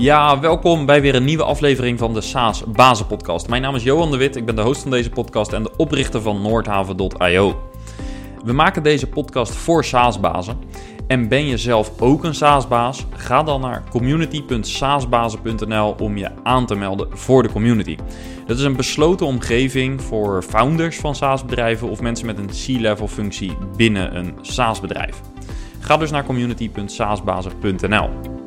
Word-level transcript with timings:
Ja, 0.00 0.40
welkom 0.40 0.86
bij 0.86 1.00
weer 1.00 1.14
een 1.14 1.24
nieuwe 1.24 1.42
aflevering 1.42 1.98
van 1.98 2.14
de 2.14 2.20
SaaS 2.20 2.64
Bazen 2.64 3.06
Podcast. 3.06 3.48
Mijn 3.48 3.62
naam 3.62 3.74
is 3.74 3.82
Johan 3.82 4.10
de 4.10 4.16
Wit, 4.16 4.36
ik 4.36 4.44
ben 4.44 4.56
de 4.56 4.62
host 4.62 4.82
van 4.82 4.90
deze 4.90 5.10
podcast 5.10 5.52
en 5.52 5.62
de 5.62 5.76
oprichter 5.76 6.22
van 6.22 6.42
Noordhaven.io. 6.42 7.70
We 8.44 8.52
maken 8.52 8.82
deze 8.82 9.06
podcast 9.06 9.52
voor 9.52 9.84
SaaS-bazen. 9.84 10.58
En 11.06 11.28
ben 11.28 11.46
je 11.46 11.56
zelf 11.56 12.00
ook 12.00 12.24
een 12.24 12.34
SaaS-baas? 12.34 13.06
Ga 13.10 13.42
dan 13.42 13.60
naar 13.60 13.82
community.saasbazen.nl 13.90 15.94
om 15.98 16.16
je 16.16 16.30
aan 16.42 16.66
te 16.66 16.74
melden 16.74 17.18
voor 17.18 17.42
de 17.42 17.52
community. 17.52 17.96
Dat 18.46 18.58
is 18.58 18.64
een 18.64 18.76
besloten 18.76 19.26
omgeving 19.26 20.02
voor 20.02 20.42
founders 20.42 20.98
van 20.98 21.14
SaaS-bedrijven 21.14 21.88
of 21.88 22.00
mensen 22.00 22.26
met 22.26 22.38
een 22.38 22.46
C-level 22.46 23.08
functie 23.08 23.56
binnen 23.76 24.16
een 24.16 24.34
SaaS-bedrijf. 24.40 25.20
Ga 25.80 25.96
dus 25.96 26.10
naar 26.10 26.24
community.saasbazen.nl. 26.24 28.39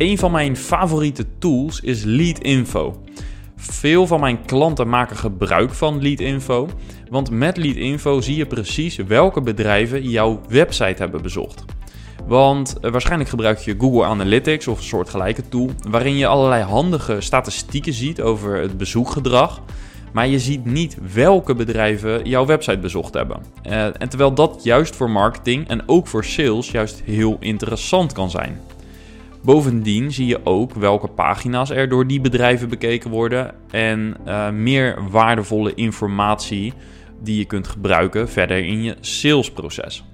Een 0.00 0.18
van 0.18 0.30
mijn 0.30 0.56
favoriete 0.56 1.26
tools 1.38 1.80
is 1.80 2.02
Leadinfo. 2.04 3.02
Veel 3.56 4.06
van 4.06 4.20
mijn 4.20 4.44
klanten 4.44 4.88
maken 4.88 5.16
gebruik 5.16 5.74
van 5.74 6.02
Leadinfo, 6.02 6.68
want 7.10 7.30
met 7.30 7.56
Leadinfo 7.56 8.20
zie 8.20 8.36
je 8.36 8.46
precies 8.46 8.96
welke 8.96 9.40
bedrijven 9.40 10.02
jouw 10.02 10.40
website 10.48 11.02
hebben 11.02 11.22
bezocht. 11.22 11.64
Want 12.26 12.80
eh, 12.80 12.90
waarschijnlijk 12.90 13.30
gebruik 13.30 13.58
je 13.58 13.74
Google 13.78 14.04
Analytics 14.04 14.66
of 14.66 14.78
een 14.78 14.84
soortgelijke 14.84 15.48
tool, 15.48 15.70
waarin 15.88 16.16
je 16.16 16.26
allerlei 16.26 16.62
handige 16.62 17.20
statistieken 17.20 17.92
ziet 17.92 18.20
over 18.20 18.56
het 18.56 18.78
bezoekgedrag. 18.78 19.62
Maar 20.12 20.26
je 20.26 20.38
ziet 20.38 20.64
niet 20.64 20.96
welke 21.12 21.54
bedrijven 21.54 22.24
jouw 22.24 22.46
website 22.46 22.78
bezocht 22.78 23.14
hebben. 23.14 23.42
Uh, 23.66 23.84
en 23.84 24.08
terwijl 24.08 24.34
dat 24.34 24.60
juist 24.62 24.96
voor 24.96 25.10
marketing 25.10 25.68
en 25.68 25.88
ook 25.88 26.06
voor 26.06 26.24
sales 26.24 26.70
juist 26.70 27.02
heel 27.04 27.36
interessant 27.40 28.12
kan 28.12 28.30
zijn. 28.30 28.60
Bovendien 29.42 30.12
zie 30.12 30.26
je 30.26 30.40
ook 30.44 30.74
welke 30.74 31.08
pagina's 31.08 31.70
er 31.70 31.88
door 31.88 32.06
die 32.06 32.20
bedrijven 32.20 32.68
bekeken 32.68 33.10
worden 33.10 33.54
en 33.70 34.16
uh, 34.26 34.50
meer 34.50 34.98
waardevolle 35.10 35.74
informatie 35.74 36.72
die 37.22 37.38
je 37.38 37.44
kunt 37.44 37.68
gebruiken 37.68 38.28
verder 38.28 38.64
in 38.64 38.82
je 38.82 38.96
salesproces. 39.00 40.04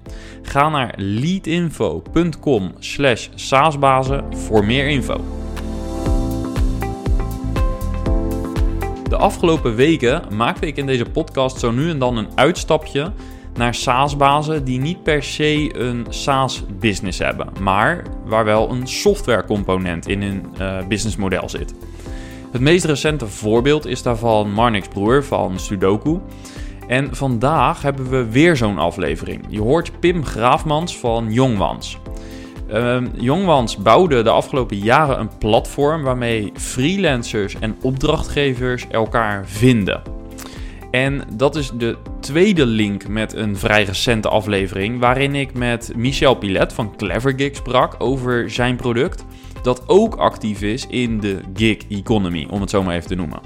Ga 0.41 0.69
naar 0.69 0.93
leadinfo.com 0.97 2.71
slash 2.79 3.27
saasbazen 3.35 4.35
voor 4.35 4.65
meer 4.65 4.87
info. 4.87 5.23
De 9.09 9.17
afgelopen 9.17 9.75
weken 9.75 10.21
maakte 10.35 10.67
ik 10.67 10.77
in 10.77 10.85
deze 10.85 11.05
podcast 11.05 11.59
zo 11.59 11.71
nu 11.71 11.89
en 11.89 11.99
dan 11.99 12.17
een 12.17 12.27
uitstapje 12.35 13.11
naar 13.57 13.75
SaaS-bazen 13.75 14.63
die 14.63 14.79
niet 14.79 15.03
per 15.03 15.23
se 15.23 15.79
een 15.79 16.05
SaaS-business 16.09 17.19
hebben, 17.19 17.49
maar 17.59 18.03
waar 18.25 18.45
wel 18.45 18.69
een 18.69 18.87
softwarecomponent 18.87 20.07
in 20.07 20.21
hun 20.21 20.45
uh, 20.61 20.87
businessmodel 20.87 21.49
zit. 21.49 21.73
Het 22.51 22.61
meest 22.61 22.85
recente 22.85 23.27
voorbeeld 23.27 23.85
is 23.85 24.01
daarvan 24.01 24.51
Marnix 24.51 24.87
Broer 24.87 25.23
van 25.23 25.59
Sudoku. 25.59 26.19
En 26.87 27.15
vandaag 27.15 27.81
hebben 27.81 28.09
we 28.09 28.29
weer 28.29 28.55
zo'n 28.55 28.77
aflevering. 28.77 29.45
Je 29.49 29.61
hoort 29.61 29.99
Pim 29.99 30.25
Graafmans 30.25 30.97
van 30.97 31.33
Jongwans. 31.33 31.97
Uh, 32.73 33.65
bouwde 33.79 34.21
de 34.21 34.29
afgelopen 34.29 34.77
jaren 34.77 35.19
een 35.19 35.37
platform 35.37 36.03
waarmee 36.03 36.51
freelancers 36.53 37.55
en 37.59 37.75
opdrachtgevers 37.81 38.87
elkaar 38.87 39.45
vinden. 39.45 40.16
En 40.91 41.23
dat 41.33 41.55
is 41.55 41.71
de 41.71 41.97
tweede 42.19 42.65
link 42.65 43.07
met 43.07 43.33
een 43.33 43.57
vrij 43.57 43.83
recente 43.83 44.29
aflevering, 44.29 44.99
waarin 44.99 45.35
ik 45.35 45.53
met 45.53 45.91
Michel 45.95 46.35
Pilet 46.35 46.73
van 46.73 46.95
Clever 46.95 47.49
sprak 47.51 47.95
over 47.97 48.51
zijn 48.51 48.75
product, 48.75 49.25
dat 49.61 49.83
ook 49.87 50.15
actief 50.15 50.61
is 50.61 50.87
in 50.87 51.19
de 51.19 51.39
gig 51.53 51.77
economy, 51.89 52.47
om 52.49 52.61
het 52.61 52.69
zo 52.69 52.83
maar 52.83 52.95
even 52.95 53.07
te 53.07 53.15
noemen. 53.15 53.39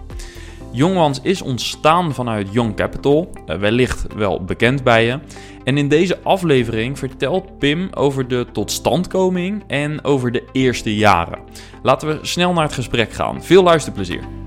Jongwans 0.71 1.19
is 1.21 1.41
ontstaan 1.41 2.13
vanuit 2.13 2.53
Young 2.53 2.75
Capital, 2.75 3.29
eh, 3.45 3.57
wellicht 3.57 4.05
wel 4.15 4.43
bekend 4.43 4.83
bij 4.83 5.05
je. 5.05 5.19
En 5.63 5.77
in 5.77 5.87
deze 5.87 6.19
aflevering 6.23 6.99
vertelt 6.99 7.59
Pim 7.59 7.87
over 7.93 8.27
de 8.27 8.45
totstandkoming 8.51 9.63
en 9.67 10.03
over 10.03 10.31
de 10.31 10.43
eerste 10.51 10.95
jaren. 10.95 11.39
Laten 11.83 12.07
we 12.07 12.19
snel 12.21 12.53
naar 12.53 12.63
het 12.63 12.73
gesprek 12.73 13.11
gaan. 13.11 13.43
Veel 13.43 13.63
luisterplezier. 13.63 14.40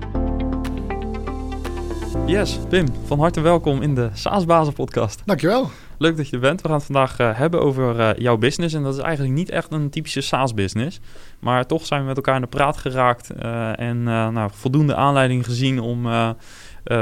Yes, 2.25 2.59
Pim, 2.69 2.87
van 3.05 3.19
harte 3.19 3.41
welkom 3.41 3.81
in 3.81 3.95
de 3.95 4.09
SaaS 4.13 4.45
podcast. 4.73 5.21
Dankjewel. 5.25 5.69
Leuk 5.97 6.17
dat 6.17 6.29
je 6.29 6.35
er 6.35 6.41
bent. 6.41 6.61
We 6.61 6.67
gaan 6.67 6.77
het 6.77 6.85
vandaag 6.85 7.19
uh, 7.19 7.37
hebben 7.37 7.61
over 7.61 7.99
uh, 7.99 8.09
jouw 8.17 8.37
business. 8.37 8.73
En 8.73 8.83
dat 8.83 8.93
is 8.93 8.99
eigenlijk 8.99 9.33
niet 9.33 9.49
echt 9.49 9.71
een 9.71 9.89
typische 9.89 10.21
SaaS-business. 10.21 10.99
Maar 11.39 11.65
toch 11.65 11.85
zijn 11.85 12.01
we 12.01 12.07
met 12.07 12.15
elkaar 12.15 12.35
in 12.35 12.41
de 12.41 12.47
praat 12.47 12.77
geraakt. 12.77 13.31
Uh, 13.43 13.79
en 13.79 14.03
nou, 14.03 14.49
voldoende 14.53 14.95
aanleiding 14.95 15.45
gezien 15.45 15.79
om 15.79 16.07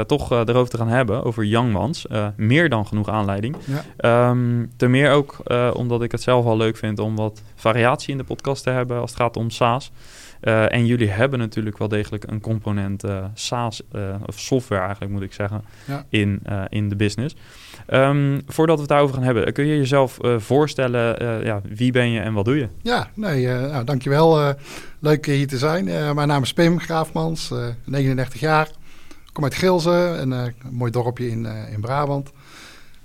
toch 0.06 0.30
erover 0.30 0.70
te 0.70 0.76
gaan 0.76 0.88
hebben. 0.88 1.24
Over 1.24 1.44
Youngmans. 1.44 2.06
meer 2.36 2.68
dan 2.68 2.86
genoeg 2.86 3.08
aanleiding. 3.08 3.56
Ja. 4.00 4.28
Um, 4.30 4.70
ten 4.76 4.90
meer 4.90 5.10
ook 5.10 5.36
omdat 5.74 6.02
ik 6.02 6.12
het 6.12 6.22
zelf 6.22 6.44
al 6.44 6.56
leuk 6.56 6.76
vind 6.76 6.98
om 6.98 7.16
wat 7.16 7.42
variatie 7.54 8.10
in 8.10 8.18
de 8.18 8.24
podcast 8.24 8.62
te 8.62 8.70
hebben 8.70 9.00
als 9.00 9.10
het 9.10 9.20
gaat 9.20 9.36
om 9.36 9.50
SaaS. 9.50 9.90
Uh, 10.44 10.72
en 10.72 10.86
jullie 10.86 11.10
hebben 11.10 11.38
natuurlijk 11.38 11.78
wel 11.78 11.88
degelijk 11.88 12.24
een 12.30 12.40
component 12.40 13.04
uh, 13.04 13.24
SaaS, 13.34 13.82
uh, 13.92 14.14
of 14.26 14.40
software 14.40 14.82
eigenlijk 14.82 15.12
moet 15.12 15.22
ik 15.22 15.32
zeggen, 15.32 15.64
ja. 15.84 16.04
in, 16.08 16.42
in 16.68 16.88
de 16.88 16.96
business. 16.96 17.36
Um, 17.92 18.42
voordat 18.46 18.74
we 18.74 18.80
het 18.80 18.90
daarover 18.90 19.14
gaan 19.14 19.24
hebben, 19.24 19.52
kun 19.52 19.66
je 19.66 19.76
jezelf 19.76 20.18
voorstellen, 20.36 21.44
ja, 21.44 21.60
wie 21.68 21.92
ben 21.92 22.10
je 22.10 22.20
en 22.20 22.32
wat 22.32 22.44
doe 22.44 22.56
je? 22.56 22.68
Ja, 22.82 23.10
nee, 23.14 23.46
nou, 23.46 23.84
dankjewel. 23.84 24.54
leuk 24.98 25.26
hier 25.26 25.46
te 25.46 25.58
zijn. 25.58 25.84
mijn 26.14 26.28
naam 26.28 26.42
is 26.42 26.52
Pim 26.52 26.80
Graafmans, 26.80 27.52
39 27.84 28.40
jaar. 28.40 28.68
kom 29.32 29.44
uit 29.44 29.54
Gilze, 29.54 29.90
een 29.90 30.54
mooi 30.70 30.90
dorpje 30.90 31.30
in, 31.30 31.46
in 31.72 31.80
Brabant. 31.80 32.32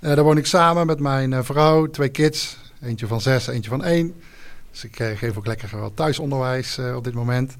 daar 0.00 0.22
woon 0.22 0.36
ik 0.36 0.46
samen 0.46 0.86
met 0.86 1.00
mijn 1.00 1.44
vrouw, 1.44 1.86
twee 1.86 2.08
kids, 2.08 2.56
eentje 2.82 3.06
van 3.06 3.20
zes, 3.20 3.46
eentje 3.46 3.70
van 3.70 3.84
één. 3.84 4.14
Dus 4.70 4.84
ik 4.84 5.00
uh, 5.00 5.08
geef 5.16 5.36
ook 5.36 5.46
lekker 5.46 5.80
wat 5.80 5.96
thuisonderwijs 5.96 6.78
uh, 6.78 6.96
op 6.96 7.04
dit 7.04 7.14
moment. 7.14 7.54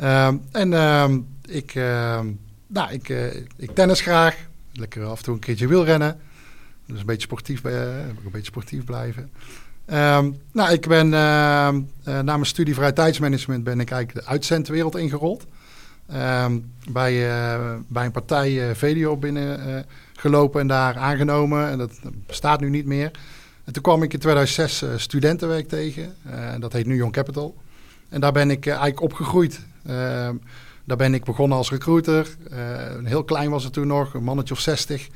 Uh, 0.00 0.26
en 0.52 0.72
ehm, 0.72 1.18
ik, 1.44 1.74
ehm, 1.74 2.26
nou, 2.66 2.92
ik, 2.92 3.08
uh, 3.08 3.34
ik 3.56 3.70
tennis 3.74 4.00
graag. 4.00 4.36
Lekker 4.72 5.04
af 5.04 5.18
en 5.18 5.24
toe 5.24 5.34
een 5.34 5.40
keertje 5.40 5.68
wielrennen. 5.68 6.20
Dus 6.86 7.00
een 7.00 7.06
beetje 7.06 7.22
sportief, 7.22 7.64
een 7.64 8.30
beetje 8.30 8.44
sportief 8.46 8.84
blijven. 8.84 9.30
nou, 10.52 10.72
ik 10.72 10.88
ben 10.88 11.08
na 11.08 11.72
mijn 12.22 12.46
studie 12.46 12.74
vrije 12.74 12.92
tijdsmanagement 12.92 13.64
ben 13.64 13.80
ik 13.80 13.90
eigenlijk 13.90 14.26
de 14.26 14.32
uitzendwereld 14.32 14.96
ingerold. 14.96 15.46
bij, 16.90 17.28
bij 17.88 18.04
een 18.04 18.12
partij 18.12 18.74
video 18.74 19.16
binnen 19.16 19.84
gelopen 20.14 20.60
en 20.60 20.66
daar 20.66 20.96
aangenomen. 20.96 21.70
En 21.70 21.78
dat 21.78 22.00
bestaat 22.26 22.60
nu 22.60 22.70
niet 22.70 22.86
meer. 22.86 23.10
En 23.70 23.76
toen 23.76 23.84
kwam 23.84 24.02
ik 24.02 24.12
in 24.12 24.18
2006 24.18 24.82
uh, 24.82 24.90
studentenwerk 24.96 25.68
tegen. 25.68 26.14
Uh, 26.26 26.54
dat 26.58 26.72
heet 26.72 26.86
nu 26.86 26.96
Young 26.96 27.12
Capital. 27.12 27.56
En 28.08 28.20
daar 28.20 28.32
ben 28.32 28.50
ik 28.50 28.66
uh, 28.66 28.72
eigenlijk 28.72 29.02
opgegroeid. 29.02 29.60
Ehm, 29.86 30.34
daar 30.84 30.96
ben 30.96 31.14
ik 31.14 31.24
begonnen 31.24 31.58
als 31.58 31.70
recruiter. 31.70 32.36
heel 33.04 33.24
klein 33.24 33.50
was 33.50 33.64
het 33.64 33.72
toen 33.72 33.86
nog, 33.86 34.14
een 34.14 34.24
mannetje 34.24 34.54
of 34.54 34.60
60. 34.60 35.08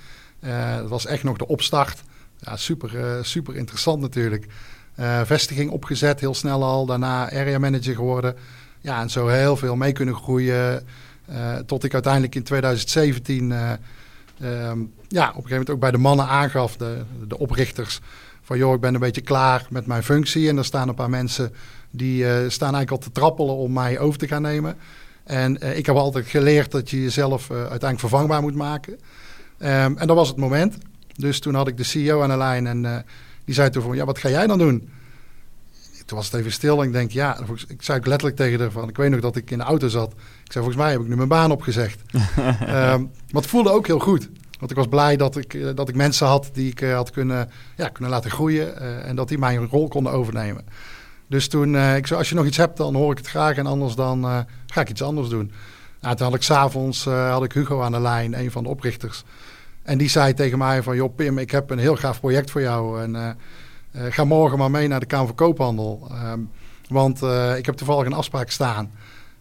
dat 0.78 0.88
was 0.88 1.06
echt 1.06 1.22
nog 1.22 1.37
de 1.37 1.47
opstart. 1.47 2.03
Ja, 2.38 2.56
super, 2.56 3.19
super 3.25 3.56
interessant 3.56 4.00
natuurlijk. 4.00 4.47
vestiging 5.25 5.71
opgezet, 5.71 6.21
heel 6.21 6.34
snel 6.34 6.65
al. 6.65 6.86
Daarna 6.86 7.31
area 7.31 7.59
manager 7.59 7.94
geworden. 7.94 8.36
Ja, 8.81 9.00
en 9.00 9.10
zo 9.10 9.28
heel 9.28 9.56
veel 9.56 9.76
mee 9.76 9.92
kunnen 9.92 10.15
groeien. 10.15 10.86
tot 11.66 11.84
ik 11.84 11.92
uiteindelijk 11.92 12.34
in 12.34 12.42
2017... 12.42 13.54
Um, 14.42 14.92
ja, 15.09 15.28
op 15.28 15.36
een 15.36 15.42
gegeven 15.42 15.50
moment 15.50 15.71
ook 15.71 15.81
bij 15.81 15.91
de 15.91 15.98
mannen 15.98 16.26
aangaf, 16.26 16.76
de, 16.76 17.03
de 17.28 17.38
oprichters, 17.38 18.00
van 18.44 18.59
joh, 18.59 18.75
ik 18.75 18.81
ben 18.81 18.95
een 18.95 19.01
beetje 19.01 19.21
klaar 19.21 19.66
met 19.71 19.86
mijn 19.86 20.03
functie. 20.03 20.48
En 20.48 20.57
er 20.57 20.65
staan 20.65 20.89
een 20.89 20.95
paar 20.95 21.10
mensen 21.10 21.53
die 21.91 22.22
uh, 22.22 22.30
staan 22.48 22.74
eigenlijk 22.74 22.91
al 22.91 22.98
te 22.98 23.13
trappelen 23.13 23.54
om 23.54 23.72
mij 23.72 23.98
over 23.98 24.19
te 24.19 24.27
gaan 24.27 24.42
nemen. 24.42 24.77
En 25.24 25.59
uh, 25.63 25.77
ik 25.77 25.86
heb 25.86 25.97
altijd 25.97 26.27
geleerd 26.27 26.71
dat 26.71 26.91
je 26.91 27.03
jezelf 27.03 27.51
uh, 27.51 27.57
uiteindelijk 27.57 28.01
vervangbaar 28.01 28.42
moet 28.42 28.54
maken. 28.54 28.92
Um, 28.92 29.98
en 29.98 30.07
dat 30.07 30.16
was 30.16 30.28
het 30.28 30.36
moment. 30.36 30.77
Dus 31.16 31.41
toen 31.41 31.54
had 31.54 31.69
ik 31.69 31.77
de 31.77 31.83
CEO 31.83 32.22
aan 32.22 32.28
de 32.28 32.36
lijn 32.36 32.66
en 32.66 33.04
die 33.45 33.54
zei 33.54 33.71
toen 33.71 33.83
van, 33.83 33.97
ja, 33.97 34.04
wat 34.04 34.19
ga 34.19 34.28
jij 34.28 34.47
dan 34.47 34.59
doen? 34.59 34.89
Toen 36.07 36.16
was 36.16 36.27
het 36.27 36.41
even 36.41 36.53
stil 36.53 36.80
en 36.80 36.86
ik 36.86 36.92
denk, 36.92 37.10
ja, 37.10 37.39
ik 37.69 37.83
zei 37.83 38.01
letterlijk 38.03 38.36
tegen 38.36 38.60
haar 38.60 38.71
van, 38.71 38.89
ik 38.89 38.97
weet 38.97 39.10
nog 39.10 39.21
dat 39.21 39.36
ik 39.36 39.51
in 39.51 39.59
de 39.59 39.65
auto 39.65 39.89
zat. 39.89 40.13
Ik 40.45 40.53
zei, 40.53 40.65
volgens 40.65 40.77
mij 40.77 40.91
heb 40.91 41.01
ik 41.01 41.09
nu 41.09 41.16
mijn 41.16 41.28
baan 41.28 41.51
opgezegd. 41.51 42.01
um, 42.13 42.21
maar 43.33 43.42
het 43.42 43.47
voelde 43.47 43.71
ook 43.71 43.86
heel 43.86 43.98
goed. 43.98 44.28
Want 44.65 44.77
ik 44.77 44.83
was 44.83 44.95
blij 44.95 45.16
dat 45.16 45.37
ik, 45.37 45.55
eh, 45.55 45.69
dat 45.75 45.89
ik 45.89 45.95
mensen 45.95 46.27
had 46.27 46.51
die 46.53 46.71
ik 46.71 46.81
eh, 46.81 46.95
had 46.95 47.11
kunnen, 47.11 47.51
ja, 47.77 47.89
kunnen 47.89 48.13
laten 48.13 48.31
groeien. 48.31 48.75
Uh, 48.83 49.09
en 49.09 49.16
dat 49.16 49.28
die 49.28 49.39
mijn 49.39 49.66
rol 49.66 49.89
konden 49.89 50.13
overnemen. 50.13 50.65
Dus 51.28 51.49
toen, 51.49 51.77
ik 51.77 52.11
als 52.11 52.28
je 52.28 52.34
nog 52.34 52.47
iets 52.47 52.57
hebt, 52.57 52.77
dan 52.77 52.95
hoor 52.95 53.13
ik 53.13 53.19
het 53.19 53.27
graag. 53.27 53.57
En 53.57 53.66
anders 53.66 53.95
dan 53.95 54.47
ga 54.66 54.81
ik 54.81 54.89
iets 54.89 55.03
anders 55.03 55.28
doen. 55.28 55.53
Nou, 56.01 56.16
toen 56.16 56.27
had 56.27 56.34
ik 56.34 56.43
s'avonds 56.43 57.05
had 57.05 57.45
ik 57.45 57.53
Hugo 57.53 57.81
aan 57.81 57.93
de 57.93 58.01
lijn, 58.01 58.39
een 58.39 58.51
van 58.51 58.63
de 58.63 58.69
oprichters. 58.69 59.25
En 59.83 59.99
die 59.99 60.09
zei 60.09 60.34
tegen 60.34 60.59
mij 60.59 60.83
van, 60.83 60.97
joh 60.97 61.15
Pim, 61.15 61.39
ik 61.39 61.51
heb 61.51 61.71
een 61.71 61.78
heel 61.78 61.97
gaaf 61.97 62.21
project 62.21 62.51
voor 62.51 62.60
jou. 62.60 63.03
En 63.03 63.37
ga 63.93 64.25
morgen 64.25 64.59
maar 64.59 64.71
mee 64.71 64.89
naar 64.89 65.01
de 65.01 65.07
Kamer 65.07 65.27
van 65.27 65.37
Koophandel. 65.37 66.10
Um, 66.33 66.51
Want 66.89 67.22
ik 67.57 67.67
heb 67.67 67.75
toevallig 67.75 68.07
een 68.07 68.13
afspraak 68.13 68.51
staan. 68.51 68.91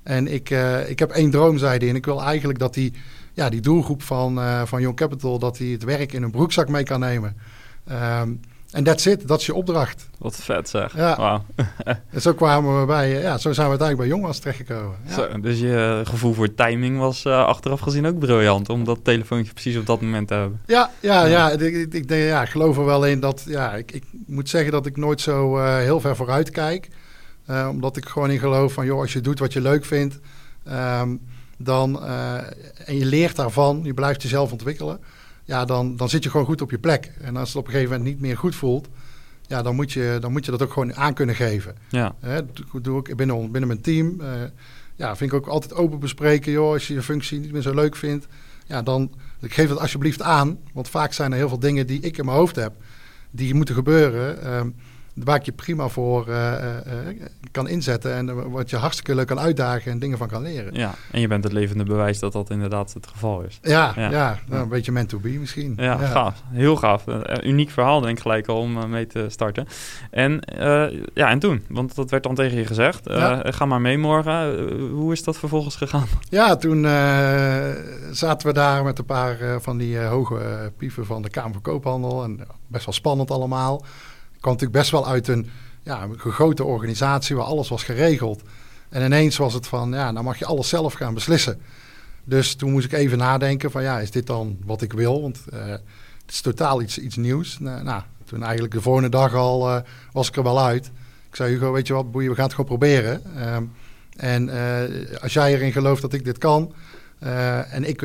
En 0.03 0.27
ik, 0.33 0.49
ik 0.87 0.99
heb 0.99 1.11
één 1.11 1.31
droom, 1.31 1.57
zei 1.57 1.77
hij. 1.77 1.89
En 1.89 1.95
ik 1.95 2.05
wil 2.05 2.21
eigenlijk 2.21 2.59
dat 2.59 2.73
die, 2.73 2.93
ja, 3.33 3.49
die 3.49 3.61
doelgroep 3.61 4.03
van, 4.03 4.39
van 4.67 4.81
Young 4.81 4.95
Capital... 4.95 5.39
dat 5.39 5.57
die 5.57 5.73
het 5.73 5.83
werk 5.83 6.13
in 6.13 6.23
een 6.23 6.31
broekzak 6.31 6.69
mee 6.69 6.83
kan 6.83 6.99
nemen. 6.99 7.37
Um, 7.91 8.39
en 8.71 8.83
that's 8.83 9.05
it, 9.05 9.27
dat 9.27 9.39
is 9.39 9.45
je 9.45 9.53
opdracht. 9.53 10.09
Wat 10.17 10.35
vet 10.35 10.69
zeg. 10.69 10.95
Ja. 10.95 11.41
en 12.09 12.21
zo 12.21 12.33
kwamen 12.33 12.79
we 12.79 12.85
bij, 12.85 13.21
ja, 13.21 13.37
zo 13.37 13.53
zijn 13.53 13.69
we 13.69 13.77
uiteindelijk 13.77 13.97
bij 13.97 14.07
Jongwas 14.07 14.39
terechtgekomen. 14.39 14.97
Ja. 15.07 15.13
Zo, 15.13 15.39
dus 15.39 15.59
je 15.59 16.01
gevoel 16.03 16.33
voor 16.33 16.53
timing 16.53 16.97
was 16.97 17.25
uh, 17.25 17.45
achteraf 17.45 17.79
gezien 17.79 18.05
ook 18.05 18.19
briljant, 18.19 18.69
om 18.69 18.83
dat 18.83 18.99
telefoontje 19.03 19.53
precies 19.53 19.77
op 19.77 19.85
dat 19.85 20.01
moment 20.01 20.27
te 20.27 20.33
hebben. 20.33 20.61
Ja, 20.65 20.91
ja, 20.99 21.25
ja. 21.25 21.49
ja 21.49 21.49
ik, 21.49 21.93
ik, 21.93 22.09
ja, 22.09 22.41
ik 22.41 22.49
geloof 22.49 22.77
er 22.77 22.85
wel 22.85 23.05
in 23.05 23.19
dat, 23.19 23.43
ja, 23.47 23.73
ik, 23.73 23.91
ik 23.91 24.03
moet 24.25 24.49
zeggen 24.49 24.71
dat 24.71 24.85
ik 24.85 24.97
nooit 24.97 25.21
zo 25.21 25.57
uh, 25.57 25.77
heel 25.77 25.99
ver 25.99 26.15
vooruit 26.15 26.49
kijk. 26.49 26.89
Uh, 27.49 27.67
omdat 27.71 27.97
ik 27.97 28.05
gewoon 28.05 28.31
in 28.31 28.39
geloof 28.39 28.73
van, 28.73 28.85
joh, 28.85 28.99
als 28.99 29.13
je 29.13 29.21
doet 29.21 29.39
wat 29.39 29.53
je 29.53 29.61
leuk 29.61 29.85
vindt, 29.85 30.19
um, 30.67 31.21
dan, 31.57 32.03
en 32.85 32.97
je 32.97 33.05
leert 33.05 33.35
daarvan, 33.35 33.79
je 33.83 33.93
blijft 33.93 34.21
jezelf 34.21 34.51
ontwikkelen 34.51 34.99
ja, 35.45 35.65
dan, 35.65 35.95
dan 35.95 36.09
zit 36.09 36.23
je 36.23 36.29
gewoon 36.29 36.45
goed 36.45 36.61
op 36.61 36.71
je 36.71 36.79
plek. 36.79 37.11
En 37.21 37.35
als 37.35 37.47
het 37.47 37.57
op 37.57 37.65
een 37.65 37.71
gegeven 37.71 37.91
moment 37.91 38.09
niet 38.09 38.21
meer 38.21 38.37
goed 38.37 38.55
voelt, 38.55 38.87
ja, 39.47 39.61
dan 39.61 39.75
moet 39.75 39.91
je, 39.91 40.17
dan 40.21 40.31
moet 40.31 40.45
je 40.45 40.51
dat 40.51 40.61
ook 40.61 40.73
gewoon 40.73 40.95
aan 40.95 41.13
kunnen 41.13 41.35
geven. 41.35 41.75
Ja. 41.89 42.15
Hè, 42.19 42.41
doe 42.81 42.99
ik 42.99 43.15
binnen, 43.15 43.51
binnen 43.51 43.67
mijn 43.67 43.81
team. 43.81 44.21
Uh, 44.21 44.27
ja, 44.95 45.15
vind 45.15 45.31
ik 45.31 45.37
ook 45.37 45.47
altijd 45.47 45.73
open 45.73 45.99
bespreken. 45.99 46.51
Joh, 46.51 46.71
als 46.71 46.87
je 46.87 46.93
je 46.93 47.01
functie 47.01 47.39
niet 47.39 47.51
meer 47.51 47.61
zo 47.61 47.73
leuk 47.73 47.95
vindt, 47.95 48.27
ja, 48.65 48.81
dan 48.81 49.11
ik 49.39 49.53
geef 49.53 49.69
het 49.69 49.79
alsjeblieft 49.79 50.21
aan. 50.21 50.57
Want 50.73 50.89
vaak 50.89 51.13
zijn 51.13 51.31
er 51.31 51.37
heel 51.37 51.49
veel 51.49 51.59
dingen 51.59 51.87
die 51.87 51.99
ik 51.99 52.17
in 52.17 52.25
mijn 52.25 52.37
hoofd 52.37 52.55
heb, 52.55 52.73
die 53.31 53.53
moeten 53.53 53.75
gebeuren. 53.75 54.53
Um, 54.53 54.75
waar 55.13 55.35
ik 55.35 55.45
je 55.45 55.51
prima 55.51 55.87
voor 55.87 56.27
uh, 56.27 56.53
kan 57.51 57.67
inzetten 57.67 58.13
en 58.13 58.51
wat 58.51 58.69
je 58.69 58.75
hartstikke 58.75 59.15
leuk 59.15 59.27
kan 59.27 59.39
uitdagen 59.39 59.91
en 59.91 59.99
dingen 59.99 60.17
van 60.17 60.27
kan 60.27 60.41
leren. 60.41 60.73
Ja, 60.73 60.95
en 61.11 61.21
je 61.21 61.27
bent 61.27 61.43
het 61.43 61.53
levende 61.53 61.83
bewijs 61.83 62.19
dat 62.19 62.31
dat 62.31 62.49
inderdaad 62.49 62.93
het 62.93 63.07
geval 63.07 63.41
is. 63.41 63.59
Ja, 63.61 63.93
ja. 63.95 64.39
Nou, 64.47 64.63
een 64.63 64.69
beetje 64.69 64.91
meant 64.91 65.09
to 65.09 65.19
be 65.19 65.29
misschien. 65.29 65.73
Ja, 65.77 65.97
gaaf. 65.97 66.43
Heel 66.51 66.75
gaaf. 66.75 67.03
uniek 67.43 67.69
verhaal 67.69 68.01
denk 68.01 68.15
ik 68.15 68.21
gelijk 68.21 68.47
al 68.47 68.57
om 68.57 68.89
mee 68.89 69.07
te 69.07 69.25
starten. 69.29 69.67
En 70.11 70.39
ja, 71.13 71.29
en 71.29 71.39
toen? 71.39 71.63
Want 71.69 71.95
dat 71.95 72.09
werd 72.09 72.23
dan 72.23 72.35
tegen 72.35 72.57
je 72.57 72.65
gezegd. 72.65 73.09
Ga 73.43 73.65
maar 73.65 73.81
mee 73.81 73.97
morgen. 73.97 74.69
hoe 74.89 75.11
is 75.11 75.23
dat 75.23 75.37
vervolgens 75.37 75.75
gegaan? 75.75 76.07
Ja, 76.29 76.55
toen 76.55 76.83
zaten 78.11 78.47
we 78.47 78.53
daar 78.53 78.83
met 78.83 78.99
een 78.99 79.05
paar 79.05 79.37
van 79.61 79.77
die 79.77 79.99
hoge 79.99 80.71
pieven 80.77 81.05
van 81.05 81.21
de 81.21 81.29
Kamer 81.29 81.51
van 81.51 81.61
Koophandel. 81.61 82.23
En 82.23 82.39
best 82.67 82.85
wel 82.85 82.93
spannend 82.93 83.31
allemaal 83.31 83.83
kwam 84.43 84.53
natuurlijk 84.53 84.79
best 84.79 84.91
wel 84.91 85.07
uit 85.07 85.27
een, 85.27 85.49
ja, 85.83 86.03
een 86.03 86.19
gegoten 86.19 86.65
organisatie 86.65 87.35
waar 87.35 87.45
alles 87.45 87.69
was 87.69 87.83
geregeld. 87.83 88.41
En 88.89 89.05
ineens 89.05 89.37
was 89.37 89.53
het 89.53 89.67
van, 89.67 89.91
ja, 89.91 90.11
nou 90.11 90.25
mag 90.25 90.39
je 90.39 90.45
alles 90.45 90.69
zelf 90.69 90.93
gaan 90.93 91.13
beslissen. 91.13 91.61
Dus 92.23 92.55
toen 92.55 92.71
moest 92.71 92.85
ik 92.85 92.93
even 92.93 93.17
nadenken 93.17 93.71
van, 93.71 93.83
ja, 93.83 93.99
is 93.99 94.11
dit 94.11 94.27
dan 94.27 94.57
wat 94.65 94.81
ik 94.81 94.93
wil? 94.93 95.21
Want 95.21 95.39
uh, 95.53 95.65
het 95.65 95.81
is 96.27 96.41
totaal 96.41 96.81
iets, 96.81 96.97
iets 96.97 97.15
nieuws. 97.15 97.59
Nou, 97.59 97.83
nou, 97.83 98.01
toen 98.25 98.43
eigenlijk 98.43 98.73
de 98.73 98.81
volgende 98.81 99.09
dag 99.09 99.33
al 99.33 99.69
uh, 99.69 99.81
was 100.11 100.27
ik 100.27 100.35
er 100.35 100.43
wel 100.43 100.61
uit. 100.61 100.85
Ik 101.29 101.35
zei, 101.35 101.53
Hugo, 101.53 101.71
weet 101.71 101.87
je 101.87 101.93
wat, 101.93 102.11
boeien, 102.11 102.29
we 102.29 102.35
gaan 102.35 102.45
het 102.45 102.53
gewoon 102.53 102.69
proberen. 102.69 103.21
Uh, 103.35 103.57
en 104.15 104.47
uh, 104.47 105.21
als 105.21 105.33
jij 105.33 105.53
erin 105.53 105.71
gelooft 105.71 106.01
dat 106.01 106.13
ik 106.13 106.25
dit 106.25 106.37
kan, 106.37 106.73
en 107.69 107.83
ik, 107.83 107.99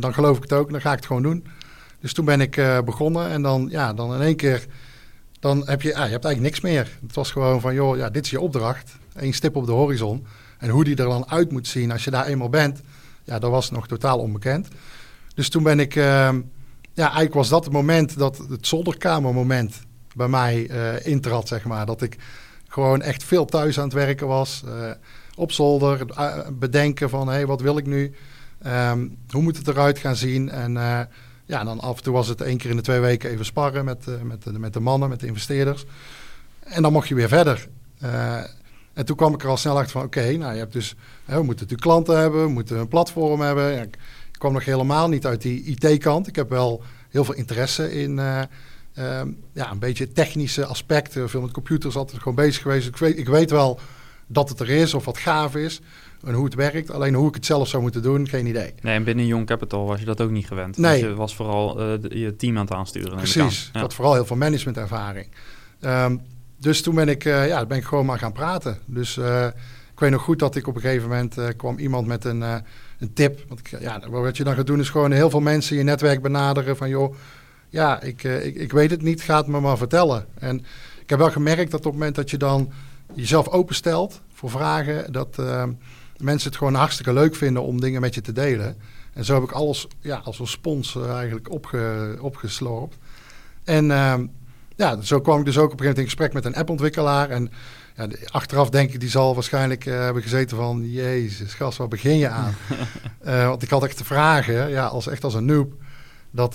dan 0.00 0.14
geloof 0.14 0.36
ik 0.36 0.42
het 0.42 0.52
ook, 0.52 0.70
dan 0.70 0.80
ga 0.80 0.90
ik 0.90 0.96
het 0.96 1.06
gewoon 1.06 1.22
doen. 1.22 1.46
Dus 2.00 2.12
toen 2.12 2.24
ben 2.24 2.40
ik 2.40 2.60
begonnen 2.84 3.28
en 3.28 3.42
dan, 3.42 3.68
ja, 3.70 3.92
dan 3.92 4.14
in 4.14 4.20
één 4.20 4.36
keer 4.36 4.66
dan 5.42 5.62
heb 5.66 5.82
je, 5.82 5.88
je 5.88 5.94
hebt 5.94 6.24
eigenlijk 6.24 6.40
niks 6.40 6.60
meer. 6.60 6.98
Het 7.06 7.14
was 7.14 7.30
gewoon 7.30 7.60
van, 7.60 7.74
joh, 7.74 7.96
ja, 7.96 8.10
dit 8.10 8.24
is 8.24 8.30
je 8.30 8.40
opdracht. 8.40 8.92
Eén 9.14 9.34
stip 9.34 9.56
op 9.56 9.66
de 9.66 9.72
horizon. 9.72 10.26
En 10.58 10.68
hoe 10.68 10.84
die 10.84 10.96
er 10.96 11.08
dan 11.08 11.30
uit 11.30 11.52
moet 11.52 11.66
zien 11.68 11.90
als 11.90 12.04
je 12.04 12.10
daar 12.10 12.26
eenmaal 12.26 12.48
bent, 12.48 12.80
ja, 13.24 13.38
dat 13.38 13.50
was 13.50 13.70
nog 13.70 13.88
totaal 13.88 14.18
onbekend. 14.18 14.68
Dus 15.34 15.48
toen 15.48 15.62
ben 15.62 15.80
ik, 15.80 15.94
uh, 15.94 16.04
ja, 16.92 17.04
eigenlijk 17.04 17.34
was 17.34 17.48
dat 17.48 17.64
het 17.64 17.72
moment 17.72 18.18
dat 18.18 18.38
het 18.48 18.66
zolderkamermoment 18.66 19.80
bij 20.14 20.28
mij 20.28 20.70
uh, 20.70 21.06
intrad, 21.06 21.48
zeg 21.48 21.64
maar. 21.64 21.86
Dat 21.86 22.02
ik 22.02 22.16
gewoon 22.68 23.02
echt 23.02 23.24
veel 23.24 23.44
thuis 23.44 23.78
aan 23.78 23.84
het 23.84 23.92
werken 23.92 24.26
was. 24.26 24.62
Uh, 24.66 24.90
op 25.34 25.52
zolder, 25.52 26.06
eh, 26.10 26.38
bedenken 26.52 27.10
van, 27.10 27.26
hé, 27.26 27.34
hey, 27.34 27.46
wat 27.46 27.60
wil 27.60 27.76
ik 27.76 27.86
nu? 27.86 28.14
Um, 28.66 29.16
hoe 29.30 29.42
moet 29.42 29.56
het 29.56 29.68
eruit 29.68 29.98
gaan 29.98 30.16
zien? 30.16 30.50
En 30.50 30.76
ja, 31.52 31.64
dan 31.64 31.80
af 31.80 31.96
en 31.96 32.02
toe 32.02 32.12
was 32.12 32.28
het 32.28 32.40
één 32.40 32.56
keer 32.56 32.70
in 32.70 32.76
de 32.76 32.82
twee 32.82 33.00
weken 33.00 33.30
even 33.30 33.44
sparren 33.44 33.84
met, 33.84 34.06
uh, 34.08 34.20
met, 34.22 34.42
de, 34.42 34.58
met 34.58 34.72
de 34.72 34.80
mannen, 34.80 35.08
met 35.08 35.20
de 35.20 35.26
investeerders. 35.26 35.84
En 36.60 36.82
dan 36.82 36.92
mocht 36.92 37.08
je 37.08 37.14
weer 37.14 37.28
verder. 37.28 37.68
Uh, 38.02 38.36
en 38.92 39.04
toen 39.04 39.16
kwam 39.16 39.34
ik 39.34 39.42
er 39.42 39.48
al 39.48 39.56
snel 39.56 39.76
achter 39.76 39.90
van, 39.90 40.02
oké, 40.02 40.36
nou 40.36 40.52
je 40.52 40.58
hebt 40.58 40.72
dus, 40.72 40.94
hè, 41.24 41.36
we 41.36 41.42
moeten 41.42 41.66
natuurlijk 41.66 41.80
klanten 41.80 42.18
hebben, 42.18 42.42
we 42.42 42.50
moeten 42.50 42.78
een 42.78 42.88
platform 42.88 43.40
hebben. 43.40 43.72
Ja, 43.72 43.82
ik, 43.82 43.98
kwam 44.32 44.52
nog 44.52 44.64
helemaal 44.64 45.08
niet 45.08 45.26
uit 45.26 45.42
die 45.42 45.62
IT-kant. 45.62 46.26
Ik 46.26 46.36
heb 46.36 46.48
wel 46.48 46.82
heel 47.08 47.24
veel 47.24 47.34
interesse 47.34 47.92
in 47.92 48.10
uh, 48.18 48.42
ja, 49.52 49.70
een 49.70 49.78
beetje 49.78 50.12
technische 50.12 50.64
aspecten. 50.66 51.30
Veel 51.30 51.40
met 51.40 51.50
computers 51.50 51.96
altijd 51.96 52.18
gewoon 52.18 52.34
bezig 52.34 52.62
geweest. 52.62 52.88
Ik 52.88 52.96
weet, 52.96 53.18
ik 53.18 53.28
weet 53.28 53.50
wel 53.50 53.80
dat 54.26 54.48
het 54.48 54.60
er 54.60 54.70
is 54.70 54.94
of 54.94 55.04
wat 55.04 55.18
gaaf 55.18 55.56
is 55.56 55.80
en 56.24 56.34
hoe 56.34 56.44
het 56.44 56.54
werkt. 56.54 56.90
Alleen 56.90 57.14
hoe 57.14 57.28
ik 57.28 57.34
het 57.34 57.46
zelf 57.46 57.68
zou 57.68 57.82
moeten 57.82 58.02
doen, 58.02 58.28
geen 58.28 58.46
idee. 58.46 58.74
Nee, 58.80 58.94
en 58.94 59.04
binnen 59.04 59.26
Young 59.26 59.46
Capital 59.46 59.86
was 59.86 60.00
je 60.00 60.04
dat 60.04 60.20
ook 60.20 60.30
niet 60.30 60.46
gewend. 60.46 60.76
Nee. 60.76 61.00
Dus 61.00 61.08
je 61.08 61.14
was 61.14 61.34
vooral 61.36 61.80
uh, 61.80 61.98
je 62.08 62.36
team 62.36 62.56
aan 62.56 62.64
het 62.64 62.74
aansturen. 62.74 63.16
Precies. 63.16 63.70
Ik 63.74 63.80
had 63.80 63.94
vooral 63.94 64.14
heel 64.14 64.26
veel 64.26 64.36
managementervaring. 64.36 65.26
Um, 65.80 66.20
dus 66.58 66.82
toen 66.82 66.94
ben 66.94 67.08
ik, 67.08 67.24
uh, 67.24 67.48
ja, 67.48 67.66
ben 67.66 67.78
ik 67.78 67.84
gewoon 67.84 68.06
maar 68.06 68.18
gaan 68.18 68.32
praten. 68.32 68.78
Dus 68.84 69.16
uh, 69.16 69.46
ik 69.92 70.00
weet 70.00 70.10
nog 70.10 70.22
goed 70.22 70.38
dat 70.38 70.56
ik 70.56 70.66
op 70.66 70.74
een 70.74 70.80
gegeven 70.80 71.08
moment 71.08 71.56
kwam 71.56 71.78
iemand 71.78 72.06
met 72.06 72.24
een, 72.24 72.40
een 72.40 73.12
tip. 73.14 73.44
Want 73.48 73.60
ik, 73.60 73.80
ja, 73.80 74.00
wat 74.10 74.36
je 74.36 74.44
dan 74.44 74.54
gaat 74.54 74.66
doen 74.66 74.80
is 74.80 74.90
gewoon 74.90 75.12
heel 75.12 75.30
veel 75.30 75.40
mensen 75.40 75.76
je 75.76 75.82
netwerk 75.82 76.22
benaderen 76.22 76.76
van 76.76 76.88
joh, 76.88 77.14
ja, 77.68 78.00
ik, 78.00 78.24
ik, 78.24 78.54
ik 78.54 78.72
weet 78.72 78.90
het 78.90 79.02
niet, 79.02 79.22
ga 79.22 79.36
het 79.36 79.46
me 79.46 79.60
maar 79.60 79.76
vertellen. 79.76 80.26
En 80.38 80.58
ik 81.02 81.10
heb 81.10 81.18
wel 81.18 81.30
gemerkt 81.30 81.70
dat 81.70 81.80
op 81.80 81.84
het 81.84 81.94
moment 81.94 82.14
dat 82.14 82.30
je 82.30 82.36
dan 82.36 82.72
jezelf 83.14 83.48
openstelt 83.48 84.20
voor 84.32 84.50
vragen, 84.50 85.12
dat 85.12 85.38
ehm, 85.38 85.70
mensen 86.16 86.48
het 86.48 86.58
gewoon 86.58 86.74
hartstikke 86.74 87.12
leuk 87.12 87.34
vinden 87.34 87.62
om 87.62 87.80
dingen 87.80 88.00
met 88.00 88.14
je 88.14 88.20
te 88.20 88.32
delen. 88.32 88.76
En 89.12 89.24
zo 89.24 89.34
heb 89.34 89.42
ik 89.42 89.52
alles 89.52 89.86
ja, 90.00 90.20
als 90.24 90.38
een 90.38 90.46
spons 90.46 90.96
eh, 90.96 91.14
eigenlijk 91.14 91.50
opge, 91.50 92.16
opgeslorpt. 92.20 92.96
En 93.64 93.90
ehm, 93.90 94.26
ja, 94.76 95.00
zo 95.00 95.20
kwam 95.20 95.38
ik 95.38 95.44
dus 95.44 95.58
ook 95.58 95.72
op 95.72 95.72
een 95.72 95.78
gegeven 95.78 95.88
moment 95.88 95.98
in 95.98 96.04
gesprek 96.04 96.32
met 96.32 96.44
een 96.44 96.60
appontwikkelaar. 96.60 97.30
En 97.30 97.50
ja, 97.96 98.08
achteraf 98.30 98.70
denk 98.70 98.92
ik, 98.92 99.00
die 99.00 99.08
zal 99.08 99.34
waarschijnlijk 99.34 99.86
uh, 99.86 99.98
hebben 99.98 100.22
gezeten 100.22 100.56
van... 100.56 100.90
Jezus, 100.90 101.54
gast, 101.54 101.78
waar 101.78 101.88
begin 101.88 102.16
je 102.16 102.28
aan? 102.28 102.54
uh, 103.26 103.46
want 103.48 103.62
ik 103.62 103.70
had 103.70 103.84
echt 103.84 103.96
te 103.96 104.04
vragen, 104.04 104.70
ja, 104.70 104.86
als, 104.86 105.06
echt 105.06 105.24
als 105.24 105.34
een 105.34 105.44
noob... 105.44 105.72
Dat 106.34 106.52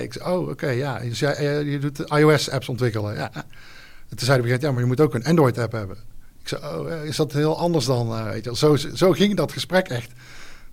ik 0.00 0.16
oh, 0.26 0.40
oké, 0.40 0.50
okay, 0.50 0.76
ja, 0.76 0.98
dus 0.98 1.18
jij, 1.18 1.64
je 1.64 1.78
doet 1.78 1.98
iOS-apps 1.98 2.68
ontwikkelen. 2.68 3.14
Ja. 3.14 3.30
En 3.34 4.16
toen 4.16 4.26
zei 4.26 4.42
hij, 4.42 4.58
ja, 4.60 4.70
maar 4.70 4.80
je 4.80 4.86
moet 4.86 5.00
ook 5.00 5.14
een 5.14 5.24
Android-app 5.24 5.72
hebben. 5.72 5.96
Oh, 6.62 6.92
eh, 6.92 7.04
is 7.04 7.16
dat 7.16 7.32
heel 7.32 7.58
anders 7.58 7.84
dan? 7.84 8.08
Uh, 8.08 8.30
weet 8.30 8.44
je, 8.44 8.56
zo, 8.56 8.76
zo 8.76 9.12
ging 9.12 9.36
dat 9.36 9.52
gesprek 9.52 9.88
echt. 9.88 10.10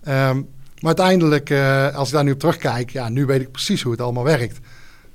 Um, 0.08 0.48
maar 0.80 0.96
uiteindelijk, 0.96 1.50
uh, 1.50 1.94
als 1.96 2.08
ik 2.08 2.14
daar 2.14 2.24
nu 2.24 2.32
op 2.32 2.38
terugkijk, 2.38 2.90
ja, 2.90 3.08
nu 3.08 3.26
weet 3.26 3.40
ik 3.40 3.50
precies 3.50 3.82
hoe 3.82 3.92
het 3.92 4.00
allemaal 4.00 4.24
werkt. 4.24 4.58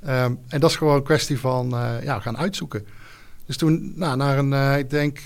Um, 0.07 0.39
en 0.47 0.59
dat 0.59 0.69
is 0.69 0.75
gewoon 0.75 0.95
een 0.95 1.03
kwestie 1.03 1.39
van 1.39 1.69
ja, 2.03 2.19
gaan 2.19 2.37
uitzoeken. 2.37 2.87
Dus 3.45 3.57
toen, 3.57 3.93
nou, 3.95 4.17
naar 4.17 4.37
een, 4.37 4.77
ik 4.77 4.89
denk, 4.89 5.19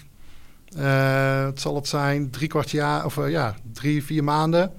het 1.47 1.61
zal 1.61 1.75
het 1.75 1.87
zijn, 1.87 2.29
drie 2.29 2.47
kwart 2.47 2.71
jaar, 2.71 3.05
of 3.05 3.27
ja, 3.27 3.55
drie, 3.73 4.03
vier 4.03 4.23
maanden. 4.23 4.71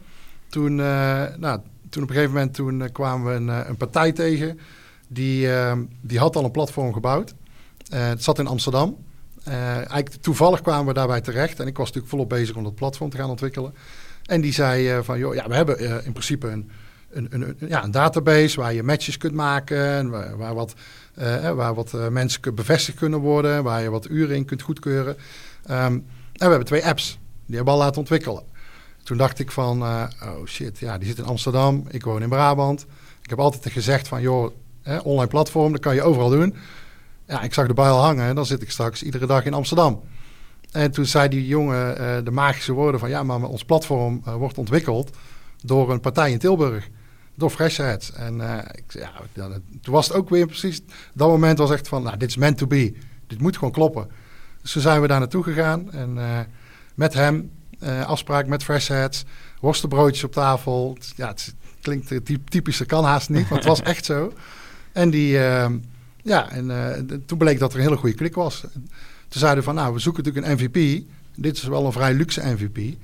Toen, 0.49 0.75
nou, 0.75 1.61
toen 1.91 2.03
op 2.03 2.09
een 2.09 2.15
gegeven 2.15 2.33
moment 2.33 2.55
toen, 2.55 2.93
kwamen 2.93 3.27
we 3.27 3.53
een, 3.53 3.69
een 3.69 3.77
partij 3.77 4.13
tegen. 4.13 4.59
Die, 5.09 5.53
ehm, 5.53 5.83
die 6.01 6.19
had 6.19 6.37
al 6.37 6.45
een 6.45 6.51
platform 6.51 6.93
gebouwd. 6.93 7.35
het 7.89 8.25
zat 8.25 8.39
in 8.39 8.47
Amsterdam. 8.47 8.97
Uh, 9.49 9.99
toevallig 10.21 10.61
kwamen 10.61 10.87
we 10.87 10.93
daarbij 10.93 11.21
terecht. 11.21 11.61
En 11.61 11.67
ik 11.67 11.77
was 11.77 11.87
natuurlijk 11.87 12.13
volop 12.13 12.29
bezig 12.29 12.57
om 12.57 12.65
dat 12.65 12.75
platform 12.75 13.11
te 13.11 13.17
gaan 13.17 13.31
ontwikkelen. 13.31 13.75
En 14.27 14.41
die 14.41 14.53
zei 14.53 14.97
uh, 14.97 15.03
van, 15.03 15.19
joh, 15.19 15.35
ja, 15.35 15.49
we 15.49 15.55
hebben 15.55 15.83
uh, 15.83 16.07
in 16.07 16.13
principe 16.13 16.49
een, 16.49 16.71
een, 17.11 17.29
een, 17.31 17.57
ja, 17.69 17.85
een 17.85 17.91
database 17.91 18.61
waar 18.61 18.75
je 18.75 18.83
matches 18.83 19.17
kunt 19.17 19.35
maken. 19.35 19.87
En 19.87 20.11
waar, 20.37 20.55
wat, 20.55 20.75
waar 21.55 21.75
wat 21.75 21.93
mensen 22.11 22.55
bevestigd 22.55 22.99
kunnen 22.99 23.21
worden. 23.21 23.63
Waar 23.63 23.83
je 23.83 23.91
wat 23.91 24.09
uren 24.09 24.37
in 24.37 24.45
kunt 24.45 24.63
goedkeuren. 24.63 25.17
Um, 25.71 25.75
en 25.75 26.05
we 26.33 26.49
hebben 26.49 26.65
twee 26.65 26.87
apps. 26.87 27.19
Die 27.47 27.57
hebben 27.57 27.75
we 27.75 27.81
al 27.81 27.85
laten 27.85 28.01
ontwikkelen. 28.01 28.43
Toen 29.03 29.17
dacht 29.17 29.39
ik 29.39 29.51
van, 29.51 29.83
oh 29.83 30.47
shit, 30.47 30.79
ja, 30.79 30.99
die 30.99 31.09
zit 31.09 31.19
in 31.19 31.25
Amsterdam. 31.25 31.85
Ik 31.91 32.05
woon 32.05 32.23
in 32.23 32.29
Brabant. 32.29 32.87
Ik 33.23 33.31
heb 33.31 33.39
altijd 33.39 33.73
gezegd 33.73 34.09
van, 34.09 34.21
joh, 34.21 34.53
online 35.03 35.27
platform, 35.27 35.73
dat 35.73 35.81
kan 35.81 35.95
je 35.95 36.03
overal 36.03 36.31
doen. 36.31 36.55
Ja, 37.29 37.43
ik 37.43 37.55
zag 37.55 37.67
de 37.67 37.75
bijl 37.75 37.97
hangen 37.97 38.29
en 38.29 38.35
dan 38.35 38.47
zit 38.47 38.63
ik 38.63 38.71
straks 38.71 39.03
iedere 39.03 39.27
dag 39.27 39.45
in 39.45 39.55
Amsterdam. 39.55 40.03
En 40.71 40.91
toen 40.91 41.07
zei 41.07 41.29
die 41.29 41.47
jongen 41.47 42.01
uh, 42.01 42.25
de 42.25 42.31
magische 42.31 42.73
woorden 42.73 43.01
van... 43.01 43.09
ja, 43.09 43.23
maar 43.23 43.43
ons 43.43 43.65
platform 43.65 44.23
uh, 44.27 44.35
wordt 44.35 44.59
ontwikkeld 44.59 45.17
door 45.65 45.91
een 45.91 46.01
partij 46.01 46.31
in 46.31 46.39
Tilburg. 46.39 46.89
Door 47.35 47.51
Freshheads. 47.51 48.13
En 48.13 48.37
uh, 48.37 48.59
ik, 48.73 48.93
ja, 48.93 49.11
toen 49.83 49.95
was 49.95 50.09
het 50.09 50.17
ook 50.17 50.29
weer 50.29 50.47
precies... 50.47 50.81
dat 51.15 51.29
moment 51.29 51.59
was 51.59 51.71
echt 51.71 51.89
van, 51.89 52.03
nou, 52.03 52.17
dit 52.17 52.29
is 52.29 52.37
meant 52.37 52.59
to 52.59 52.67
be. 52.67 52.95
Dit 53.27 53.41
moet 53.41 53.55
gewoon 53.55 53.73
kloppen. 53.73 54.09
Dus 54.63 54.73
toen 54.73 54.83
zijn 54.83 55.01
we 55.01 55.07
daar 55.07 55.19
naartoe 55.19 55.43
gegaan 55.43 55.93
en 55.93 56.19
met 56.95 57.15
hem 57.15 57.51
afspraak 58.05 58.47
met 58.47 58.65
Fresh 58.65 58.89
Heads, 58.89 59.25
worstenbroodjes 59.61 60.25
op 60.25 60.33
tafel. 60.33 60.97
Ja, 61.17 61.29
het 61.29 61.55
klinkt 61.81 62.13
typische 62.51 62.85
kan 62.85 63.05
haast 63.05 63.29
niet, 63.29 63.49
maar 63.49 63.59
het 63.59 63.69
was 63.69 63.83
echt 63.93 64.05
zo. 64.05 64.33
En 64.93 65.11
die, 65.11 65.39
ja, 66.29 66.51
en 66.51 67.23
toen 67.27 67.39
bleek 67.39 67.59
dat 67.59 67.73
er 67.73 67.79
een 67.79 67.85
hele 67.85 67.97
goede 67.97 68.17
klik 68.17 68.35
was. 68.35 68.61
Toen 69.29 69.41
zeiden 69.41 69.65
van, 69.65 69.75
nou, 69.75 69.95
we 69.95 69.99
zoeken 69.99 70.25
natuurlijk 70.25 70.47
een 70.47 70.65
MVP. 70.65 71.05
Dit 71.37 71.57
is 71.57 71.63
wel 71.63 71.87
een 71.87 71.93
vrij 71.93 72.15
luxe 72.15 72.43
MVP. 72.45 72.97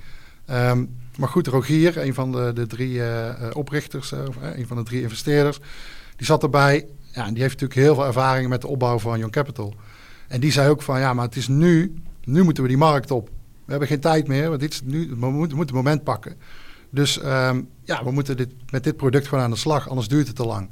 Ehm, 0.47 0.85
maar 1.19 1.29
goed, 1.29 1.47
Rogier, 1.47 1.99
een 1.99 2.15
van 2.15 2.33
de, 2.33 2.53
de 2.55 2.67
drie 2.67 2.95
uh, 2.95 3.31
oprichters, 3.53 4.13
uh, 4.13 4.21
een 4.55 4.67
van 4.67 4.77
de 4.77 4.83
drie 4.83 5.03
investeerders, 5.03 5.59
die 6.17 6.27
zat 6.27 6.43
erbij. 6.43 6.87
Ja, 7.13 7.27
en 7.27 7.33
die 7.33 7.43
heeft 7.43 7.61
natuurlijk 7.61 7.81
heel 7.81 7.95
veel 7.95 8.07
ervaring 8.07 8.49
met 8.49 8.61
de 8.61 8.67
opbouw 8.67 8.99
van 8.99 9.19
Young 9.19 9.33
Capital. 9.33 9.75
En 10.29 10.41
die 10.41 10.53
zei 10.53 10.69
ook 10.69 10.83
van, 10.83 11.01
ja, 11.01 11.15
maar 11.15 11.25
het 11.25 11.37
is 11.37 11.49
nu, 11.49 11.95
nu 12.25 12.43
moeten 12.43 12.63
we 12.63 12.69
die 12.69 12.79
markt 12.79 13.11
op. 13.11 13.29
We 13.65 13.71
hebben 13.71 13.89
geen 13.89 14.01
tijd 14.01 14.29
meer, 14.29 14.49
want 14.49 14.61
dit 14.61 14.73
is 14.73 14.83
nu, 14.85 15.09
we 15.19 15.31
moeten, 15.31 15.59
het 15.59 15.73
moment 15.73 16.05
pakken. 16.05 16.37
Dus 16.91 17.25
um, 17.25 17.69
ja, 17.83 18.05
we 18.05 18.11
moeten 18.11 18.37
dit, 18.37 18.53
met 18.71 18.85
dit 18.85 18.97
product 18.97 19.29
gewoon 19.29 19.45
aan 19.45 19.51
de 19.51 19.57
slag, 19.57 19.89
anders 19.89 20.09
duurt 20.09 20.27
het 20.27 20.37
te 20.37 20.47
lang. 20.47 20.69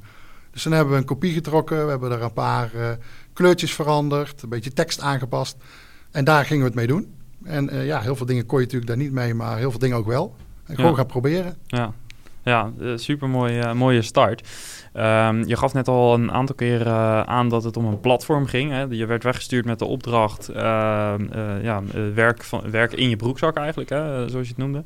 Dus 0.52 0.62
dan 0.62 0.72
hebben 0.72 0.92
we 0.92 1.00
een 1.00 1.06
kopie 1.06 1.32
getrokken, 1.32 1.84
we 1.84 1.90
hebben 1.90 2.10
er 2.10 2.22
een 2.22 2.32
paar 2.32 2.70
uh, 2.74 2.90
kleurtjes 3.32 3.74
veranderd, 3.74 4.42
een 4.42 4.48
beetje 4.48 4.72
tekst 4.72 5.00
aangepast. 5.00 5.56
En 6.10 6.24
daar 6.24 6.44
gingen 6.44 6.62
we 6.62 6.68
het 6.68 6.78
mee 6.78 6.86
doen. 6.86 7.14
En 7.44 7.74
uh, 7.74 7.86
ja, 7.86 8.00
heel 8.00 8.16
veel 8.16 8.26
dingen 8.26 8.46
kon 8.46 8.58
je 8.58 8.64
natuurlijk 8.64 8.90
daar 8.90 9.02
niet 9.02 9.12
mee, 9.12 9.34
maar 9.34 9.58
heel 9.58 9.70
veel 9.70 9.80
dingen 9.80 9.96
ook 9.96 10.06
wel. 10.06 10.36
En 10.66 10.76
gewoon 10.76 10.96
gaan 10.96 11.06
proberen. 11.06 11.56
Ja, 11.66 11.92
ja 12.42 12.70
super 12.96 13.28
mooi, 13.28 13.74
mooie 13.74 14.02
start. 14.02 14.48
Um, 14.94 15.46
je 15.46 15.56
gaf 15.56 15.72
net 15.72 15.88
al 15.88 16.14
een 16.14 16.32
aantal 16.32 16.54
keer 16.54 16.88
aan 17.26 17.48
dat 17.48 17.64
het 17.64 17.76
om 17.76 17.84
een 17.84 18.00
platform 18.00 18.46
ging. 18.46 18.70
Hè? 18.70 18.82
Je 18.82 19.06
werd 19.06 19.22
weggestuurd 19.22 19.64
met 19.64 19.78
de 19.78 19.84
opdracht 19.84 20.50
uh, 20.50 21.14
uh, 21.34 21.62
ja, 21.62 21.82
werk, 22.14 22.44
van, 22.44 22.70
werk 22.70 22.92
in 22.92 23.08
je 23.08 23.16
broekzak 23.16 23.56
eigenlijk, 23.56 23.90
hè? 23.90 24.28
zoals 24.28 24.46
je 24.48 24.54
het 24.56 24.56
noemde. 24.56 24.82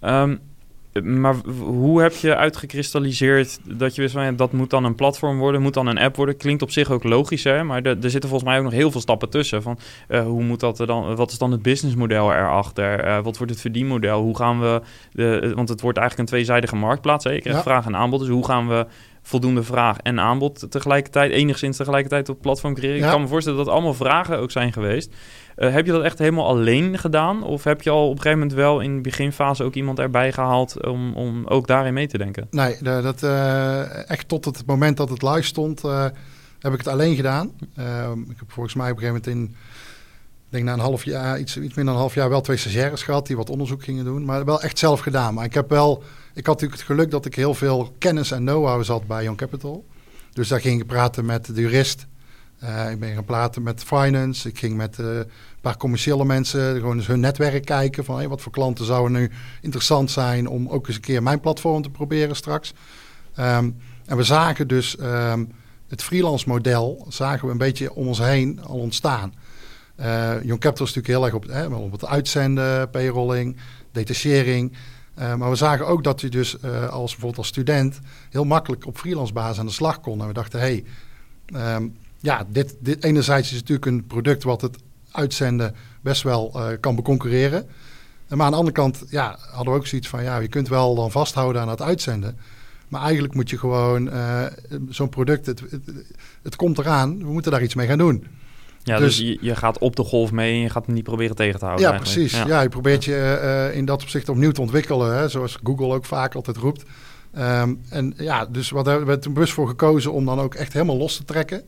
Um, 0.00 0.40
maar 1.02 1.34
hoe 1.58 2.02
heb 2.02 2.14
je 2.14 2.36
uitgekristalliseerd 2.36 3.58
dat 3.64 3.94
je 3.94 4.00
wist 4.00 4.14
van 4.14 4.24
ja, 4.24 4.32
dat 4.32 4.52
moet 4.52 4.70
dan 4.70 4.84
een 4.84 4.94
platform 4.94 5.38
worden, 5.38 5.62
moet 5.62 5.74
dan 5.74 5.86
een 5.86 5.98
app 5.98 6.16
worden? 6.16 6.36
Klinkt 6.36 6.62
op 6.62 6.70
zich 6.70 6.90
ook 6.90 7.04
logisch, 7.04 7.44
hè? 7.44 7.64
maar 7.64 7.82
er, 7.82 7.96
zitten 8.00 8.28
volgens 8.30 8.50
mij 8.50 8.58
ook 8.58 8.64
nog 8.64 8.72
heel 8.72 8.90
veel 8.90 9.00
stappen 9.00 9.30
tussen. 9.30 9.62
Van, 9.62 9.78
uh, 10.08 10.22
hoe 10.22 10.42
moet 10.42 10.60
dat 10.60 10.78
er 10.78 10.86
dan, 10.86 11.16
wat 11.16 11.30
is 11.30 11.38
dan 11.38 11.52
het 11.52 11.62
businessmodel 11.62 12.32
erachter? 12.32 13.06
Uh, 13.06 13.20
wat 13.20 13.36
wordt 13.36 13.52
het 13.52 13.60
verdienmodel? 13.60 14.22
Hoe 14.22 14.36
gaan 14.36 14.60
we, 14.60 14.80
de, 15.12 15.52
want 15.54 15.68
het 15.68 15.80
wordt 15.80 15.98
eigenlijk 15.98 16.30
een 16.30 16.36
tweezijdige 16.36 16.76
marktplaats. 16.76 17.24
Hè? 17.24 17.30
Je 17.30 17.40
krijgt 17.40 17.62
vraag 17.62 17.86
en 17.86 17.96
aanbod, 17.96 18.20
dus 18.20 18.28
hoe 18.28 18.44
gaan 18.44 18.68
we 18.68 18.86
voldoende 19.22 19.62
vraag 19.62 19.98
en 19.98 20.20
aanbod 20.20 20.70
tegelijkertijd, 20.70 21.30
enigszins 21.32 21.76
tegelijkertijd 21.76 22.28
op 22.28 22.40
platform 22.40 22.74
creëren? 22.74 22.96
Ik 22.96 23.10
kan 23.10 23.20
me 23.20 23.26
voorstellen 23.26 23.58
dat 23.58 23.68
allemaal 23.68 23.94
vragen 23.94 24.38
ook 24.38 24.50
zijn 24.50 24.72
geweest. 24.72 25.14
Uh, 25.56 25.72
heb 25.72 25.86
je 25.86 25.92
dat 25.92 26.02
echt 26.02 26.18
helemaal 26.18 26.46
alleen 26.46 26.98
gedaan? 26.98 27.42
Of 27.42 27.64
heb 27.64 27.82
je 27.82 27.90
al 27.90 28.04
op 28.04 28.10
een 28.10 28.22
gegeven 28.22 28.38
moment 28.38 28.56
wel 28.56 28.80
in 28.80 28.94
de 28.94 29.00
beginfase 29.00 29.64
ook 29.64 29.74
iemand 29.74 29.98
erbij 29.98 30.32
gehaald 30.32 30.86
om, 30.86 31.14
om 31.14 31.46
ook 31.46 31.66
daarin 31.66 31.94
mee 31.94 32.06
te 32.06 32.18
denken? 32.18 32.46
Nee, 32.50 32.76
dat, 32.82 33.22
uh, 33.22 34.10
echt 34.10 34.28
tot 34.28 34.44
het 34.44 34.66
moment 34.66 34.96
dat 34.96 35.08
het 35.08 35.22
live 35.22 35.42
stond, 35.42 35.84
uh, 35.84 36.04
heb 36.58 36.72
ik 36.72 36.78
het 36.78 36.88
alleen 36.88 37.16
gedaan. 37.16 37.52
Ehm, 37.76 38.20
ik 38.20 38.36
heb 38.38 38.52
volgens 38.52 38.74
mij 38.74 38.90
op 38.90 38.96
een 38.96 39.02
gegeven 39.02 39.22
moment 39.32 39.50
in, 39.50 39.56
denk 40.48 40.64
na 40.64 40.72
een 40.72 40.78
half 40.78 41.04
jaar, 41.04 41.38
iets, 41.38 41.56
iets 41.56 41.74
minder 41.74 41.84
dan 41.84 41.94
een 41.94 42.00
half 42.00 42.14
jaar, 42.14 42.28
wel 42.28 42.40
twee 42.40 42.56
stagiaires 42.56 43.02
gehad 43.02 43.26
die 43.26 43.36
wat 43.36 43.50
onderzoek 43.50 43.84
gingen 43.84 44.04
doen. 44.04 44.24
Maar 44.24 44.44
wel 44.44 44.60
echt 44.60 44.78
zelf 44.78 45.00
gedaan. 45.00 45.34
Maar 45.34 45.44
ik 45.44 45.54
heb 45.54 45.70
wel, 45.70 46.02
ik 46.34 46.46
had 46.46 46.60
natuurlijk 46.60 46.80
het 46.80 46.90
geluk 46.90 47.10
dat 47.10 47.26
ik 47.26 47.34
heel 47.34 47.54
veel 47.54 47.94
kennis 47.98 48.30
en 48.30 48.44
know-how 48.44 48.84
zat 48.84 49.06
bij 49.06 49.22
Young 49.22 49.36
Capital. 49.36 49.84
Dus 50.32 50.48
daar 50.48 50.60
ging 50.60 50.80
ik 50.80 50.86
praten 50.86 51.24
met 51.24 51.46
de 51.46 51.60
jurist 51.60 52.06
uh, 52.64 52.90
ik 52.90 53.00
ben 53.00 53.14
gaan 53.14 53.24
praten 53.24 53.62
met 53.62 53.82
finance. 53.84 54.48
Ik 54.48 54.58
ging 54.58 54.76
met 54.76 54.98
uh, 54.98 55.06
een 55.06 55.26
paar 55.60 55.76
commerciële 55.76 56.24
mensen 56.24 56.74
gewoon 56.74 56.96
eens 56.96 57.06
hun 57.06 57.20
netwerk 57.20 57.64
kijken. 57.64 58.04
Van 58.04 58.16
hey, 58.16 58.28
wat 58.28 58.40
voor 58.40 58.52
klanten 58.52 58.84
zouden 58.84 59.12
nu 59.12 59.30
interessant 59.60 60.10
zijn 60.10 60.48
om 60.48 60.68
ook 60.68 60.86
eens 60.86 60.96
een 60.96 61.02
keer 61.02 61.22
mijn 61.22 61.40
platform 61.40 61.82
te 61.82 61.90
proberen 61.90 62.36
straks. 62.36 62.72
Um, 63.38 63.76
en 64.06 64.16
we 64.16 64.22
zagen 64.22 64.68
dus 64.68 64.96
um, 65.00 65.52
het 65.88 66.02
freelance 66.02 66.48
model 66.48 67.06
zagen 67.08 67.46
we 67.46 67.52
een 67.52 67.58
beetje 67.58 67.94
om 67.94 68.06
ons 68.06 68.18
heen 68.18 68.60
al 68.62 68.78
ontstaan. 68.78 69.34
Uh, 70.00 70.42
Young 70.42 70.60
Capital 70.60 70.86
is 70.86 70.94
natuurlijk 70.94 71.06
heel 71.06 71.24
erg 71.24 71.34
op, 71.34 71.46
hè, 71.46 71.66
op 71.66 71.92
het 71.92 72.06
uitzenden, 72.06 72.90
payrolling, 72.90 73.56
detachering. 73.92 74.72
Maar 75.14 75.50
we 75.50 75.56
zagen 75.56 75.86
ook 75.86 76.04
dat 76.04 76.20
je 76.20 76.28
dus 76.28 76.62
als 76.90 77.10
bijvoorbeeld 77.10 77.36
als 77.36 77.46
student 77.46 78.00
heel 78.30 78.44
makkelijk 78.44 78.86
op 78.86 78.98
freelance 78.98 79.32
basis 79.32 79.58
aan 79.58 79.66
de 79.66 79.72
slag 79.72 80.00
kon. 80.00 80.20
En 80.20 80.26
we 80.26 80.32
dachten, 80.32 80.60
hé, 80.60 80.82
hey, 81.46 81.74
um, 81.76 81.96
ja, 82.24 82.46
dit, 82.48 82.76
dit 82.80 83.04
enerzijds 83.04 83.52
is 83.52 83.58
natuurlijk 83.58 83.86
een 83.86 84.06
product 84.06 84.42
wat 84.42 84.60
het 84.60 84.76
uitzenden 85.10 85.74
best 86.00 86.22
wel 86.22 86.52
uh, 86.54 86.66
kan 86.80 86.94
beconcurreren. 86.94 87.66
Maar 88.28 88.46
aan 88.46 88.50
de 88.50 88.56
andere 88.56 88.76
kant 88.76 89.04
ja, 89.08 89.38
hadden 89.50 89.72
we 89.72 89.78
ook 89.78 89.86
zoiets 89.86 90.08
van, 90.08 90.22
ja, 90.22 90.38
je 90.38 90.48
kunt 90.48 90.68
wel 90.68 90.94
dan 90.94 91.10
vasthouden 91.10 91.62
aan 91.62 91.68
het 91.68 91.82
uitzenden. 91.82 92.38
Maar 92.88 93.02
eigenlijk 93.02 93.34
moet 93.34 93.50
je 93.50 93.58
gewoon 93.58 94.06
uh, 94.06 94.46
zo'n 94.88 95.08
product, 95.08 95.46
het, 95.46 95.60
het, 95.60 95.82
het, 96.42 96.56
komt 96.56 96.78
eraan, 96.78 97.18
we 97.18 97.32
moeten 97.32 97.52
daar 97.52 97.62
iets 97.62 97.74
mee 97.74 97.86
gaan 97.86 97.98
doen. 97.98 98.26
Ja, 98.82 98.98
dus, 98.98 99.16
dus 99.16 99.26
je, 99.26 99.38
je, 99.40 99.56
gaat 99.56 99.78
op 99.78 99.96
de 99.96 100.04
golf 100.04 100.32
mee 100.32 100.52
en 100.52 100.60
je 100.60 100.70
gaat 100.70 100.86
hem 100.86 100.94
niet 100.94 101.04
proberen 101.04 101.36
tegen 101.36 101.58
te 101.58 101.64
houden. 101.64 101.90
Ja, 101.90 101.96
precies. 101.96 102.32
Ja. 102.32 102.46
ja. 102.46 102.60
je 102.60 102.68
probeert 102.68 103.04
je 103.04 103.40
uh, 103.70 103.76
in 103.76 103.84
dat 103.84 104.02
opzicht 104.02 104.28
opnieuw 104.28 104.52
te 104.52 104.60
ontwikkelen, 104.60 105.16
hè, 105.16 105.28
zoals 105.28 105.58
Google 105.62 105.94
ook 105.94 106.04
vaak 106.04 106.34
altijd 106.34 106.56
roept. 106.56 106.84
Um, 107.38 107.80
en 107.88 108.14
ja, 108.16 108.46
dus 108.46 108.70
wat 108.70 108.86
hebben 108.86 109.06
we 109.06 109.18
toen 109.18 109.32
bewust 109.32 109.52
voor 109.52 109.68
gekozen 109.68 110.12
om 110.12 110.24
dan 110.24 110.40
ook 110.40 110.54
echt 110.54 110.72
helemaal 110.72 110.96
los 110.96 111.16
te 111.16 111.24
trekken. 111.24 111.62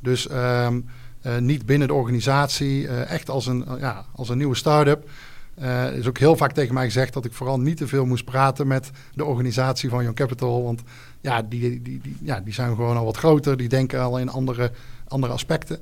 Dus 0.00 0.30
um, 0.30 0.86
uh, 1.26 1.36
niet 1.36 1.66
binnen 1.66 1.88
de 1.88 1.94
organisatie, 1.94 2.82
uh, 2.82 3.10
echt 3.10 3.30
als 3.30 3.46
een, 3.46 3.64
ja, 3.78 4.04
als 4.14 4.28
een 4.28 4.38
nieuwe 4.38 4.54
start-up. 4.54 5.08
Er 5.54 5.94
is 5.94 6.06
ook 6.08 6.18
heel 6.18 6.36
vaak 6.36 6.52
tegen 6.52 6.74
mij 6.74 6.84
gezegd 6.84 7.12
dat 7.12 7.24
ik 7.24 7.32
vooral 7.32 7.60
niet 7.60 7.76
te 7.76 7.86
veel 7.86 8.06
moest 8.06 8.24
praten 8.24 8.66
met 8.66 8.90
de 9.14 9.24
organisatie 9.24 9.88
van 9.88 10.02
Young 10.02 10.16
Capital. 10.16 10.62
Want 10.62 10.82
ja, 11.20 11.42
die, 11.42 11.82
die, 11.82 12.00
die, 12.02 12.16
ja, 12.20 12.40
die 12.40 12.52
zijn 12.52 12.68
gewoon 12.68 12.96
al 12.96 13.04
wat 13.04 13.16
groter, 13.16 13.56
die 13.56 13.68
denken 13.68 14.00
al 14.00 14.18
in 14.18 14.28
andere, 14.28 14.72
andere 15.08 15.32
aspecten. 15.32 15.78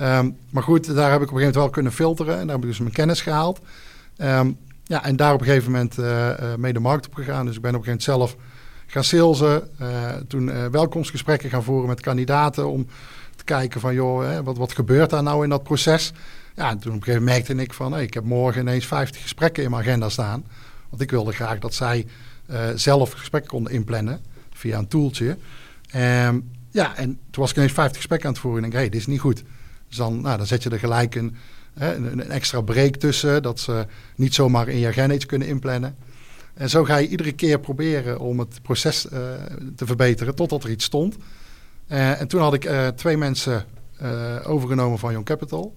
Um, 0.00 0.36
maar 0.50 0.62
goed, 0.62 0.94
daar 0.94 1.10
heb 1.10 1.20
ik 1.22 1.28
op 1.28 1.34
een 1.34 1.38
gegeven 1.38 1.38
moment 1.38 1.54
wel 1.54 1.70
kunnen 1.70 1.92
filteren 1.92 2.38
en 2.38 2.46
daar 2.46 2.54
heb 2.54 2.64
ik 2.64 2.70
dus 2.70 2.78
mijn 2.78 2.92
kennis 2.92 3.20
gehaald. 3.20 3.60
Um, 4.18 4.56
ja, 4.84 5.04
en 5.04 5.16
daar 5.16 5.34
op 5.34 5.40
een 5.40 5.46
gegeven 5.46 5.72
moment 5.72 5.96
mee 6.58 6.72
de 6.72 6.80
markt 6.80 7.06
op 7.06 7.14
gegaan. 7.14 7.46
Dus 7.46 7.56
ik 7.56 7.62
ben 7.62 7.74
op 7.74 7.78
een 7.78 7.84
gegeven 7.84 8.12
moment 8.14 8.36
zelf 8.36 8.46
gaan 8.86 9.04
salesen. 9.04 9.68
toen 10.28 10.70
welkomstgesprekken 10.70 11.50
gaan 11.50 11.62
voeren 11.62 11.88
met 11.88 12.00
kandidaten 12.00 12.68
om 12.68 12.86
kijken 13.48 13.80
van, 13.80 13.94
joh, 13.94 14.22
hè, 14.22 14.42
wat, 14.42 14.56
wat 14.56 14.72
gebeurt 14.72 15.10
daar 15.10 15.22
nou 15.22 15.44
in 15.44 15.50
dat 15.50 15.62
proces? 15.62 16.12
Ja, 16.54 16.70
en 16.70 16.78
toen 16.78 16.92
op 16.92 16.98
een 16.98 17.04
gegeven 17.04 17.24
moment 17.24 17.46
merkte 17.46 17.64
ik 17.64 17.74
van, 17.74 17.98
ik 17.98 18.14
heb 18.14 18.24
morgen 18.24 18.60
ineens 18.60 18.86
50 18.86 19.22
gesprekken 19.22 19.62
in 19.62 19.70
mijn 19.70 19.82
agenda 19.82 20.08
staan. 20.08 20.44
Want 20.88 21.02
ik 21.02 21.10
wilde 21.10 21.32
graag 21.32 21.58
dat 21.58 21.74
zij 21.74 22.06
uh, 22.50 22.68
zelf 22.74 23.12
gesprekken 23.12 23.50
konden 23.50 23.72
inplannen 23.72 24.20
via 24.52 24.78
een 24.78 24.88
tooltje. 24.88 25.36
Um, 25.96 26.50
ja, 26.70 26.96
en 26.96 27.18
toen 27.30 27.42
was 27.42 27.50
ik 27.50 27.56
ineens 27.56 27.72
50 27.72 27.96
gesprekken 27.96 28.28
aan 28.28 28.34
het 28.34 28.42
voeren 28.42 28.64
en 28.64 28.70
denk, 28.70 28.82
hey, 28.82 28.90
dit 28.90 29.00
is 29.00 29.06
niet 29.06 29.20
goed. 29.20 29.44
Dus 29.88 29.96
dan, 29.96 30.20
nou, 30.20 30.36
dan 30.36 30.46
zet 30.46 30.62
je 30.62 30.70
er 30.70 30.78
gelijk 30.78 31.14
een, 31.14 31.36
een, 31.74 32.30
extra 32.30 32.60
break 32.60 32.96
tussen, 32.96 33.42
dat 33.42 33.60
ze 33.60 33.86
niet 34.16 34.34
zomaar 34.34 34.68
in 34.68 34.78
je 34.78 34.86
agenda 34.86 35.14
iets 35.14 35.26
kunnen 35.26 35.48
inplannen. 35.48 35.96
En 36.54 36.70
zo 36.70 36.84
ga 36.84 36.96
je 36.96 37.08
iedere 37.08 37.32
keer 37.32 37.60
proberen 37.60 38.18
om 38.18 38.38
het 38.38 38.62
proces 38.62 39.06
uh, 39.06 39.18
te 39.76 39.86
verbeteren 39.86 40.34
totdat 40.34 40.64
er 40.64 40.70
iets 40.70 40.84
stond. 40.84 41.16
Uh, 41.88 42.20
en 42.20 42.28
toen 42.28 42.40
had 42.40 42.54
ik 42.54 42.64
uh, 42.64 42.86
twee 42.86 43.16
mensen 43.16 43.64
uh, 44.02 44.36
overgenomen 44.44 44.98
van 44.98 45.12
Young 45.12 45.24
Capital. 45.24 45.74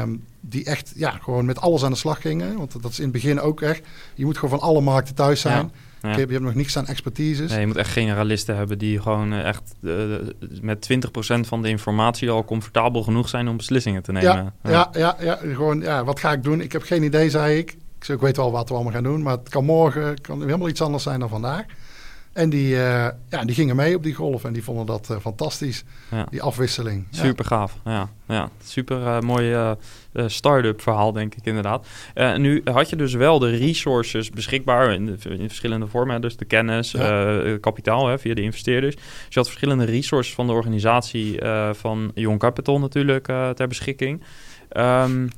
Um, 0.00 0.24
die 0.40 0.64
echt 0.64 0.92
ja, 0.96 1.10
gewoon 1.10 1.44
met 1.44 1.60
alles 1.60 1.84
aan 1.84 1.90
de 1.90 1.96
slag 1.96 2.20
gingen. 2.20 2.56
Want 2.56 2.82
dat 2.82 2.90
is 2.90 2.98
in 2.98 3.04
het 3.04 3.12
begin 3.12 3.40
ook 3.40 3.60
echt. 3.60 3.86
Je 4.14 4.24
moet 4.24 4.38
gewoon 4.38 4.58
van 4.58 4.68
alle 4.68 4.80
markten 4.80 5.14
thuis 5.14 5.40
zijn. 5.40 5.70
Ja, 6.02 6.10
ja. 6.10 6.16
Je, 6.16 6.26
hebt 6.26 6.40
nog 6.40 6.54
niks 6.54 6.76
aan 6.76 6.86
expertise. 6.86 7.44
Nee, 7.44 7.60
je 7.60 7.66
moet 7.66 7.76
echt 7.76 7.90
generalisten 7.90 8.56
hebben 8.56 8.78
die 8.78 9.00
gewoon 9.00 9.32
echt 9.32 9.74
met 10.60 10.88
20% 10.92 11.40
van 11.40 11.62
de 11.62 11.68
informatie 11.68 12.30
al 12.30 12.44
comfortabel 12.44 13.02
genoeg 13.02 13.28
zijn 13.28 13.48
om 13.48 13.56
beslissingen 13.56 14.02
te 14.02 14.12
nemen. 14.12 14.52
Ja, 14.62 14.70
ja. 14.70 14.88
ja, 14.92 15.16
ja, 15.20 15.38
gewoon, 15.42 15.80
ja, 15.80 16.04
wat 16.04 16.20
ga 16.20 16.32
ik 16.32 16.42
doen? 16.42 16.60
Ik 16.60 16.72
heb 16.72 16.82
geen 16.82 17.02
idee, 17.02 17.30
zei 17.30 17.58
ik. 17.58 17.70
Ik, 17.70 18.04
zei, 18.04 18.18
ik 18.18 18.24
weet 18.24 18.36
wel 18.36 18.52
wat 18.52 18.68
we 18.68 18.74
allemaal 18.74 18.92
gaan 18.92 19.02
doen, 19.02 19.22
maar 19.22 19.36
het 19.36 19.48
kan 19.48 19.64
morgen 19.64 20.20
kan 20.20 20.42
helemaal 20.42 20.68
iets 20.68 20.82
anders 20.82 21.02
zijn 21.02 21.20
dan 21.20 21.28
vandaag. 21.28 21.64
En 22.34 22.50
die, 22.50 22.74
uh, 22.74 23.08
ja, 23.28 23.44
die 23.44 23.54
gingen 23.54 23.76
mee 23.76 23.96
op 23.96 24.02
die 24.02 24.14
golf 24.14 24.44
en 24.44 24.52
die 24.52 24.64
vonden 24.64 24.86
dat 24.86 25.08
uh, 25.10 25.16
fantastisch, 25.18 25.84
ja. 26.10 26.26
die 26.30 26.42
afwisseling. 26.42 27.06
Super 27.10 27.44
gaaf, 27.44 27.78
ja. 27.84 28.10
ja. 28.28 28.50
Super 28.64 29.00
uh, 29.00 29.20
mooi 29.20 29.76
start-up 30.26 30.82
verhaal, 30.82 31.12
denk 31.12 31.34
ik 31.34 31.44
inderdaad. 31.44 31.86
nu 32.36 32.60
had 32.64 32.90
je 32.90 32.96
dus 32.96 33.14
wel 33.14 33.38
de 33.38 33.50
resources 33.50 34.30
beschikbaar 34.30 34.92
in, 34.92 35.06
de, 35.06 35.28
in 35.28 35.48
verschillende 35.48 35.86
vormen. 35.86 36.20
Dus 36.20 36.36
de 36.36 36.44
kennis, 36.44 36.90
ja. 36.90 37.58
kapitaal 37.60 38.08
hè, 38.08 38.18
via 38.18 38.34
de 38.34 38.42
investeerders. 38.42 38.94
Dus 38.94 39.04
je 39.28 39.38
had 39.38 39.46
verschillende 39.46 39.84
resources 39.84 40.34
van 40.34 40.46
de 40.46 40.52
organisatie 40.52 41.40
van 41.72 42.10
Young 42.14 42.38
Capital 42.38 42.78
natuurlijk 42.78 43.24
ter 43.54 43.68
beschikking. 43.68 44.22
Um, 44.76 45.28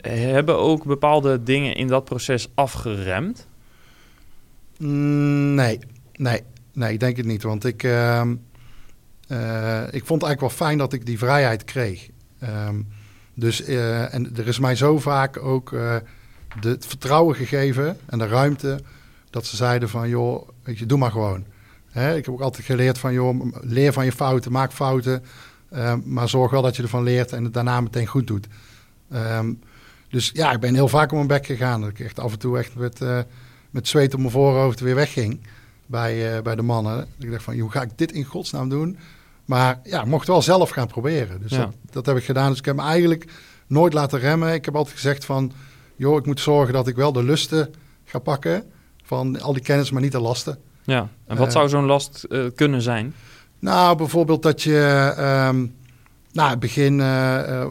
hebben 0.00 0.58
ook 0.58 0.84
bepaalde 0.84 1.42
dingen 1.42 1.74
in 1.74 1.86
dat 1.86 2.04
proces 2.04 2.48
afgeremd? 2.54 3.46
Mm, 4.78 5.54
nee, 5.54 5.78
Nee, 6.18 6.42
nee, 6.72 6.92
ik 6.92 7.00
denk 7.00 7.16
het 7.16 7.26
niet. 7.26 7.42
Want 7.42 7.64
ik, 7.64 7.82
uh, 7.82 8.22
uh, 9.28 9.82
ik 9.90 10.04
vond 10.04 10.20
het 10.20 10.28
eigenlijk 10.28 10.40
wel 10.40 10.50
fijn 10.50 10.78
dat 10.78 10.92
ik 10.92 11.06
die 11.06 11.18
vrijheid 11.18 11.64
kreeg. 11.64 12.08
Um, 12.42 12.86
Dus 13.34 13.68
uh, 13.68 14.14
en 14.14 14.36
er 14.36 14.48
is 14.48 14.58
mij 14.58 14.76
zo 14.76 14.98
vaak 14.98 15.36
ook 15.36 15.72
uh, 15.72 15.96
de, 16.60 16.68
het 16.68 16.86
vertrouwen 16.86 17.36
gegeven 17.36 17.96
en 18.06 18.18
de 18.18 18.26
ruimte 18.26 18.80
dat 19.30 19.46
ze 19.46 19.56
zeiden 19.56 19.88
van 19.88 20.08
joh, 20.08 20.48
weet 20.62 20.78
je, 20.78 20.86
doe 20.86 20.98
maar 20.98 21.10
gewoon. 21.10 21.44
Hè? 21.90 22.16
Ik 22.16 22.24
heb 22.24 22.34
ook 22.34 22.40
altijd 22.40 22.64
geleerd 22.64 22.98
van 22.98 23.12
joh, 23.12 23.52
leer 23.60 23.92
van 23.92 24.04
je 24.04 24.12
fouten, 24.12 24.52
maak 24.52 24.72
fouten, 24.72 25.24
uh, 25.72 25.94
maar 26.04 26.28
zorg 26.28 26.50
wel 26.50 26.62
dat 26.62 26.76
je 26.76 26.82
ervan 26.82 27.02
leert 27.02 27.32
en 27.32 27.44
het 27.44 27.54
daarna 27.54 27.80
meteen 27.80 28.06
goed 28.06 28.26
doet. 28.26 28.46
Dus 30.10 30.30
ja, 30.34 30.52
ik 30.52 30.60
ben 30.60 30.74
heel 30.74 30.88
vaak 30.88 31.10
om 31.10 31.16
mijn 31.16 31.28
bek 31.28 31.46
gegaan. 31.46 31.80
Dat 31.80 31.90
ik 31.90 32.00
echt 32.00 32.18
af 32.18 32.32
en 32.32 32.38
toe 32.38 32.58
echt 32.58 32.74
met, 32.74 33.00
met 33.70 33.88
zweet 33.88 34.14
op 34.14 34.20
mijn 34.20 34.32
voorhoofd 34.32 34.80
weer 34.80 34.94
wegging 34.94 35.40
bij, 35.88 36.42
bij 36.42 36.54
de 36.54 36.62
mannen. 36.62 37.06
Ik 37.18 37.30
dacht 37.30 37.42
van, 37.42 37.58
hoe 37.58 37.70
ga 37.70 37.82
ik 37.82 37.98
dit 37.98 38.12
in 38.12 38.24
godsnaam 38.24 38.68
doen? 38.68 38.98
Maar 39.44 39.80
ja, 39.82 40.04
mocht 40.04 40.26
wel 40.26 40.42
zelf 40.42 40.70
gaan 40.70 40.86
proberen. 40.86 41.40
Dus 41.40 41.50
dat, 41.50 41.74
dat, 41.90 42.06
heb 42.06 42.16
ik 42.16 42.24
gedaan. 42.24 42.48
Dus 42.48 42.58
ik 42.58 42.64
heb 42.64 42.76
me 42.76 42.82
eigenlijk 42.82 43.30
nooit 43.66 43.92
laten 43.92 44.18
remmen. 44.18 44.54
Ik 44.54 44.64
heb 44.64 44.76
altijd 44.76 44.94
gezegd 44.94 45.24
van, 45.24 45.52
joh, 45.96 46.16
ik 46.16 46.26
moet 46.26 46.40
zorgen 46.40 46.72
dat 46.72 46.88
ik 46.88 46.96
wel 46.96 47.12
de 47.12 47.22
lusten 47.22 47.74
ga 48.04 48.18
pakken 48.18 48.64
van 49.04 49.40
al 49.40 49.52
die 49.52 49.62
kennis, 49.62 49.90
maar 49.90 50.02
niet 50.02 50.12
de 50.12 50.20
lasten. 50.20 50.58
Ja, 50.84 51.08
en 51.26 51.36
wat 51.36 51.46
uh, 51.46 51.52
zou 51.52 51.68
zo'n 51.68 51.84
last 51.84 52.26
uh, 52.28 52.44
kunnen 52.54 52.82
zijn? 52.82 53.14
Nou, 53.58 53.96
bijvoorbeeld 53.96 54.42
dat 54.42 54.62
je, 54.62 55.14
um, 55.48 55.74
nou, 56.32 56.50
het 56.50 56.58
begin, 56.58 56.98
uh, 56.98 57.64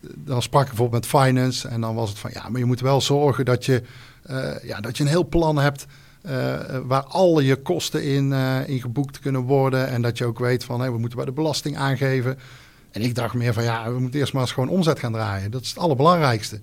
dan 0.00 0.42
sprak 0.42 0.62
ik 0.62 0.68
bijvoorbeeld 0.68 1.02
met 1.02 1.22
finance 1.22 1.68
en 1.68 1.80
dan 1.80 1.94
was 1.94 2.08
het 2.08 2.18
van, 2.18 2.30
ja, 2.34 2.48
maar 2.48 2.60
je 2.60 2.66
moet 2.66 2.80
wel 2.80 3.00
zorgen 3.00 3.44
dat 3.44 3.64
je, 3.64 3.82
ja, 4.62 4.80
dat 4.80 4.96
je 4.96 5.02
een 5.02 5.08
heel 5.08 5.28
plan 5.28 5.58
hebt 5.58 5.86
uh, 6.26 6.32
waar 6.84 7.02
al 7.02 7.40
je 7.40 7.56
kosten 7.56 8.04
in, 8.04 8.30
uh, 8.30 8.68
in 8.68 8.80
geboekt 8.80 9.18
kunnen 9.18 9.40
worden. 9.40 9.88
En 9.88 10.02
dat 10.02 10.18
je 10.18 10.24
ook 10.24 10.38
weet 10.38 10.64
van 10.64 10.80
hey, 10.80 10.90
we 10.90 10.98
moeten 10.98 11.16
bij 11.16 11.26
de 11.26 11.32
belasting 11.32 11.76
aangeven. 11.76 12.38
En 12.90 13.02
ik 13.02 13.14
dacht 13.14 13.34
meer 13.34 13.52
van 13.52 13.62
ja, 13.62 13.92
we 13.92 13.98
moeten 13.98 14.20
eerst 14.20 14.32
maar 14.32 14.42
eens 14.42 14.52
gewoon 14.52 14.68
omzet 14.68 14.98
gaan 14.98 15.12
draaien. 15.12 15.50
Dat 15.50 15.62
is 15.62 15.68
het 15.68 15.78
allerbelangrijkste. 15.78 16.60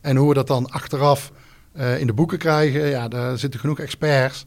En 0.00 0.16
hoe 0.16 0.28
we 0.28 0.34
dat 0.34 0.46
dan 0.46 0.70
achteraf 0.70 1.32
uh, 1.76 2.00
in 2.00 2.06
de 2.06 2.12
boeken 2.12 2.38
krijgen, 2.38 2.86
ja, 2.86 3.08
daar 3.08 3.38
zitten 3.38 3.60
genoeg 3.60 3.78
experts. 3.78 4.46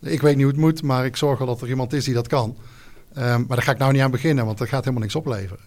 Ik 0.00 0.20
weet 0.20 0.34
niet 0.34 0.44
hoe 0.44 0.52
het 0.52 0.60
moet, 0.60 0.82
maar 0.82 1.04
ik 1.04 1.16
zorg 1.16 1.38
wel 1.38 1.46
dat 1.46 1.60
er 1.60 1.68
iemand 1.68 1.92
is 1.92 2.04
die 2.04 2.14
dat 2.14 2.28
kan. 2.28 2.56
Um, 3.18 3.24
maar 3.24 3.56
daar 3.56 3.62
ga 3.62 3.72
ik 3.72 3.78
nou 3.78 3.92
niet 3.92 4.02
aan 4.02 4.10
beginnen, 4.10 4.44
want 4.46 4.58
dat 4.58 4.68
gaat 4.68 4.80
helemaal 4.80 5.02
niks 5.02 5.14
opleveren. 5.14 5.64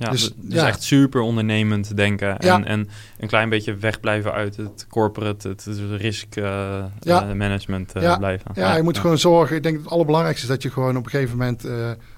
Ja, 0.00 0.10
dus, 0.10 0.32
dus 0.36 0.54
ja. 0.54 0.66
echt 0.66 0.82
super 0.82 1.20
ondernemend 1.20 1.96
denken. 1.96 2.38
En, 2.38 2.46
ja. 2.46 2.64
en 2.64 2.88
een 3.18 3.28
klein 3.28 3.48
beetje 3.48 3.76
wegblijven 3.76 4.32
uit 4.32 4.56
het 4.56 4.86
corporate, 4.88 5.48
het, 5.48 5.66
risk 5.96 6.36
uh, 6.36 6.44
ja. 7.00 7.28
uh, 7.28 7.32
management 7.32 7.96
uh, 7.96 8.16
blijven. 8.18 8.50
Ja, 8.54 8.76
je 8.76 8.82
moet 8.82 8.98
gewoon 8.98 9.18
zorgen. 9.18 9.56
Ik 9.56 9.62
denk 9.62 9.74
dat 9.74 9.84
het 9.84 9.92
allerbelangrijkste 9.92 10.46
is 10.46 10.52
dat 10.52 10.62
je 10.62 10.70
gewoon 10.70 10.96
op 10.96 11.04
een 11.04 11.10
gegeven 11.10 11.36
moment 11.36 11.64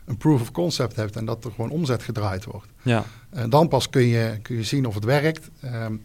een 0.04 0.16
proof 0.18 0.40
of 0.40 0.50
concept 0.50 0.96
hebt 0.96 1.16
en 1.16 1.24
dat 1.24 1.44
er 1.44 1.50
gewoon 1.50 1.70
omzet 1.70 2.02
gedraaid 2.02 2.44
wordt. 2.44 2.66
Ja. 2.82 3.04
En 3.30 3.50
dan 3.50 3.68
pas 3.68 3.90
kun 3.90 4.06
je, 4.06 4.38
kun 4.42 4.56
je 4.56 4.62
zien 4.62 4.86
of 4.86 4.94
het 4.94 5.04
werkt. 5.04 5.50
Um, 5.64 6.02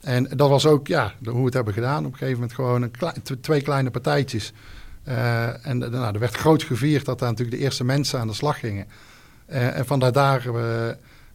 en 0.00 0.28
dat 0.36 0.48
was 0.48 0.66
ook 0.66 0.86
ja, 0.86 1.12
hoe 1.24 1.38
we 1.38 1.44
het 1.44 1.54
hebben 1.54 1.74
gedaan. 1.74 2.06
Op 2.06 2.12
een 2.12 2.18
gegeven 2.18 2.34
moment 2.34 2.52
gewoon 2.52 2.82
een 2.82 3.40
twee 3.40 3.62
kleine 3.62 3.90
partijtjes. 3.90 4.52
en 5.62 5.78
nou, 5.78 6.14
er 6.14 6.18
werd 6.18 6.36
groot 6.36 6.62
gevierd 6.62 7.04
dat 7.04 7.18
daar 7.18 7.28
natuurlijk 7.28 7.56
de 7.56 7.62
eerste 7.62 7.84
mensen 7.84 8.20
aan 8.20 8.26
de 8.26 8.34
slag 8.34 8.58
gingen. 8.58 8.86
en 9.46 9.86
van 9.86 9.98
daar 9.98 10.42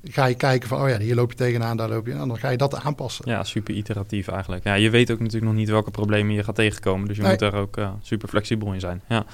ga 0.10 0.26
je 0.26 0.36
kijken 0.36 0.70
van, 0.70 0.82
oh 0.82 0.90
ja, 0.90 0.98
hier 0.98 1.16
loop 1.16 1.32
je 1.32 1.38
tegenaan, 1.38 1.78
daar 1.78 1.90
loop 1.90 2.08
je 2.08 2.14
aan. 2.14 2.28
Dan 2.28 2.38
ga 2.38 2.50
je 2.50 2.58
dat 2.58 2.76
aanpassen. 2.76 3.30
Ja, 3.30 3.44
super 3.44 3.74
iteratief 3.74 4.28
eigenlijk. 4.28 4.64
Ja, 4.64 4.74
je 4.74 4.90
weet 4.90 5.12
ook 5.12 5.20
natuurlijk 5.20 5.46
nog 5.46 5.56
niet 5.56 5.70
welke 5.70 5.92
problemen 5.92 6.34
je 6.34 6.44
gaat 6.44 6.56
tegenkomen. 6.56 7.08
Dus 7.08 7.16
je 7.16 7.22
nee. 7.22 7.32
moet 7.32 7.40
daar 7.40 7.54
ook 7.54 7.78
uh, 7.78 7.90
super 8.02 8.28
flexibel 8.28 8.74
in 8.74 8.80
zijn. 8.80 9.02
Ja. 9.10 9.26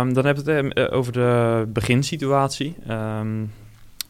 Um, 0.00 0.12
dan 0.12 0.24
hebben 0.24 0.44
we 0.44 0.52
het 0.52 0.78
uh, 0.78 0.96
over 0.96 1.12
de 1.12 1.64
beginsituatie. 1.68 2.76
Um, 2.90 3.52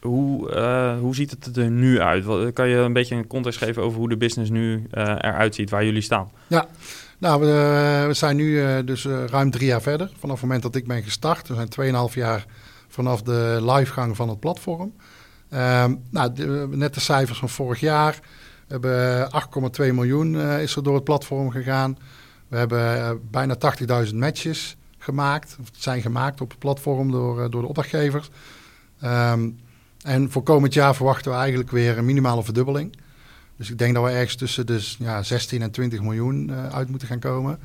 hoe, 0.00 0.50
uh, 0.50 0.98
hoe 0.98 1.14
ziet 1.14 1.30
het 1.30 1.56
er 1.56 1.70
nu 1.70 2.00
uit? 2.00 2.24
Wat, 2.24 2.52
kan 2.52 2.68
je 2.68 2.76
een 2.76 2.92
beetje 2.92 3.14
een 3.14 3.26
context 3.26 3.58
geven 3.58 3.82
over 3.82 3.98
hoe 3.98 4.08
de 4.08 4.16
business 4.16 4.50
nu 4.50 4.86
eruit 4.90 5.54
ziet, 5.54 5.70
waar 5.70 5.84
jullie 5.84 6.02
staan? 6.02 6.30
Ja, 6.46 6.66
nou, 7.18 7.40
we, 7.40 8.04
we 8.06 8.14
zijn 8.14 8.36
nu 8.36 8.84
dus 8.84 9.04
ruim 9.04 9.50
drie 9.50 9.66
jaar 9.66 9.82
verder. 9.82 10.10
Vanaf 10.18 10.34
het 10.34 10.44
moment 10.44 10.62
dat 10.62 10.74
ik 10.74 10.86
ben 10.86 11.02
gestart. 11.02 11.48
We 11.48 11.54
zijn 11.54 11.94
2,5 12.10 12.14
jaar 12.14 12.46
vanaf 12.88 13.22
de 13.22 13.58
livegang 13.60 14.16
van 14.16 14.28
het 14.28 14.40
platform. 14.40 14.92
Um, 15.54 16.02
nou, 16.10 16.32
net 16.76 16.94
de 16.94 17.00
cijfers 17.00 17.38
van 17.38 17.48
vorig 17.48 17.80
jaar. 17.80 18.18
We 18.66 18.72
hebben 18.72 19.30
8,2 19.88 19.94
miljoen 19.94 20.34
uh, 20.34 20.62
is 20.62 20.76
er 20.76 20.82
door 20.82 20.94
het 20.94 21.04
platform 21.04 21.50
gegaan. 21.50 21.98
We 22.48 22.56
hebben 22.56 22.96
uh, 22.96 23.10
bijna 23.30 23.56
80.000 24.06 24.14
matches 24.14 24.76
gemaakt. 24.98 25.56
Of 25.60 25.68
zijn 25.72 26.02
gemaakt 26.02 26.40
op 26.40 26.50
het 26.50 26.58
platform 26.58 27.10
door, 27.10 27.38
uh, 27.38 27.50
door 27.50 27.62
de 27.62 27.68
opdrachtgevers. 27.68 28.30
Um, 29.04 29.60
en 30.02 30.30
voor 30.30 30.42
komend 30.42 30.74
jaar 30.74 30.94
verwachten 30.94 31.30
we 31.30 31.36
eigenlijk 31.38 31.70
weer 31.70 31.98
een 31.98 32.04
minimale 32.04 32.44
verdubbeling. 32.44 32.96
Dus 33.56 33.70
ik 33.70 33.78
denk 33.78 33.94
dat 33.94 34.04
we 34.04 34.10
ergens 34.10 34.36
tussen 34.36 34.66
dus, 34.66 34.96
ja, 34.98 35.22
16 35.22 35.62
en 35.62 35.70
20 35.70 36.02
miljoen 36.02 36.52
uit 36.52 36.88
moeten 36.88 37.08
gaan 37.08 37.18
komen. 37.18 37.58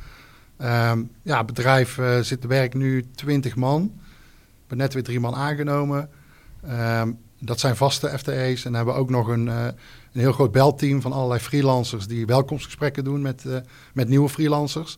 Um, 0.61 1.11
ja, 1.21 1.37
het 1.37 1.45
bedrijf 1.45 1.99
zit 2.21 2.45
werk 2.45 2.73
nu 2.73 3.05
20 3.15 3.55
man. 3.55 3.81
We 3.81 4.59
hebben 4.59 4.77
net 4.77 4.93
weer 4.93 5.03
drie 5.03 5.19
man 5.19 5.35
aangenomen. 5.35 6.09
Dat 7.45 7.59
zijn 7.59 7.75
vaste 7.75 8.17
FTE's. 8.17 8.65
En 8.65 8.71
dan 8.71 8.73
hebben 8.73 8.93
we 8.93 8.99
ook 8.99 9.09
nog 9.09 9.27
een, 9.27 9.45
uh, 9.47 9.65
een 9.65 10.19
heel 10.19 10.31
groot 10.31 10.51
belteam 10.51 11.01
van 11.01 11.11
allerlei 11.11 11.39
freelancers 11.39 12.07
die 12.07 12.25
welkomstgesprekken 12.25 13.03
doen 13.03 13.21
met, 13.21 13.43
uh, 13.47 13.57
met 13.93 14.07
nieuwe 14.07 14.29
freelancers. 14.29 14.97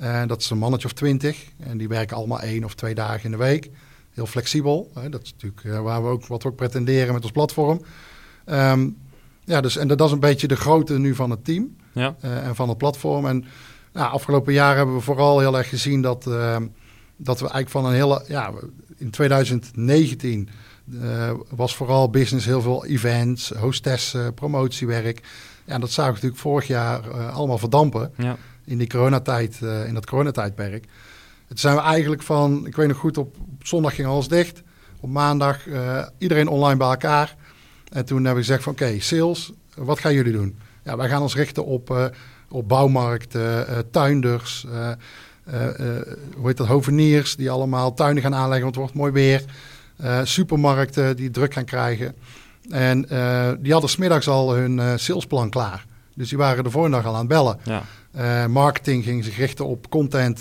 Uh, 0.00 0.22
dat 0.26 0.40
is 0.40 0.50
een 0.50 0.58
mannetje 0.58 0.86
of 0.86 0.92
twintig. 0.92 1.44
En 1.58 1.78
die 1.78 1.88
werken 1.88 2.16
allemaal 2.16 2.40
één 2.40 2.64
of 2.64 2.74
twee 2.74 2.94
dagen 2.94 3.24
in 3.24 3.30
de 3.30 3.36
week. 3.36 3.70
Heel 4.10 4.26
flexibel. 4.26 4.90
Hè? 4.94 5.08
Dat 5.08 5.22
is 5.22 5.34
natuurlijk 5.38 5.82
waar 5.82 6.02
we 6.02 6.08
ook, 6.08 6.26
wat 6.26 6.42
we 6.42 6.48
ook 6.48 6.56
pretenderen 6.56 7.14
met 7.14 7.22
ons 7.22 7.32
platform. 7.32 7.82
Um, 8.46 8.96
ja, 9.44 9.60
dus, 9.60 9.76
en 9.76 9.88
dat 9.88 10.00
is 10.00 10.10
een 10.10 10.20
beetje 10.20 10.48
de 10.48 10.56
grootte 10.56 10.98
nu 10.98 11.14
van 11.14 11.30
het 11.30 11.44
team 11.44 11.76
ja. 11.92 12.14
en 12.20 12.54
van 12.54 12.68
het 12.68 12.78
platform. 12.78 13.26
En 13.26 13.44
nou, 13.92 14.12
afgelopen 14.12 14.52
jaar 14.52 14.76
hebben 14.76 14.94
we 14.94 15.00
vooral 15.00 15.38
heel 15.38 15.58
erg 15.58 15.68
gezien 15.68 16.02
dat, 16.02 16.24
dat 17.16 17.40
we 17.40 17.48
eigenlijk 17.48 17.68
van 17.68 17.84
een 17.84 17.92
hele... 17.92 18.24
Ja, 18.28 18.52
in 18.96 19.10
2019 19.10 20.48
uh, 20.90 21.30
was 21.48 21.76
vooral 21.76 22.10
business, 22.10 22.46
heel 22.46 22.62
veel 22.62 22.86
events, 22.86 23.50
hostessen, 23.50 24.34
promotiewerk. 24.34 25.20
Ja, 25.64 25.78
dat 25.78 25.90
zou 25.90 26.08
natuurlijk 26.08 26.40
vorig 26.40 26.66
jaar 26.66 27.08
uh, 27.08 27.36
allemaal 27.36 27.58
verdampen 27.58 28.12
ja. 28.16 28.36
in 28.64 28.78
die 28.78 28.86
coronatijd, 28.86 29.58
uh, 29.62 29.86
in 29.86 29.94
dat 29.94 30.06
coronatijdperk. 30.06 30.86
Het 31.48 31.60
zijn 31.60 31.74
we 31.74 31.80
eigenlijk 31.80 32.22
van, 32.22 32.66
ik 32.66 32.76
weet 32.76 32.88
nog 32.88 32.96
goed, 32.96 33.18
op, 33.18 33.36
op 33.38 33.66
zondag 33.66 33.94
ging 33.94 34.08
alles 34.08 34.28
dicht. 34.28 34.62
Op 35.00 35.10
maandag 35.10 35.58
iedereen 36.18 36.48
online 36.48 36.76
bij 36.76 36.88
elkaar. 36.88 37.36
En 37.92 38.04
toen 38.04 38.16
hebben 38.16 38.34
we 38.34 38.40
gezegd 38.40 38.62
van 38.62 38.72
oké, 38.72 38.82
okay, 38.82 38.98
sales, 38.98 39.52
wat 39.74 39.98
gaan 39.98 40.14
jullie 40.14 40.32
doen? 40.32 40.58
Ja, 40.84 40.96
wij 40.96 41.08
gaan 41.08 41.22
ons 41.22 41.34
richten 41.34 41.64
op, 41.64 42.10
op 42.48 42.68
bouwmarkten, 42.68 43.66
tuinders, 43.90 44.66
hoe 46.36 46.46
heet 46.46 46.56
dat, 46.56 46.66
hoveniers 46.66 47.36
die 47.36 47.50
allemaal 47.50 47.94
tuinen 47.94 48.22
gaan 48.22 48.34
aanleggen, 48.34 48.62
want 48.62 48.74
het 48.74 48.84
wordt 48.84 48.94
mooi 48.94 49.12
weer. 49.12 49.44
Uh, 50.02 50.20
supermarkten 50.24 51.16
die 51.16 51.30
druk 51.30 51.52
gaan 51.52 51.64
krijgen. 51.64 52.14
En 52.70 53.06
uh, 53.12 53.50
die 53.58 53.72
hadden 53.72 53.90
smiddags 53.90 54.28
al 54.28 54.54
hun 54.54 54.78
uh, 54.78 54.92
salesplan 54.96 55.50
klaar. 55.50 55.86
Dus 56.14 56.28
die 56.28 56.38
waren 56.38 56.64
de 56.64 56.70
volgende 56.70 56.96
dag 56.96 57.06
al 57.06 57.12
aan 57.12 57.18
het 57.18 57.28
bellen. 57.28 57.58
Ja. 57.64 58.48
marketing 58.48 59.04
ging 59.04 59.24
zich 59.24 59.36
richten 59.36 59.66
op 59.66 59.90
content, 59.90 60.40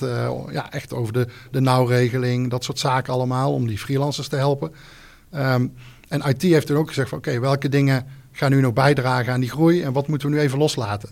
ja, 0.52 0.72
echt 0.72 0.94
over 0.94 1.14
de, 1.14 1.28
de 1.52 1.62
nauwregeling, 1.62 2.50
dat 2.50 2.64
soort 2.64 2.80
zaken 2.80 3.14
allemaal, 3.14 3.54
om 3.54 3.68
die 3.68 3.78
freelancers 3.78 4.28
te 4.28 4.36
helpen. 4.36 4.72
Um, 5.36 5.74
en 6.08 6.22
IT 6.28 6.42
heeft 6.42 6.68
toen 6.68 6.78
ook 6.78 6.88
gezegd 6.88 7.10
van 7.10 7.18
oké, 7.18 7.30
okay, 7.30 7.42
welke 7.42 7.70
dingen 7.70 8.06
gaan 8.32 8.52
nu 8.52 8.62
nog 8.62 8.74
bijdragen 8.74 9.34
aan 9.34 9.40
die 9.40 9.50
groei 9.50 9.82
en 9.82 9.94
wat 9.94 10.08
moeten 10.08 10.30
we 10.30 10.36
nu 10.36 10.42
even 10.42 10.58
loslaten? 10.58 11.10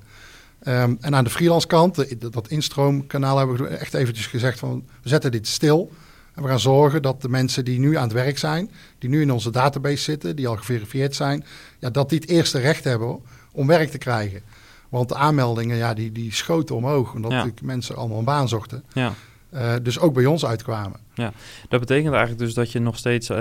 Um, 0.68 0.98
en 1.02 1.16
aan 1.16 1.24
de 1.24 1.30
freelance 1.30 1.68
kant, 1.68 2.06
dat 2.32 2.48
instroomkanaal 2.48 3.38
hebben 3.38 3.58
we 3.58 3.68
echt 3.68 3.94
eventjes 3.94 4.28
gezegd 4.28 4.60
van 4.60 4.84
we 5.02 5.10
zetten 5.10 5.32
dit 5.32 5.48
stil. 5.48 5.92
En 6.40 6.46
we 6.46 6.52
gaan 6.52 6.60
zorgen 6.60 7.02
dat 7.02 7.22
de 7.22 7.30
mensen 7.30 7.66
die 7.66 7.80
nu 7.80 7.96
aan 7.98 8.04
het 8.04 8.12
werk 8.12 8.38
zijn, 8.38 8.72
die 8.98 9.10
nu 9.10 9.22
in 9.22 9.32
onze 9.32 9.52
database 9.52 10.04
zitten, 10.04 10.36
die 10.36 10.48
al 10.48 10.56
geverifieerd 10.56 11.16
zijn, 11.16 11.44
ja, 11.80 11.90
dat 11.90 12.10
die 12.10 12.20
het 12.20 12.30
eerste 12.30 12.60
recht 12.60 12.84
hebben 12.84 13.20
om 13.52 13.68
werk 13.68 13.90
te 13.90 13.98
krijgen. 13.98 14.42
Want 14.90 15.10
de 15.10 15.16
aanmeldingen, 15.16 15.78
ja, 15.78 15.94
die, 15.94 16.12
die 16.12 16.34
schoten 16.34 16.76
omhoog, 16.76 17.14
omdat 17.14 17.32
ja. 17.32 17.48
mensen 17.62 17.96
allemaal 17.96 18.18
een 18.18 18.26
baan 18.26 18.48
zochten. 18.48 18.84
Ja. 18.94 19.14
Uh, 19.54 19.74
dus 19.82 20.00
ook 20.00 20.14
bij 20.14 20.26
ons 20.26 20.46
uitkwamen. 20.46 21.00
Ja, 21.14 21.34
dat 21.70 21.80
betekent 21.80 22.14
eigenlijk 22.14 22.44
dus 22.44 22.54
dat 22.54 22.72
je 22.72 22.80
nog 22.80 22.98
steeds, 22.98 23.30
uh, 23.30 23.38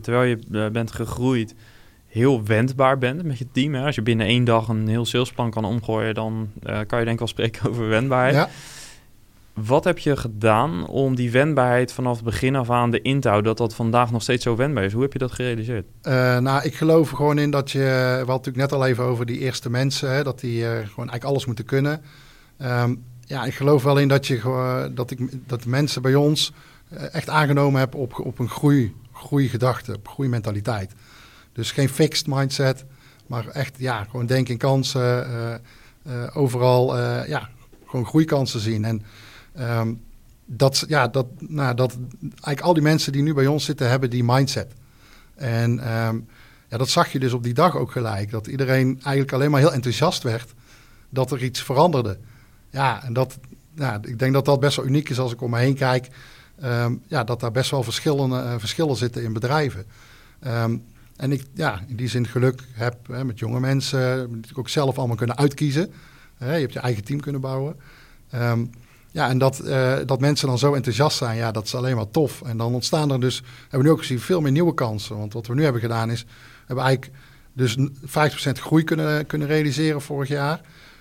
terwijl 0.00 0.22
je 0.22 0.38
uh, 0.50 0.68
bent 0.68 0.92
gegroeid, 0.92 1.54
heel 2.06 2.44
wendbaar 2.44 2.98
bent 2.98 3.22
met 3.22 3.38
je 3.38 3.46
team. 3.52 3.74
Hè? 3.74 3.84
Als 3.84 3.94
je 3.94 4.02
binnen 4.02 4.26
één 4.26 4.44
dag 4.44 4.68
een 4.68 4.88
heel 4.88 5.06
salesplan 5.06 5.50
kan 5.50 5.64
omgooien, 5.64 6.14
dan 6.14 6.48
kan 6.62 6.98
je 6.98 7.04
denk 7.04 7.08
ik 7.10 7.18
wel 7.18 7.28
spreken 7.28 7.70
over 7.70 7.88
wendbaarheid. 7.88 8.34
Ja. 8.34 8.48
Wat 9.54 9.84
heb 9.84 9.98
je 9.98 10.16
gedaan 10.16 10.86
om 10.86 11.14
die 11.14 11.30
wendbaarheid 11.30 11.92
vanaf 11.92 12.14
het 12.14 12.24
begin 12.24 12.56
af 12.56 12.70
aan 12.70 12.90
de 12.90 13.02
inhoud, 13.02 13.44
dat 13.44 13.56
dat 13.56 13.74
vandaag 13.74 14.10
nog 14.10 14.22
steeds 14.22 14.42
zo 14.42 14.56
wendbaar 14.56 14.84
is? 14.84 14.92
Hoe 14.92 15.02
heb 15.02 15.12
je 15.12 15.18
dat 15.18 15.32
gerealiseerd? 15.32 15.86
Uh, 16.02 16.38
nou, 16.38 16.62
ik 16.62 16.74
geloof 16.74 17.10
er 17.10 17.16
gewoon 17.16 17.38
in 17.38 17.50
dat 17.50 17.70
je, 17.70 17.78
we 17.78 18.14
hadden 18.16 18.26
natuurlijk 18.26 18.56
net 18.56 18.72
al 18.72 18.86
even 18.86 19.04
over 19.04 19.26
die 19.26 19.38
eerste 19.38 19.70
mensen, 19.70 20.12
hè, 20.12 20.22
dat 20.22 20.40
die 20.40 20.58
uh, 20.58 20.68
gewoon 20.68 20.80
eigenlijk 20.84 21.24
alles 21.24 21.46
moeten 21.46 21.64
kunnen. 21.64 22.02
Um, 22.62 23.04
ja, 23.20 23.44
ik 23.44 23.54
geloof 23.54 23.82
wel 23.82 23.98
in 23.98 24.08
dat, 24.08 24.26
je, 24.26 24.90
dat, 24.94 25.10
ik, 25.10 25.48
dat 25.48 25.64
mensen 25.64 26.02
bij 26.02 26.14
ons 26.14 26.52
echt 27.12 27.28
aangenomen 27.28 27.80
hebben 27.80 28.00
op, 28.00 28.18
op 28.18 28.38
een 28.38 28.48
groei, 28.48 28.94
groeigedachte, 29.12 29.94
op 29.94 30.08
groeimentaliteit. 30.08 30.92
Dus 31.52 31.72
geen 31.72 31.88
fixed 31.88 32.26
mindset, 32.26 32.84
maar 33.26 33.46
echt 33.46 33.74
ja, 33.78 34.04
gewoon 34.10 34.26
denken 34.26 34.52
in 34.52 34.58
kansen. 34.58 35.60
overal 36.32 36.98
ja, 37.26 37.48
gewoon 37.86 38.06
groeikansen 38.06 38.60
zien. 38.60 38.84
En 38.84 39.02
um, 39.58 40.00
dat, 40.44 40.84
ja, 40.88 41.08
dat, 41.08 41.26
nou, 41.38 41.74
dat 41.74 41.96
eigenlijk 42.20 42.60
al 42.60 42.74
die 42.74 42.82
mensen 42.82 43.12
die 43.12 43.22
nu 43.22 43.34
bij 43.34 43.46
ons 43.46 43.64
zitten, 43.64 43.88
hebben 43.88 44.10
die 44.10 44.24
mindset. 44.24 44.72
En 45.34 45.70
um, 45.92 46.28
ja, 46.68 46.76
dat 46.78 46.88
zag 46.88 47.12
je 47.12 47.18
dus 47.18 47.32
op 47.32 47.42
die 47.42 47.54
dag 47.54 47.76
ook 47.76 47.92
gelijk. 47.92 48.30
Dat 48.30 48.46
iedereen 48.46 48.94
eigenlijk 49.02 49.32
alleen 49.32 49.50
maar 49.50 49.60
heel 49.60 49.72
enthousiast 49.72 50.22
werd 50.22 50.54
dat 51.08 51.30
er 51.32 51.44
iets 51.44 51.62
veranderde. 51.62 52.18
Ja, 52.70 53.04
en 53.04 53.12
dat, 53.12 53.38
ja, 53.74 54.00
ik 54.02 54.18
denk 54.18 54.32
dat 54.32 54.44
dat 54.44 54.60
best 54.60 54.76
wel 54.76 54.86
uniek 54.86 55.08
is 55.08 55.18
als 55.18 55.32
ik 55.32 55.40
om 55.40 55.50
me 55.50 55.58
heen 55.58 55.74
kijk. 55.74 56.08
Um, 56.64 57.02
ja, 57.06 57.24
dat 57.24 57.40
daar 57.40 57.50
best 57.50 57.70
wel 57.70 57.82
verschillende, 57.82 58.36
uh, 58.36 58.54
verschillen 58.58 58.96
zitten 58.96 59.22
in 59.22 59.32
bedrijven. 59.32 59.86
Um, 60.46 60.84
en 61.16 61.32
ik 61.32 61.44
ja, 61.54 61.80
in 61.86 61.96
die 61.96 62.08
zin 62.08 62.26
geluk 62.26 62.62
heb 62.72 62.96
hè, 63.06 63.24
met 63.24 63.38
jonge 63.38 63.60
mensen, 63.60 64.32
die 64.40 64.56
ook 64.56 64.68
zelf 64.68 64.98
allemaal 64.98 65.16
kunnen 65.16 65.36
uitkiezen. 65.36 65.92
Hè, 66.36 66.54
je 66.54 66.60
hebt 66.60 66.72
je 66.72 66.78
eigen 66.78 67.04
team 67.04 67.20
kunnen 67.20 67.40
bouwen. 67.40 67.76
Ja, 69.12 69.28
en 69.28 69.38
dat, 69.38 69.62
uh, 69.64 69.96
dat 70.06 70.20
mensen 70.20 70.48
dan 70.48 70.58
zo 70.58 70.74
enthousiast 70.74 71.16
zijn, 71.16 71.36
ja, 71.36 71.50
dat 71.50 71.64
is 71.64 71.74
alleen 71.74 71.96
maar 71.96 72.10
tof. 72.10 72.42
En 72.42 72.56
dan 72.56 72.74
ontstaan 72.74 73.10
er 73.10 73.20
dus, 73.20 73.42
hebben 73.60 73.78
we 73.78 73.84
nu 73.84 73.90
ook 73.90 73.98
gezien, 73.98 74.20
veel 74.20 74.40
meer 74.40 74.52
nieuwe 74.52 74.74
kansen. 74.74 75.18
Want 75.18 75.32
wat 75.32 75.46
we 75.46 75.54
nu 75.54 75.62
hebben 75.62 75.80
gedaan 75.80 76.10
is, 76.10 76.24
hebben 76.66 76.84
eigenlijk 76.84 77.16
dus 77.52 77.76
50% 77.78 77.82
groei 78.52 78.84
kunnen, 78.84 79.26
kunnen 79.26 79.48
realiseren 79.48 80.00
vorig 80.00 80.28
jaar. 80.28 80.60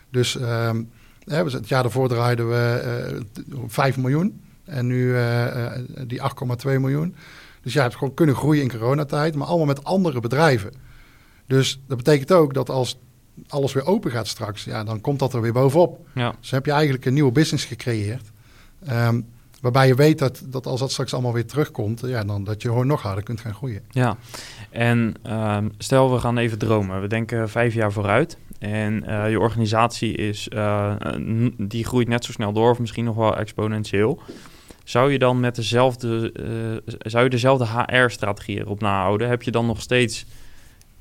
Dus 0.10 0.36
um, 0.36 0.90
het 1.26 1.68
jaar 1.68 1.82
daarvoor 1.84 2.08
draaiden 2.08 2.50
we 2.50 2.82
uh, 2.84 3.18
eh, 3.18 3.24
5 3.68 3.98
miljoen. 3.98 4.42
En 4.66 4.88
nu 4.88 5.14
uh, 5.14 5.72
die 6.08 6.20
8,2 6.20 6.26
miljoen. 6.66 7.16
Dus 7.62 7.74
ja, 7.74 7.82
hebt 7.82 7.96
gewoon 7.96 8.14
kunnen 8.14 8.36
groeien 8.36 8.62
in 8.62 8.72
coronatijd, 8.72 9.36
maar 9.36 9.48
allemaal 9.48 9.66
met 9.66 9.84
andere 9.84 10.20
bedrijven. 10.20 10.72
Dus 11.48 11.82
dat 11.88 11.98
betekent 11.98 12.32
ook 12.32 12.54
dat 12.54 12.70
als 12.70 13.00
alles 13.48 13.74
weer 13.74 13.86
open 13.86 14.12
gaat 14.12 14.28
straks, 14.28 14.64
ja, 14.64 14.84
dan 14.84 15.02
komt 15.02 15.20
dat 15.20 15.34
er 15.34 15.42
weer 15.42 15.54
bovenop. 15.54 16.08
Ja. 16.14 16.34
Dus 16.40 16.52
heb 16.52 16.66
je 16.66 16.72
eigenlijk 16.72 17.06
een 17.06 17.14
nieuwe 17.14 17.32
business 17.32 17.66
gecreëerd. 17.66 18.32
Um, 18.90 19.26
waarbij 19.62 19.88
je 19.88 19.96
weet 19.96 20.20
dat, 20.20 20.42
dat 20.46 20.66
als 20.66 20.80
dat 20.80 20.92
straks 20.92 21.14
allemaal 21.14 21.34
weer 21.34 21.46
terugkomt, 21.46 22.02
ja, 22.06 22.24
dan 22.24 22.44
dat 22.44 22.62
je 22.62 22.68
gewoon 22.68 22.88
nog 22.88 23.02
harder 23.02 23.24
kunt 23.24 23.42
gaan 23.42 23.54
groeien. 23.54 23.82
Ja, 23.90 24.18
en 24.70 25.14
um, 25.28 25.72
stel 25.78 26.12
we 26.14 26.20
gaan 26.20 26.38
even 26.38 26.58
dromen. 26.58 27.02
We 27.02 27.08
denken 27.08 27.50
vijf 27.50 27.74
jaar 27.74 27.92
vooruit. 27.92 28.38
En 28.60 29.04
uh, 29.08 29.30
je 29.30 29.40
organisatie 29.40 30.16
is, 30.16 30.48
uh, 30.54 30.96
die 31.58 31.86
groeit 31.86 32.08
net 32.08 32.26
zo 32.26 32.32
snel 32.32 32.54
door, 32.54 32.72
of 32.72 32.80
misschien 32.80 33.06
nog 33.06 33.16
wel 33.16 33.38
exponentieel. 33.38 34.22
Zou 34.84 35.12
je 35.12 35.20
dan 35.20 35.40
met 35.40 35.56
dezelfde, 35.56 36.34
uh, 36.86 36.96
zou 37.00 37.24
je 37.24 37.30
dezelfde 37.30 37.66
HR-strategie 37.66 38.60
erop 38.60 38.82
nahouden? 38.82 39.30
Heb 39.30 39.44
je 39.44 39.52
dan 39.52 39.66
nog 39.66 39.82
steeds 39.82 40.26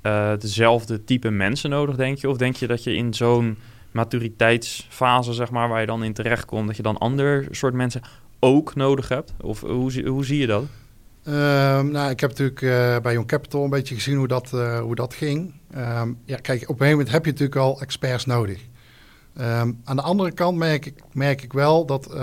uh, 0.03 0.33
dezelfde 0.39 1.05
type 1.05 1.31
mensen 1.31 1.71
nodig, 1.71 1.97
denk 1.97 2.19
je? 2.19 2.29
Of 2.29 2.37
denk 2.37 2.57
je 2.57 2.67
dat 2.67 2.85
je 2.85 2.95
in 2.95 3.15
zo'n 3.15 3.59
maturiteitsfase, 3.91 5.33
zeg 5.33 5.51
maar, 5.51 5.69
waar 5.69 5.81
je 5.81 5.87
dan 5.87 6.05
in 6.05 6.13
terecht 6.13 6.45
komt, 6.45 6.67
dat 6.67 6.77
je 6.77 6.83
dan 6.83 6.99
ander 6.99 7.47
soort 7.51 7.75
mensen 7.75 8.03
ook 8.39 8.75
nodig 8.75 9.09
hebt? 9.09 9.33
Of 9.41 9.61
hoe, 9.61 10.09
hoe 10.09 10.25
zie 10.25 10.39
je 10.39 10.47
dat? 10.47 10.65
Um, 11.25 11.91
nou, 11.91 12.11
ik 12.11 12.21
heb 12.21 12.31
natuurlijk 12.31 12.61
uh, 12.61 12.99
bij 12.99 13.13
Young 13.13 13.27
Capital 13.27 13.65
een 13.65 13.71
beetje 13.71 13.95
gezien 13.95 14.17
hoe 14.17 14.29
dat, 14.29 14.51
uh, 14.55 14.81
hoe 14.81 14.95
dat 14.95 15.15
ging. 15.15 15.55
Um, 15.77 16.19
ja, 16.25 16.37
kijk, 16.37 16.63
op 16.63 16.69
een 16.69 16.77
gegeven 16.77 16.91
moment 16.91 17.11
heb 17.11 17.25
je 17.25 17.31
natuurlijk 17.31 17.61
al 17.61 17.81
experts 17.81 18.25
nodig. 18.25 18.61
Um, 19.41 19.81
aan 19.85 19.97
de 19.97 20.03
andere 20.03 20.33
kant 20.33 20.59
merk 20.59 20.87
ik, 20.87 20.95
merk 21.13 21.43
ik 21.43 21.53
wel 21.53 21.87
dat 21.87 22.07
we 22.07 22.19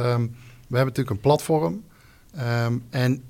hebben 0.75 0.93
natuurlijk 0.93 1.09
een 1.09 1.19
platform. 1.19 1.83
en 2.89 3.23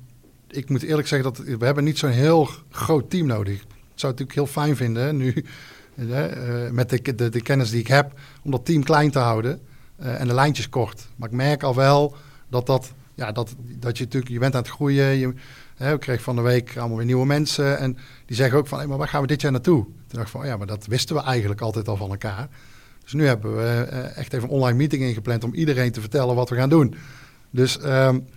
ik 0.48 0.70
moet 0.70 0.84
eerlijk 0.84 1.08
zeggen 1.08 1.34
dat 1.34 1.58
we 1.60 1.66
hebben 1.66 1.84
niet 1.84 1.98
zo'n 1.98 2.10
heel 2.10 2.50
groot 2.70 3.10
team 3.10 3.26
nodig 3.26 3.64
zou 4.00 4.12
het 4.14 4.22
natuurlijk 4.22 4.34
heel 4.34 4.64
fijn 4.64 4.76
vinden 4.76 5.18
nu, 5.18 5.34
uh, 5.96 6.70
met 6.70 6.90
de, 6.90 7.30
de, 7.30 7.42
kennis 7.42 7.70
die 7.70 7.80
ik 7.80 7.88
heb, 7.88 8.20
om 8.44 8.52
dat 8.52 8.66
team 8.66 8.84
klein 8.84 9.12
te 9.12 9.20
houden 9.20 9.60
uh, 10.02 10.22
en 10.22 10.28
de 10.28 10.34
lijntjes 10.34 10.70
kort. 10.70 11.08
Maar 11.16 11.30
ik 11.30 11.36
merk 11.36 11.64
al 11.64 11.76
wel 11.76 12.16
dat 12.50 12.66
dat, 12.66 12.92
ja, 13.16 13.32
dat, 13.32 13.56
dat 13.80 13.98
je 13.98 14.04
natuurlijk, 14.04 14.32
je 14.32 14.40
bent 14.40 14.56
aan 14.56 14.62
het 14.62 14.72
groeien. 14.72 15.18
Je, 15.18 15.34
hè, 15.76 15.98
kreeg 15.98 16.22
van 16.22 16.36
de 16.36 16.42
week 16.42 16.78
allemaal 16.78 16.98
weer 16.98 17.06
nieuwe 17.06 17.26
mensen 17.26 17.78
en 17.80 17.98
die 18.26 18.36
zeggen 18.36 18.58
ook 18.58 18.68
van, 18.68 18.78
hey, 18.78 18.88
maar 18.88 18.98
waar 18.98 19.08
gaan 19.08 19.22
we 19.22 19.28
dit 19.28 19.42
jaar 19.42 19.52
naartoe? 19.52 19.84
Toen 19.84 19.94
dacht 20.08 20.26
ik 20.26 20.32
van, 20.32 20.48
ja, 20.48 20.58
maar 20.58 20.68
dat 20.68 20.86
wisten 20.86 21.16
we 21.16 21.22
eigenlijk 21.22 21.62
altijd 21.62 21.88
al 21.88 21.98
van 21.98 22.10
elkaar. 22.10 22.48
Dus 23.04 23.14
nu 23.14 23.26
hebben 23.26 23.56
we 23.56 23.88
uh, 23.92 24.18
echt 24.18 24.34
even 24.34 24.48
een 24.48 24.56
online 24.56 24.78
meeting 24.78 25.04
ingepland 25.04 25.44
om 25.44 25.54
iedereen 25.54 25.92
te 25.92 26.02
vertellen 26.02 26.36
wat 26.36 26.50
we 26.50 26.56
gaan 26.56 26.70
doen. 26.70 26.96
Dus 27.50 27.80
um, 27.86 28.28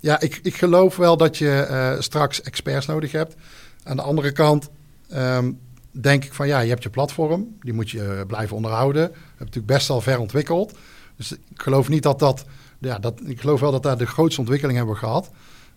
ja, 0.00 0.20
ik, 0.20 0.40
ik 0.42 0.56
geloof 0.56 0.96
wel 0.96 1.16
dat 1.16 1.38
je 1.38 1.96
straks 1.98 2.42
experts 2.42 2.86
nodig 2.86 3.12
hebt. 3.12 3.34
Aan 3.82 3.96
de 3.96 4.02
andere 4.02 4.32
kant 4.32 4.70
um, 5.16 5.58
denk 5.90 6.24
ik 6.24 6.32
van 6.32 6.46
ja, 6.46 6.60
je 6.60 6.68
hebt 6.68 6.82
je 6.82 6.90
platform, 6.90 7.56
die 7.60 7.72
moet 7.72 7.90
je 7.90 7.98
uh, 7.98 8.26
blijven 8.26 8.56
onderhouden. 8.56 9.02
Hebben 9.02 9.36
natuurlijk 9.38 9.66
best 9.66 9.90
al 9.90 10.00
ver 10.00 10.18
ontwikkeld. 10.18 10.78
Dus 11.16 11.32
ik 11.32 11.38
geloof 11.54 11.88
niet 11.88 12.02
dat 12.02 12.18
dat, 12.18 12.44
ja, 12.78 12.98
dat 12.98 13.20
ik 13.24 13.40
geloof 13.40 13.60
wel 13.60 13.70
dat 13.70 13.82
daar 13.82 13.98
de 13.98 14.06
grootste 14.06 14.40
ontwikkeling 14.40 14.78
hebben 14.78 14.96
gehad. 14.96 15.30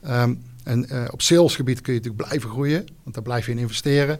Um, 0.08 0.41
en 0.63 0.93
uh, 0.93 1.04
op 1.12 1.21
salesgebied 1.21 1.82
kun 1.82 1.93
je 1.93 2.00
natuurlijk 2.00 2.28
blijven 2.28 2.50
groeien, 2.50 2.86
want 3.04 3.15
daar 3.15 3.24
blijf 3.24 3.45
je 3.45 3.52
in 3.52 3.58
investeren. 3.58 4.19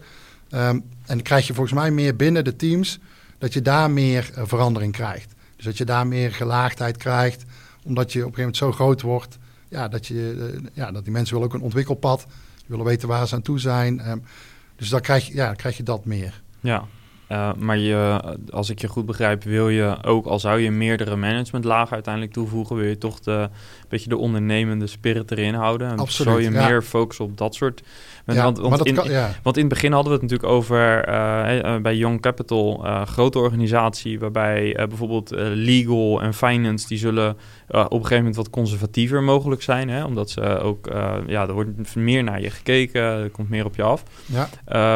Um, 0.50 0.60
en 0.60 0.84
dan 1.06 1.22
krijg 1.22 1.46
je 1.46 1.54
volgens 1.54 1.78
mij 1.78 1.90
meer 1.90 2.16
binnen 2.16 2.44
de 2.44 2.56
teams, 2.56 2.98
dat 3.38 3.52
je 3.52 3.62
daar 3.62 3.90
meer 3.90 4.30
uh, 4.36 4.42
verandering 4.46 4.92
krijgt. 4.92 5.34
Dus 5.56 5.64
dat 5.64 5.78
je 5.78 5.84
daar 5.84 6.06
meer 6.06 6.32
gelaagdheid 6.32 6.96
krijgt, 6.96 7.44
omdat 7.84 8.12
je 8.12 8.18
op 8.18 8.28
een 8.28 8.34
gegeven 8.34 8.40
moment 8.40 8.56
zo 8.56 8.72
groot 8.72 9.02
wordt, 9.02 9.38
ja, 9.68 9.88
dat, 9.88 10.06
je, 10.06 10.60
ja, 10.72 10.92
dat 10.92 11.04
die 11.04 11.12
mensen 11.12 11.34
willen 11.34 11.48
ook 11.48 11.54
een 11.54 11.64
ontwikkelpad, 11.64 12.26
willen 12.66 12.84
weten 12.84 13.08
waar 13.08 13.28
ze 13.28 13.34
aan 13.34 13.42
toe 13.42 13.58
zijn. 13.60 14.22
Dus 14.76 14.88
dan 14.88 15.00
krijg 15.00 15.26
je, 15.26 15.34
ja, 15.34 15.54
krijg 15.54 15.76
je 15.76 15.82
dat 15.82 16.04
meer. 16.04 16.42
Ja, 16.60 16.84
uh, 17.28 17.52
maar 17.58 17.78
je, 17.78 18.20
als 18.50 18.70
ik 18.70 18.80
je 18.80 18.88
goed 18.88 19.06
begrijp, 19.06 19.44
wil 19.44 19.68
je 19.68 19.96
ook, 20.02 20.26
al 20.26 20.38
zou 20.38 20.60
je 20.60 20.70
meerdere 20.70 21.16
managementlagen 21.16 21.92
uiteindelijk 21.92 22.32
toevoegen, 22.32 22.76
wil 22.76 22.88
je 22.88 22.98
toch 22.98 23.20
de, 23.20 23.30
een 23.30 23.48
beetje 23.88 24.08
de 24.08 24.16
ondernemende 24.16 24.86
spirit 24.86 25.30
erin 25.30 25.54
houden. 25.54 25.88
En 25.88 25.98
Absoluut, 25.98 26.32
zou 26.32 26.42
je 26.42 26.50
meer 26.50 26.82
focussen 26.82 27.24
op 27.24 27.38
dat 27.38 27.54
soort. 27.54 27.82
Ja, 28.26 28.42
want, 28.42 28.58
want, 28.58 28.86
in, 28.86 28.94
kan, 28.94 29.10
ja. 29.10 29.30
want 29.42 29.56
in 29.56 29.64
het 29.64 29.72
begin 29.72 29.92
hadden 29.92 30.12
we 30.12 30.18
het 30.18 30.30
natuurlijk 30.30 30.52
over 30.52 31.08
uh, 31.08 31.76
bij 31.76 31.96
Young 31.96 32.20
Capital, 32.20 32.84
uh, 32.84 33.06
grote 33.06 33.38
organisatie, 33.38 34.18
waarbij 34.18 34.74
bijvoorbeeld 34.88 35.30
legal 35.54 36.22
en 36.22 36.34
finance, 36.34 36.88
die 36.88 36.98
zullen 36.98 37.30
op 37.68 37.76
een 37.76 37.90
gegeven 37.90 38.16
moment 38.16 38.36
wat 38.36 38.50
conservatiever 38.50 39.22
mogelijk 39.22 39.62
zijn. 39.62 39.88
Hè? 39.88 40.04
Omdat 40.04 40.30
ze 40.30 40.60
ook, 40.60 40.88
ja, 41.26 41.46
er 41.46 41.52
wordt 41.52 41.94
meer 41.94 42.24
naar 42.24 42.40
je 42.40 42.50
gekeken, 42.50 43.02
er 43.02 43.30
komt 43.30 43.48
meer 43.48 43.64
op 43.64 43.76
je 43.76 43.82
af. 43.82 44.02
Ja. 44.26 44.48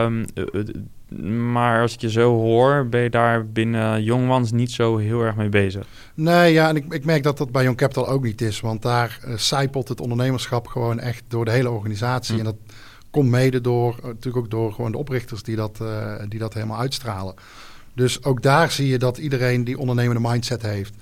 Um, 0.04 0.24
maar 1.52 1.80
als 1.80 1.94
ik 1.94 2.00
je 2.00 2.10
zo 2.10 2.34
hoor, 2.34 2.86
ben 2.88 3.00
je 3.00 3.10
daar 3.10 3.46
binnen 3.46 4.02
Young 4.02 4.50
niet 4.50 4.70
zo 4.70 4.96
heel 4.96 5.22
erg 5.22 5.36
mee 5.36 5.48
bezig. 5.48 5.86
Nee, 6.14 6.52
ja, 6.52 6.68
en 6.68 6.76
ik, 6.76 6.92
ik 6.92 7.04
merk 7.04 7.22
dat 7.22 7.38
dat 7.38 7.52
bij 7.52 7.62
Young 7.62 7.76
Capital 7.76 8.08
ook 8.08 8.22
niet 8.22 8.40
is. 8.40 8.60
Want 8.60 8.82
daar 8.82 9.18
uh, 9.26 9.36
zijpelt 9.36 9.88
het 9.88 10.00
ondernemerschap 10.00 10.66
gewoon 10.66 10.98
echt 10.98 11.22
door 11.28 11.44
de 11.44 11.50
hele 11.50 11.70
organisatie. 11.70 12.32
Hm. 12.32 12.38
En 12.38 12.44
dat 12.44 12.56
komt 13.10 13.30
mede 13.30 13.60
door, 13.60 13.96
uh, 13.98 14.04
natuurlijk 14.04 14.44
ook 14.44 14.50
door 14.50 14.72
gewoon 14.72 14.92
de 14.92 14.98
oprichters 14.98 15.42
die 15.42 15.56
dat, 15.56 15.78
uh, 15.82 16.14
die 16.28 16.38
dat 16.38 16.54
helemaal 16.54 16.78
uitstralen. 16.78 17.34
Dus 17.94 18.24
ook 18.24 18.42
daar 18.42 18.70
zie 18.70 18.88
je 18.88 18.98
dat 18.98 19.18
iedereen 19.18 19.64
die 19.64 19.78
ondernemende 19.78 20.28
mindset 20.28 20.62
heeft. 20.62 20.94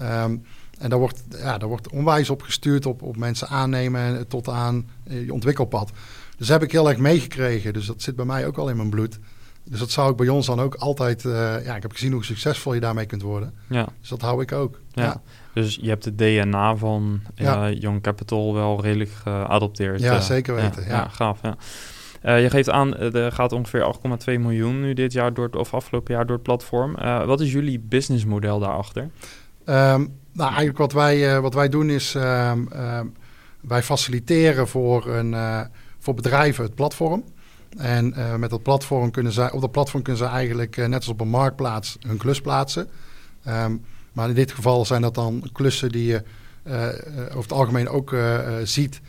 Um, 0.00 0.42
en 0.78 0.90
daar 0.90 0.98
wordt, 0.98 1.22
ja, 1.30 1.58
daar 1.58 1.68
wordt 1.68 1.88
onwijs 1.88 2.30
op 2.30 2.42
gestuurd 2.42 2.86
op, 2.86 3.02
op 3.02 3.16
mensen 3.16 3.48
aannemen 3.48 4.26
tot 4.28 4.48
aan 4.48 4.88
je 5.04 5.32
ontwikkelpad. 5.32 5.90
Dus 6.36 6.48
heb 6.48 6.62
ik 6.62 6.72
heel 6.72 6.88
erg 6.88 6.98
meegekregen. 6.98 7.72
Dus 7.72 7.86
dat 7.86 8.02
zit 8.02 8.16
bij 8.16 8.24
mij 8.24 8.46
ook 8.46 8.58
al 8.58 8.68
in 8.68 8.76
mijn 8.76 8.90
bloed. 8.90 9.18
Dus 9.64 9.78
dat 9.78 9.90
zou 9.90 10.10
ik 10.10 10.16
bij 10.16 10.28
ons 10.28 10.46
dan 10.46 10.60
ook 10.60 10.74
altijd... 10.74 11.24
Uh, 11.24 11.64
ja, 11.64 11.76
ik 11.76 11.82
heb 11.82 11.92
gezien 11.92 12.12
hoe 12.12 12.24
succesvol 12.24 12.74
je 12.74 12.80
daarmee 12.80 13.06
kunt 13.06 13.22
worden. 13.22 13.54
Ja. 13.68 13.86
Dus 14.00 14.08
dat 14.08 14.20
hou 14.20 14.42
ik 14.42 14.52
ook. 14.52 14.80
Ja. 14.92 15.22
Dus 15.54 15.78
je 15.80 15.88
hebt 15.88 16.04
het 16.04 16.18
DNA 16.18 16.76
van 16.76 17.20
uh, 17.36 17.66
Young 17.80 18.02
Capital 18.02 18.54
wel 18.54 18.82
redelijk 18.82 19.10
geadopteerd. 19.10 20.00
Ja, 20.00 20.14
uh, 20.14 20.20
zeker 20.20 20.54
weten. 20.54 20.82
Ja, 20.82 20.88
ja. 20.88 21.08
gaaf. 21.08 21.40
Ja. 22.22 22.34
je 22.34 22.50
geeft 22.50 22.70
aan, 22.70 22.96
er 22.96 23.32
gaat 23.32 23.52
ongeveer 23.52 23.94
8,2 24.28 24.40
miljoen 24.40 24.80
nu 24.80 24.94
dit 24.94 25.12
jaar 25.12 25.34
door 25.34 25.44
het, 25.44 25.56
of 25.56 25.74
afgelopen 25.74 26.14
jaar 26.14 26.26
door 26.26 26.34
het 26.34 26.44
platform. 26.44 26.94
wat 27.26 27.40
is 27.40 27.52
jullie 27.52 27.80
businessmodel 27.80 28.58
daarachter? 28.58 29.02
Um, 29.02 30.18
nou, 30.32 30.48
eigenlijk 30.48 30.78
wat 30.78 30.92
wij, 30.92 31.40
wat 31.40 31.54
wij 31.54 31.68
doen 31.68 31.90
is, 31.90 32.14
um, 32.14 32.68
um, 32.76 33.14
wij 33.60 33.82
faciliteren 33.82 34.68
voor, 34.68 35.06
een, 35.06 35.34
voor 35.98 36.14
bedrijven 36.14 36.64
het 36.64 36.74
platform. 36.74 37.24
En 37.76 38.14
uh, 38.16 38.34
met 38.34 38.50
dat 38.50 38.62
platform 38.62 39.10
kunnen 39.10 39.32
zij, 39.32 39.50
op 39.50 39.60
dat 39.60 39.70
platform 39.70 40.02
kunnen 40.02 40.22
ze 40.22 40.28
eigenlijk, 40.28 40.76
uh, 40.76 40.86
net 40.86 40.98
als 40.98 41.08
op 41.08 41.20
een 41.20 41.28
marktplaats, 41.28 41.96
hun 42.06 42.16
klus 42.16 42.40
plaatsen. 42.40 42.88
Um, 43.48 43.84
maar 44.12 44.28
in 44.28 44.34
dit 44.34 44.52
geval 44.52 44.84
zijn 44.84 45.02
dat 45.02 45.14
dan 45.14 45.48
klussen 45.52 45.92
die 45.92 46.06
je 46.06 46.22
uh, 46.66 46.86
over 47.26 47.42
het 47.42 47.52
algemeen 47.52 47.88
ook 47.88 48.16
ziet. 48.62 49.00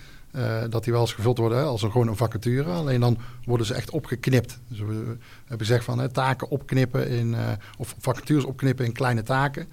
dat 0.69 0.83
die 0.83 0.93
wel 0.93 1.01
eens 1.01 1.13
gevuld 1.13 1.37
worden 1.37 1.65
als 1.65 1.81
een, 1.81 1.91
gewoon 1.91 2.07
een 2.07 2.15
vacature. 2.15 2.71
Alleen 2.71 2.99
dan 2.99 3.17
worden 3.45 3.65
ze 3.65 3.73
echt 3.73 3.89
opgeknipt. 3.89 4.59
Dus 4.67 4.79
we, 4.79 4.85
we 4.85 5.17
hebben 5.39 5.67
gezegd 5.67 5.83
van 5.83 6.11
taken 6.11 6.49
opknippen 6.49 7.09
in, 7.09 7.35
of 7.77 7.95
vacatures 7.99 8.43
opknippen 8.43 8.85
in 8.85 8.91
kleine 8.91 9.23
taken. 9.23 9.67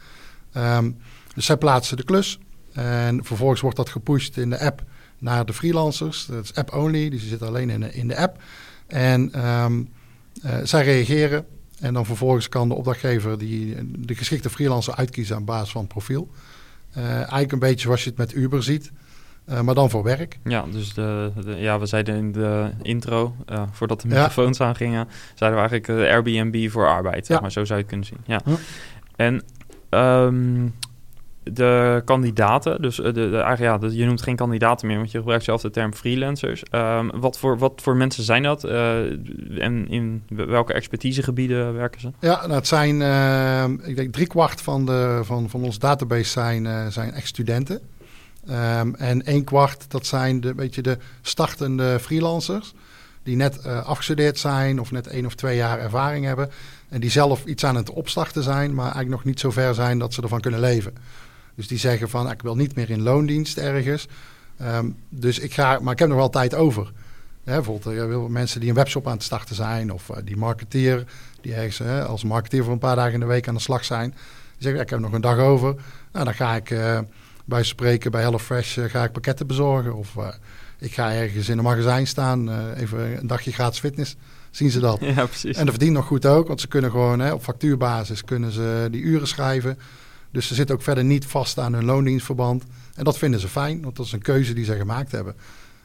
Um, 0.57 0.97
dus 1.35 1.47
zij 1.47 1.57
plaatsen 1.57 1.97
de 1.97 2.05
klus. 2.05 2.39
En 2.73 3.25
vervolgens 3.25 3.61
wordt 3.61 3.77
dat 3.77 3.89
gepusht 3.89 4.37
in 4.37 4.51
de 4.51 4.61
app 4.61 4.83
naar 5.19 5.47
de 5.47 5.53
freelancers. 5.53 6.27
Dat 6.27 6.45
is 6.45 6.55
app 6.55 6.75
only, 6.75 7.11
dus 7.11 7.21
die 7.21 7.29
zitten 7.29 7.47
alleen 7.47 7.71
in 7.71 7.81
de, 7.81 7.93
in 7.93 8.09
de 8.09 8.17
app. 8.17 8.43
En 8.93 9.47
um, 9.49 9.89
zij 10.63 10.85
reageren. 10.85 11.47
En 11.81 11.95
dan 11.95 12.07
vervolgens 12.07 12.49
kan 12.49 12.69
de 12.69 12.75
opdrachtgever 12.75 13.39
die, 13.39 13.77
de 13.99 14.15
geschikte 14.15 14.51
freelancer 14.51 14.95
uitkiezen 14.95 15.37
aan 15.37 15.45
basis 15.45 15.73
van 15.73 15.87
profiel. 15.87 16.31
eigenlijk 16.95 17.53
een 17.53 17.59
beetje 17.59 17.81
zoals 17.81 18.05
je 18.05 18.09
het 18.09 18.19
met 18.19 18.35
Uber 18.35 18.63
ziet. 18.63 18.93
Uh, 19.49 19.61
maar 19.61 19.75
dan 19.75 19.91
voor 19.91 20.03
werk. 20.03 20.39
Ja, 20.45 20.65
dus 20.71 20.95
de, 20.95 21.33
de, 21.45 21.57
ja, 21.57 21.79
we 21.79 21.87
zeiden 21.87 22.17
in 22.17 22.33
de 22.33 22.71
intro, 22.83 23.35
uh, 23.53 23.63
voordat 23.71 24.01
de 24.01 24.09
microfoons 24.09 24.59
ja. 24.59 24.65
aangingen, 24.67 25.09
zeiden 25.35 25.63
we 25.63 25.69
eigenlijk 25.69 26.11
Airbnb 26.11 26.71
voor 26.71 26.89
arbeid. 26.89 27.27
Ja. 27.27 27.41
maar 27.41 27.53
zo 27.53 27.65
zou 27.65 27.79
je 27.79 27.85
het 27.85 27.87
kunnen 27.87 28.07
zien. 28.07 28.19
Ja. 28.27 28.41
ja. 28.45 28.57
En 29.17 29.43
um, 29.91 30.75
de 31.43 32.03
kandidaten, 32.05 32.83
dus 32.83 32.97
de, 32.97 33.13
de, 33.13 33.39
eigenlijk, 33.45 33.83
ja, 33.83 33.89
je 33.91 34.05
noemt 34.05 34.23
geen 34.23 34.37
kandidaten 34.37 34.87
meer, 34.87 34.97
want 34.97 35.11
je 35.11 35.19
gebruikt 35.19 35.45
zelf 35.45 35.61
de 35.61 35.71
term 35.71 35.95
freelancers. 35.95 36.63
Um, 36.71 37.11
wat, 37.21 37.39
voor, 37.39 37.59
wat 37.59 37.73
voor 37.83 37.97
mensen 37.97 38.25
zijn 38.25 38.43
dat 38.43 38.65
en 38.65 39.89
in 39.89 40.23
welke 40.29 40.73
expertisegebieden 40.73 41.75
werken 41.75 42.01
ze? 42.01 42.11
Ja, 42.21 42.41
nou, 42.41 42.53
het 42.53 42.67
zijn, 42.67 42.95
ik 43.89 43.97
denk 43.97 44.13
drie 44.13 44.27
kwart 44.27 44.61
van, 44.61 44.87
de, 44.87 45.21
van, 45.23 45.51
van 45.51 45.63
onze 45.63 45.79
database 45.79 46.31
zijn, 46.31 46.93
zijn 46.93 47.13
echt 47.13 47.27
studenten. 47.27 47.81
Um, 48.51 48.95
en 48.95 49.31
een 49.31 49.45
kwart, 49.45 49.91
dat 49.91 50.07
zijn 50.07 50.41
de, 50.41 50.55
weet 50.55 50.75
je, 50.75 50.83
de 50.83 50.99
startende 51.21 51.99
freelancers. 52.01 52.75
Die 53.23 53.37
net 53.37 53.61
uh, 53.67 53.87
afgestudeerd 53.87 54.39
zijn 54.39 54.81
of 54.81 54.91
net 54.91 55.07
één 55.07 55.27
of 55.27 55.35
twee 55.35 55.57
jaar 55.57 55.79
ervaring 55.79 56.25
hebben. 56.25 56.51
En 56.89 57.01
die 57.01 57.11
zelf 57.11 57.45
iets 57.45 57.65
aan 57.65 57.77
het 57.77 57.91
opstarten 57.91 58.43
zijn, 58.43 58.75
maar 58.75 58.85
eigenlijk 58.85 59.11
nog 59.11 59.25
niet 59.25 59.41
zo 59.41 59.51
ver 59.51 59.75
zijn 59.75 59.99
dat 59.99 60.15
ze 60.15 60.23
ervan 60.23 60.41
kunnen 60.41 60.61
leven. 60.61 60.93
Dus 61.55 61.69
die 61.69 61.79
zeggen 61.79 62.09
van, 62.09 62.31
ik 62.31 62.43
wil 62.43 62.57
niet 62.57 62.75
meer 62.75 62.91
in 62.91 63.03
loondienst 63.03 63.59
ergens. 63.59 64.09
Um, 64.62 64.97
dus 65.09 65.38
ik 65.38 65.55
ga, 65.55 65.79
maar 65.83 65.93
ik 65.93 65.99
heb 65.99 66.09
nog 66.09 66.19
wel 66.19 66.31
tijd 66.31 66.55
over. 66.55 66.93
Hè, 67.45 67.55
bijvoorbeeld 67.55 67.97
uh, 67.97 68.27
mensen 68.27 68.61
die 68.61 68.69
een 68.69 68.75
webshop 68.75 69.07
aan 69.07 69.12
het 69.12 69.23
starten 69.23 69.55
zijn. 69.55 69.93
Of 69.93 70.09
uh, 70.09 70.17
die 70.25 70.37
marketeer, 70.37 71.05
die 71.41 71.55
ergens 71.55 71.81
uh, 71.81 72.05
als 72.05 72.25
marketeer 72.25 72.62
voor 72.65 72.73
een 72.73 72.79
paar 72.79 72.97
dagen 72.97 73.12
in 73.12 73.21
de 73.21 73.27
week 73.27 73.49
aan 73.49 73.55
de 73.55 73.61
slag 73.61 73.85
zijn. 73.85 74.11
Die 74.11 74.19
zeggen, 74.59 74.77
ja, 74.77 74.83
ik 74.83 74.91
heb 74.91 74.99
nog 74.99 75.12
een 75.12 75.21
dag 75.21 75.38
over. 75.38 75.75
Nou, 76.12 76.25
dan 76.25 76.35
ga 76.35 76.55
ik 76.57 76.75
bij 77.45 77.62
spreken 77.62 78.11
bij 78.11 78.23
HelloFresh 78.23 78.77
uh, 78.77 78.85
ga 78.85 79.05
ik 79.05 79.12
pakketten 79.12 79.47
bezorgen. 79.47 79.95
Of 79.95 80.17
ik 80.79 80.95
ga 80.95 81.12
ergens 81.12 81.49
in 81.49 81.59
een 81.59 81.65
magazijn 81.65 82.07
staan, 82.07 82.73
even 82.75 83.19
een 83.19 83.27
dagje 83.27 83.53
gratis 83.53 83.79
fitness. 83.79 84.17
Zien 84.51 84.71
ze 84.71 84.81
dat. 84.81 85.01
Ja, 85.15 85.27
precies. 85.27 85.57
En 85.57 85.65
dat 85.65 85.75
verdient 85.75 85.97
nog 85.97 86.07
goed 86.07 86.27
ook, 86.27 86.47
want 86.49 86.61
ze 86.61 86.69
kunnen 86.69 86.91
gewoon 86.91 87.21
hè, 87.21 87.33
op 87.33 87.43
factuurbasis 87.43 88.25
kunnen 88.25 88.53
ze 88.53 88.88
die 88.91 89.03
uren 89.03 89.29
schrijven. 89.29 89.79
Dus 90.33 90.47
ze 90.47 90.55
zitten 90.55 90.75
ook 90.75 90.83
verder 90.83 91.05
niet 91.05 91.27
vast 91.27 91.59
aan 91.59 91.73
hun 91.73 91.85
loondienstverband. 91.85 92.64
En 92.95 93.05
dat 93.05 93.18
vinden 93.18 93.40
ze 93.40 93.49
fijn, 93.49 93.83
want 93.83 93.97
dat 93.97 94.07
is 94.07 94.12
een 94.12 94.23
keuze 94.23 94.53
die 94.53 94.64
ze 94.64 94.77
gemaakt 94.77 95.12
hebben. 95.12 95.35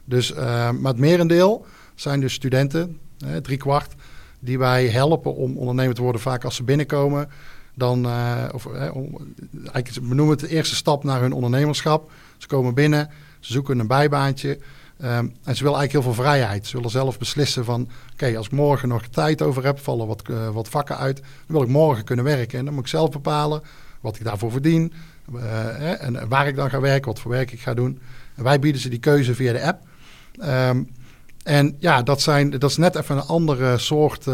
Dus, 0.05 0.33
maar 0.33 0.91
het 0.91 0.97
merendeel 0.97 1.65
zijn 1.95 2.19
dus 2.19 2.33
studenten, 2.33 2.99
drie 3.41 3.57
kwart, 3.57 3.93
die 4.39 4.57
wij 4.57 4.87
helpen 4.87 5.35
om 5.35 5.57
ondernemer 5.57 5.95
te 5.95 6.01
worden. 6.01 6.21
Vaak 6.21 6.43
als 6.43 6.55
ze 6.55 6.63
binnenkomen, 6.63 7.29
dan, 7.77 8.05
uh, 8.05 8.43
of, 8.51 8.65
uh, 8.65 8.81
eigenlijk, 8.81 10.07
we 10.07 10.15
noemen 10.15 10.29
het 10.29 10.39
de 10.39 10.47
eerste 10.47 10.75
stap 10.75 11.03
naar 11.03 11.21
hun 11.21 11.33
ondernemerschap. 11.33 12.11
Ze 12.37 12.47
komen 12.47 12.73
binnen, 12.73 13.09
ze 13.39 13.51
zoeken 13.51 13.79
een 13.79 13.87
bijbaantje. 13.87 14.59
Um, 15.01 15.33
en 15.43 15.55
ze 15.55 15.63
willen 15.63 15.77
eigenlijk 15.77 15.91
heel 15.91 16.01
veel 16.01 16.23
vrijheid. 16.23 16.67
Ze 16.67 16.75
willen 16.75 16.91
zelf 16.91 17.17
beslissen 17.17 17.65
van... 17.65 17.89
oké, 18.13 18.37
als 18.37 18.45
ik 18.45 18.51
morgen 18.51 18.87
nog 18.87 19.07
tijd 19.07 19.41
over 19.41 19.65
heb... 19.65 19.79
vallen 19.79 20.07
wat, 20.07 20.23
uh, 20.29 20.49
wat 20.49 20.69
vakken 20.69 20.97
uit... 20.97 21.15
dan 21.15 21.25
wil 21.47 21.61
ik 21.61 21.67
morgen 21.67 22.03
kunnen 22.03 22.25
werken. 22.25 22.59
En 22.59 22.65
dan 22.65 22.73
moet 22.73 22.83
ik 22.83 22.89
zelf 22.89 23.09
bepalen 23.09 23.61
wat 24.01 24.15
ik 24.15 24.23
daarvoor 24.23 24.51
verdien... 24.51 24.93
en 25.99 26.29
waar 26.29 26.47
ik 26.47 26.55
dan 26.55 26.69
ga 26.69 26.79
werken, 26.79 27.11
wat 27.11 27.19
voor 27.19 27.31
werk 27.31 27.51
ik 27.51 27.59
ga 27.59 27.73
doen. 27.73 27.99
En 28.35 28.43
wij 28.43 28.59
bieden 28.59 28.81
ze 28.81 28.89
die 28.89 28.99
keuze 28.99 29.35
via 29.35 29.53
de 29.53 29.61
app. 29.61 29.87
Um, 30.69 30.89
en 31.43 31.75
ja, 31.79 32.01
dat, 32.01 32.21
zijn, 32.21 32.49
dat 32.49 32.69
is 32.69 32.77
net 32.77 32.95
even 32.95 33.17
een 33.17 33.23
andere 33.23 33.77
soort 33.77 34.25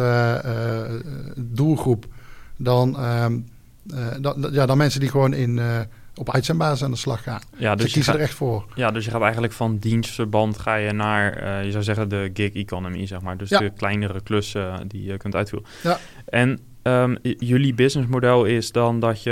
doelgroep 1.35 2.05
dan, 2.57 2.95
uh, 2.99 3.25
dan, 4.19 4.49
ja, 4.51 4.65
dan 4.65 4.77
mensen 4.77 4.99
die 4.99 5.09
gewoon 5.09 5.33
in, 5.33 5.59
op 6.15 6.33
uitzendbasis 6.33 6.83
aan 6.83 6.91
de 6.91 6.97
slag 6.97 7.23
gaan. 7.23 7.41
Ja, 7.57 7.75
dus, 7.75 7.85
je 7.85 7.91
kiezen 7.91 8.13
er 8.13 8.19
echt 8.19 8.33
voor. 8.33 8.65
Ja, 8.75 8.91
dus 8.91 9.05
je 9.05 9.11
gaat 9.11 9.21
eigenlijk 9.21 9.53
van 9.53 9.77
dienstverband 9.77 10.57
ga 10.57 10.75
je 10.75 10.91
naar, 10.91 11.43
uh, 11.43 11.65
je 11.65 11.71
zou 11.71 11.83
zeggen, 11.83 12.09
de 12.09 12.29
gig 12.33 12.53
economy, 12.53 13.05
zeg 13.07 13.21
maar. 13.21 13.37
Dus 13.37 13.49
ja. 13.49 13.59
de 13.59 13.69
kleinere 13.69 14.21
klussen 14.21 14.87
die 14.87 15.03
je 15.03 15.17
kunt 15.17 15.35
uitvoeren. 15.35 15.69
Ja. 15.83 15.99
En 16.25 16.59
um, 16.83 17.17
jullie 17.21 17.73
businessmodel 17.73 18.45
is 18.45 18.71
dan 18.71 18.99
dat 18.99 19.23
je 19.23 19.31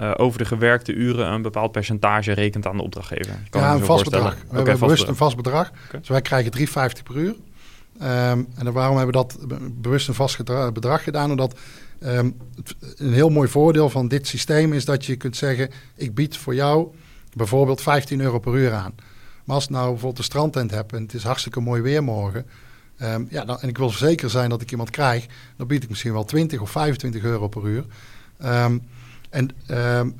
uh, 0.00 0.12
over 0.16 0.38
de 0.38 0.44
gewerkte 0.44 0.92
uren 0.92 1.32
een 1.32 1.42
bepaald 1.42 1.72
percentage 1.72 2.32
rekent 2.32 2.66
aan 2.66 2.76
de 2.76 2.82
opdrachtgever. 2.82 3.38
Kan 3.50 3.62
ja, 3.62 3.74
een 3.74 3.84
vast 3.84 4.04
bedrag. 4.04 4.34
We 4.34 4.40
okay, 4.40 4.56
hebben 4.56 4.64
bewust 4.64 4.90
bedrag. 4.90 5.08
een 5.08 5.16
vast 5.16 5.36
bedrag. 5.36 5.70
Okay. 5.86 6.00
Dus 6.00 6.08
wij 6.08 6.22
krijgen 6.22 6.58
3,50 6.58 7.02
per 7.02 7.16
uur. 7.16 7.34
Um, 8.02 8.48
en 8.56 8.72
waarom 8.72 8.96
hebben 8.96 9.14
we 9.14 9.26
dat 9.26 9.38
bewust 9.80 10.08
een 10.08 10.14
vast 10.14 10.44
bedrag 10.72 11.02
gedaan? 11.02 11.30
Omdat 11.30 11.58
Um, 12.06 12.36
een 12.96 13.12
heel 13.12 13.28
mooi 13.28 13.48
voordeel 13.48 13.90
van 13.90 14.08
dit 14.08 14.26
systeem 14.26 14.72
is 14.72 14.84
dat 14.84 15.04
je 15.04 15.16
kunt 15.16 15.36
zeggen: 15.36 15.70
ik 15.96 16.14
bied 16.14 16.36
voor 16.36 16.54
jou 16.54 16.88
bijvoorbeeld 17.32 17.80
15 17.80 18.20
euro 18.20 18.38
per 18.38 18.54
uur 18.54 18.72
aan. 18.72 18.94
Maar 19.44 19.54
als 19.54 19.64
ik 19.64 19.70
nou 19.70 19.88
bijvoorbeeld 19.88 20.18
een 20.18 20.24
strandtent 20.24 20.70
heb 20.70 20.92
en 20.92 21.02
het 21.02 21.14
is 21.14 21.22
hartstikke 21.22 21.60
mooi 21.60 21.82
weer 21.82 22.02
morgen. 22.02 22.46
Um, 23.02 23.26
ja, 23.30 23.44
dan, 23.44 23.60
en 23.60 23.68
ik 23.68 23.78
wil 23.78 23.90
zeker 23.90 24.30
zijn 24.30 24.50
dat 24.50 24.62
ik 24.62 24.70
iemand 24.70 24.90
krijg, 24.90 25.26
dan 25.56 25.66
bied 25.66 25.82
ik 25.82 25.88
misschien 25.88 26.12
wel 26.12 26.24
20 26.24 26.60
of 26.60 26.70
25 26.70 27.22
euro 27.22 27.48
per 27.48 27.66
uur. 27.66 27.84
Um, 28.44 28.82
en 29.30 29.50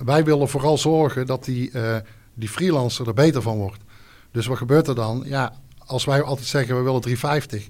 wij 0.04 0.24
willen 0.24 0.48
vooral 0.48 0.78
zorgen 0.78 1.26
dat 1.26 1.44
die, 1.44 1.70
uh, 1.72 1.96
die 2.34 2.48
freelancer 2.48 3.06
er 3.06 3.14
beter 3.14 3.42
van 3.42 3.56
wordt. 3.56 3.80
Dus 4.30 4.46
wat 4.46 4.58
gebeurt 4.58 4.88
er 4.88 4.94
dan? 4.94 5.22
Ja, 5.26 5.52
als 5.86 6.04
wij 6.04 6.22
altijd 6.22 6.46
zeggen 6.46 6.76
we 6.76 6.82
willen 6.82 7.00
350 7.00 7.68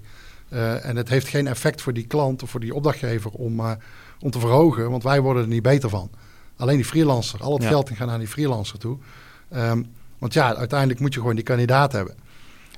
uh, 0.49 0.85
en 0.85 0.95
het 0.95 1.09
heeft 1.09 1.27
geen 1.27 1.47
effect 1.47 1.81
voor 1.81 1.93
die 1.93 2.07
klant 2.07 2.43
of 2.43 2.49
voor 2.49 2.59
die 2.59 2.75
opdrachtgever 2.75 3.31
om, 3.31 3.59
uh, 3.59 3.71
om 4.19 4.31
te 4.31 4.39
verhogen, 4.39 4.89
want 4.89 5.03
wij 5.03 5.21
worden 5.21 5.43
er 5.43 5.49
niet 5.49 5.61
beter 5.61 5.89
van. 5.89 6.09
Alleen 6.57 6.75
die 6.75 6.85
freelancer, 6.85 7.41
al 7.41 7.53
het 7.53 7.63
ja. 7.63 7.69
geld 7.69 7.89
gaat 7.89 8.07
naar 8.07 8.19
die 8.19 8.27
freelancer 8.27 8.79
toe. 8.79 8.97
Want 10.19 10.33
ja, 10.33 10.55
uiteindelijk 10.55 10.99
moet 10.99 11.13
je 11.13 11.19
gewoon 11.19 11.35
die 11.35 11.43
kandidaat 11.43 11.91
hebben. 11.91 12.15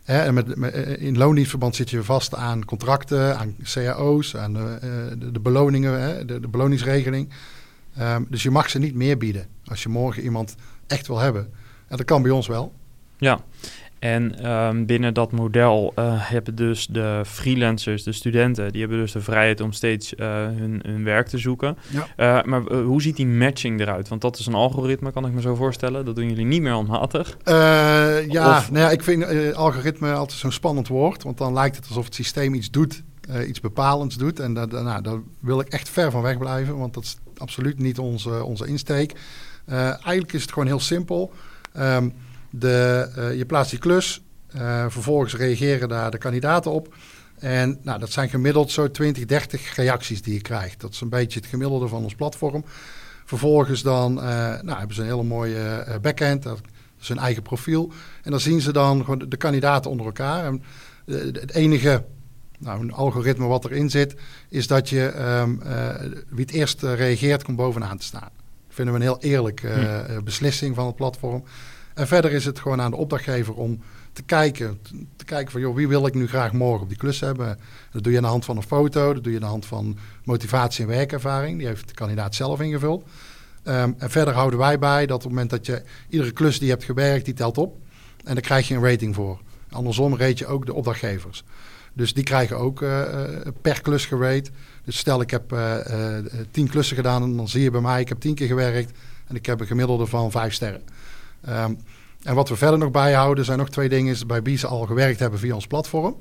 Hè, 0.04 0.20
en 0.20 0.34
met, 0.34 0.56
met, 0.56 0.74
eh, 0.74 1.02
in 1.02 1.18
loondienstverband 1.18 1.76
zit 1.76 1.90
je 1.90 2.04
vast 2.04 2.36
aan 2.36 2.66
contracten, 2.66 3.38
aan 3.38 3.56
cao's, 3.74 4.36
aan 4.36 4.54
de, 4.54 4.78
de, 5.20 5.32
de 5.32 5.40
beloningen, 5.40 6.02
hè, 6.02 6.26
de, 6.26 6.40
beloningsregeling. 6.40 7.30
Um, 8.00 8.28
dus 8.30 8.44
je 8.44 8.52
mag 8.52 8.70
ze 8.70 8.80
niet 8.80 8.96
meer 8.96 9.18
bieden 9.18 9.48
als 9.66 9.84
je 9.84 9.90
morgen 9.90 10.24
iemand 10.24 10.56
echt 10.88 11.08
wil 11.08 11.20
hebben. 11.20 11.50
En 11.88 11.98
dat 11.98 12.06
kan 12.06 12.22
bij 12.22 12.32
ons 12.32 12.48
wel. 12.48 12.74
Ja, 13.18 13.40
en 14.02 14.52
um, 14.52 14.86
binnen 14.86 15.14
dat 15.14 15.32
model 15.32 15.94
uh, 15.96 16.14
hebben 16.18 16.56
dus 16.56 16.88
de 16.88 17.22
freelancers, 17.26 18.04
de 18.04 18.12
studenten, 18.12 18.72
die 18.72 18.82
hebben 18.82 19.00
dus 19.00 19.12
de 19.12 19.22
vrijheid 19.22 19.62
om 19.62 19.72
steeds 19.72 20.14
uh, 20.14 20.28
hun, 20.28 20.80
hun, 20.86 21.04
werk 21.04 21.28
te 21.28 21.38
zoeken. 21.38 21.78
Ja. 21.90 22.40
Uh, 22.40 22.46
maar 22.46 22.62
hoe 22.74 23.02
ziet 23.02 23.16
die 23.16 23.28
matching 23.28 23.80
eruit? 23.80 24.08
Want 24.08 24.22
dat 24.22 24.38
is 24.38 24.46
een 24.46 24.54
algoritme, 24.54 25.12
kan 25.12 25.26
ik 25.26 25.34
me 25.34 25.42
zo 25.42 25.56
voorstellen. 25.56 26.06
Dat 26.06 26.16
doen 26.16 26.28
jullie 26.28 26.46
niet 26.46 26.62
meer 26.62 26.72
handmatig. 26.72 27.38
ja, 27.46 28.58
of... 28.58 28.72
nou 28.72 28.86
ja, 28.86 28.90
ik 28.90 29.04
vind 29.04 29.54
algoritme 29.56 30.14
altijd 30.14 30.40
zo'n 30.40 30.52
spannend 30.52 30.88
woord. 30.88 31.24
Want 31.24 31.38
dan 31.38 31.54
lijkt 31.54 31.76
het 31.76 31.88
alsof 31.88 32.06
het 32.06 32.16
systeem 32.16 32.54
iets 32.54 32.72
doet, 32.72 33.04
iets 33.48 33.60
bepalends 33.60 34.16
doet. 34.16 34.40
En 34.40 34.54
dat, 34.54 34.72
nou, 34.72 35.02
daar 35.02 35.20
wil 35.40 35.60
ik 35.60 35.68
echt 35.68 35.90
ver 35.90 36.12
van 36.12 36.22
weg 36.22 36.38
blijven, 36.38 36.78
want 36.78 36.94
dat 36.94 37.04
is 37.04 37.18
absoluut 37.38 37.80
niet 37.80 38.00
onze, 38.00 38.44
onze 38.44 38.68
insteek. 38.68 39.14
eigenlijk 39.66 40.34
is 40.34 40.42
het 40.42 40.52
gewoon 40.52 40.68
heel 40.68 40.80
simpel. 40.80 41.34
Um, 41.78 42.14
de, 42.52 43.10
uh, 43.18 43.38
je 43.38 43.46
plaatst 43.46 43.72
die 43.72 43.80
klus, 43.80 44.22
uh, 44.56 44.86
vervolgens 44.90 45.36
reageren 45.36 45.90
daar 45.90 46.12
de 46.12 46.18
kandidaten 46.18 46.72
op. 46.72 46.96
En 47.40 47.80
nou, 47.82 48.00
dat 48.00 48.12
zijn 48.12 48.30
gemiddeld 48.30 48.72
zo 48.72 48.92
20, 48.92 49.26
30 49.26 49.76
reacties 49.76 50.22
die 50.22 50.34
je 50.34 50.42
krijgt. 50.42 50.82
Dat 50.82 50.92
is 50.92 51.02
een 51.02 51.10
beetje 51.10 51.40
het 51.40 51.50
gemiddelde 51.50 51.88
van 51.88 52.04
ons 52.04 52.16
platform. 52.16 52.64
Vervolgens 53.26 53.82
dan 53.82 54.18
uh, 54.18 54.24
nou, 54.62 54.78
hebben 54.78 54.96
ze 54.96 55.02
een 55.02 55.08
hele 55.08 55.24
mooie 55.24 55.86
backend, 56.02 56.44
dat 56.44 56.62
is 57.02 57.08
hun 57.08 57.18
eigen 57.18 57.44
profiel. 57.44 57.92
En 58.24 58.32
dan 58.32 58.40
zien 58.40 58.62
ze 58.62 58.74
dan 58.74 59.04
gewoon 59.04 59.30
de 59.30 59.38
kandidaten 59.38 59.92
onder 59.92 60.06
elkaar. 60.06 60.46
En 60.46 60.64
het 61.06 61.52
enige 61.54 62.04
nou, 62.60 62.82
een 62.82 62.94
algoritme 62.94 63.46
wat 63.46 63.66
erin 63.66 63.90
zit, 63.90 64.16
is 64.50 64.68
dat 64.68 64.90
je 64.90 65.14
um, 65.40 65.62
wie 66.30 66.46
het 66.46 66.52
eerst 66.52 66.84
reageert, 66.84 67.44
komt 67.44 67.58
bovenaan 67.58 67.98
te 67.98 68.06
staan. 68.06 68.30
Dat 68.68 68.76
vinden 68.76 68.94
we 68.94 69.00
een 69.00 69.06
heel 69.06 69.22
eerlijk 69.22 69.62
hm. 69.62 70.24
beslissing 70.24 70.76
van 70.76 70.86
het 70.86 70.96
platform. 70.96 71.44
En 71.94 72.08
verder 72.08 72.32
is 72.32 72.46
het 72.46 72.60
gewoon 72.60 72.82
aan 72.82 72.92
de 72.92 72.98
opdrachtgever 72.98 73.54
om 73.54 73.82
te 74.14 74.22
kijken, 74.22 74.80
te 75.16 75.26
kijken 75.26 75.52
van 75.52 75.62
joh, 75.62 75.76
wie 75.76 75.88
wil 75.88 76.06
ik 76.06 76.14
nu 76.14 76.28
graag 76.28 76.54
morgen 76.54 76.82
op 76.82 76.90
die 76.90 76.98
klus 76.98 77.20
hebben. 77.20 77.60
Dat 77.92 78.04
doe 78.04 78.12
je 78.12 78.18
aan 78.18 78.24
de 78.24 78.30
hand 78.30 78.46
van 78.46 78.58
een 78.58 78.64
foto, 78.64 79.14
dat 79.14 79.24
doe 79.24 79.32
je 79.32 79.38
aan 79.38 79.46
de 79.46 79.50
hand 79.50 79.66
van 79.66 79.98
motivatie 80.24 80.84
en 80.84 80.90
werkervaring. 80.90 81.58
Die 81.58 81.68
heeft 81.68 81.88
de 81.88 81.94
kandidaat 81.94 82.36
zelf 82.36 82.62
ingevuld. 82.62 83.04
Um, 83.64 83.96
en 83.98 84.10
verder 84.10 84.34
houden 84.34 84.60
wij 84.60 84.80
bij 84.80 85.06
dat 85.06 85.16
op 85.16 85.22
het 85.22 85.30
moment 85.30 85.50
dat 85.50 85.66
je 85.66 85.84
iedere 86.10 86.32
klus 86.32 86.58
die 86.58 86.66
je 86.66 86.74
hebt 86.74 86.84
gewerkt, 86.84 87.26
die 87.26 87.34
telt 87.34 87.58
op. 87.58 87.78
En 88.24 88.34
daar 88.34 88.44
krijg 88.44 88.68
je 88.68 88.76
een 88.76 88.84
rating 88.84 89.16
voor. 89.16 89.40
Andersom 89.70 90.18
rate 90.18 90.38
je 90.38 90.46
ook 90.46 90.66
de 90.66 90.74
opdrachtgevers. 90.74 91.44
Dus 91.94 92.14
die 92.14 92.24
krijgen 92.24 92.58
ook 92.58 92.82
uh, 92.82 93.02
per 93.62 93.82
klus 93.82 94.06
gerate. 94.06 94.50
Dus 94.84 94.98
stel 94.98 95.22
ik 95.22 95.32
heb 95.32 95.54
uh, 95.54 95.76
tien 96.52 96.70
klussen 96.70 96.96
gedaan 96.96 97.24
en 97.24 97.38
dan 97.38 97.48
zie 97.48 97.62
je 97.62 97.72
bij 97.72 97.82
mij, 97.82 98.02
ik 98.02 98.10
heb 98.10 98.20
tien 98.20 98.36
keer 98.36 98.48
gewerkt 98.48 98.98
en 99.28 99.36
ik 99.36 99.46
heb 99.46 99.60
een 99.60 99.68
gemiddelde 99.68 100.06
van 100.06 100.32
vijf 100.32 100.54
sterren. 100.54 100.82
Um, 101.50 101.78
en 102.24 102.36
wat 102.36 102.50
we 102.50 102.56
verder 102.56 102.80
nog 102.80 102.92
bijhouden 102.92 103.46
zijn 103.46 103.58
nog 103.58 103.70
twee 103.70 103.90
dingen. 103.90 104.14
Is 104.14 104.26
bij 104.26 104.42
wie 104.42 104.58
ze 104.58 104.68
al 104.68 104.86
gewerkt 104.86 105.20
hebben 105.20 105.40
via 105.40 105.54
ons 105.54 105.68
platform. 105.68 106.16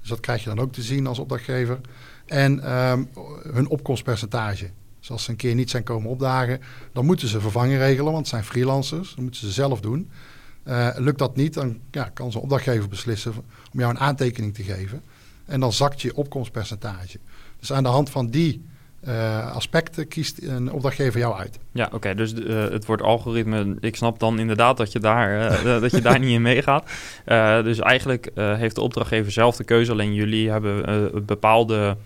Dus 0.00 0.08
dat 0.08 0.20
krijg 0.20 0.42
je 0.42 0.48
dan 0.48 0.60
ook 0.60 0.72
te 0.72 0.82
zien 0.82 1.06
als 1.06 1.18
opdrachtgever. 1.18 1.80
En 2.26 2.62
ehm, 2.62 3.04
hun 3.52 3.68
opkomstpercentage. 3.68 4.70
Dus 4.98 5.10
als 5.10 5.24
ze 5.24 5.30
een 5.30 5.36
keer 5.36 5.54
niet 5.54 5.70
zijn 5.70 5.82
komen 5.82 6.10
opdagen, 6.10 6.60
dan 6.92 7.06
moeten 7.06 7.28
ze 7.28 7.40
vervangen 7.40 7.78
regelen, 7.78 8.04
want 8.04 8.18
het 8.18 8.28
zijn 8.28 8.44
freelancers. 8.44 9.14
Dan 9.14 9.22
moeten 9.22 9.40
ze 9.40 9.52
zelf 9.52 9.80
doen. 9.80 10.10
Uh, 10.64 10.88
lukt 10.96 11.18
dat 11.18 11.36
niet, 11.36 11.54
dan 11.54 11.78
ja, 11.90 12.10
kan 12.14 12.32
zo'n 12.32 12.42
opdrachtgever 12.42 12.88
beslissen 12.88 13.32
om 13.72 13.80
jou 13.80 13.90
een 13.90 13.98
aantekening 13.98 14.54
te 14.54 14.62
geven. 14.62 15.02
En 15.44 15.60
dan 15.60 15.72
zakt 15.72 16.02
je 16.02 16.16
opkomstpercentage. 16.16 17.18
Dus 17.58 17.72
aan 17.72 17.82
de 17.82 17.88
hand 17.88 18.10
van 18.10 18.30
die 18.30 18.64
uh, 19.06 19.54
aspecten 19.54 20.08
kiest 20.08 20.42
een 20.42 20.72
opdrachtgever 20.72 21.20
jou 21.20 21.38
uit. 21.38 21.58
Ja, 21.72 21.88
oké. 21.92 22.14
dus 22.14 22.32
uh, 22.32 22.68
het 22.68 22.86
wordt 22.86 23.02
algoritme. 23.02 23.76
Ik 23.80 23.96
snap 23.96 24.18
dan 24.18 24.38
inderdaad 24.38 24.76
dat 24.76 24.92
je 24.92 24.98
daar, 24.98 25.52
uh, 25.64 25.80
dat 25.82 25.90
je 25.90 26.00
daar 26.00 26.18
niet 26.18 26.30
in 26.30 26.42
meegaat. 26.42 26.90
dus 27.64 27.78
eigenlijk 27.78 28.30
heeft 28.34 28.74
de 28.74 28.80
opdrachtgever 28.80 29.32
zelf 29.32 29.56
de 29.56 29.64
keuze. 29.64 29.92
Alleen 29.92 30.14
jullie 30.14 30.50
hebben 30.50 31.26
bepaalde 31.26 31.96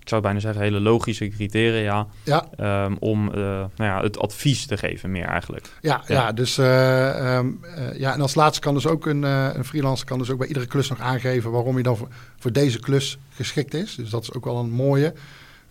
ik 0.00 0.08
zou 0.08 0.22
bijna 0.22 0.38
zeggen, 0.38 0.62
hele 0.62 0.80
logische 0.80 1.28
criteria 1.28 2.06
ja. 2.22 2.46
Um, 2.84 2.96
om 2.98 3.24
nou 3.34 3.70
ja, 3.76 4.02
het 4.02 4.18
advies 4.18 4.66
te 4.66 4.76
geven, 4.76 5.10
meer 5.10 5.24
eigenlijk. 5.24 5.68
Ja, 5.80 6.02
ja. 6.06 6.14
ja 6.14 6.32
dus 6.32 6.58
um, 6.58 6.64
uh, 6.64 7.98
ja, 7.98 8.12
en 8.12 8.20
als 8.20 8.34
laatste 8.34 8.60
kan 8.60 8.74
dus 8.74 8.86
ook 8.86 9.06
een, 9.06 9.22
een 9.22 9.64
freelancer 9.64 10.06
kan 10.06 10.18
dus 10.18 10.30
ook 10.30 10.38
bij 10.38 10.46
iedere 10.46 10.66
klus 10.66 10.88
nog 10.88 11.00
aangeven 11.00 11.50
waarom 11.50 11.74
hij 11.74 11.82
dan 11.82 11.96
voor, 11.96 12.08
voor 12.38 12.52
deze 12.52 12.80
klus 12.80 13.18
geschikt 13.34 13.74
is. 13.74 13.94
Dus 13.94 14.10
dat 14.10 14.22
is 14.22 14.32
ook 14.32 14.44
wel 14.44 14.58
een 14.58 14.70
mooie. 14.70 15.14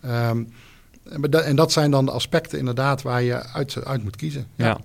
Um, 0.04 0.48
en 1.32 1.56
dat 1.56 1.72
zijn 1.72 1.90
dan 1.90 2.04
de 2.04 2.10
aspecten 2.10 2.58
inderdaad 2.58 3.02
waar 3.02 3.22
je 3.22 3.46
uit, 3.52 3.84
uit 3.84 4.02
moet 4.02 4.16
kiezen. 4.16 4.46
ja. 4.56 4.66
ja. 4.66 4.78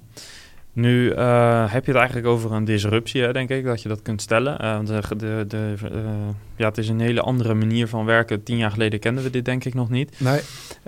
Nu 0.77 1.11
uh, 1.11 1.71
heb 1.71 1.85
je 1.85 1.91
het 1.91 1.99
eigenlijk 1.99 2.27
over 2.27 2.51
een 2.51 2.65
disruptie, 2.65 3.31
denk 3.31 3.49
ik, 3.49 3.65
dat 3.65 3.81
je 3.81 3.89
dat 3.89 4.01
kunt 4.01 4.21
stellen. 4.21 4.57
Uh, 4.61 4.79
de, 4.85 5.15
de, 5.17 5.45
de 5.47 5.75
uh, 5.83 5.99
ja, 6.55 6.67
het 6.67 6.77
is 6.77 6.89
een 6.89 6.99
hele 6.99 7.21
andere 7.21 7.53
manier 7.53 7.87
van 7.87 8.05
werken. 8.05 8.43
Tien 8.43 8.57
jaar 8.57 8.71
geleden 8.71 8.99
kenden 8.99 9.23
we 9.23 9.29
dit 9.29 9.45
denk 9.45 9.65
ik 9.65 9.73
nog 9.73 9.89
niet. 9.89 10.19
Nee. 10.19 10.41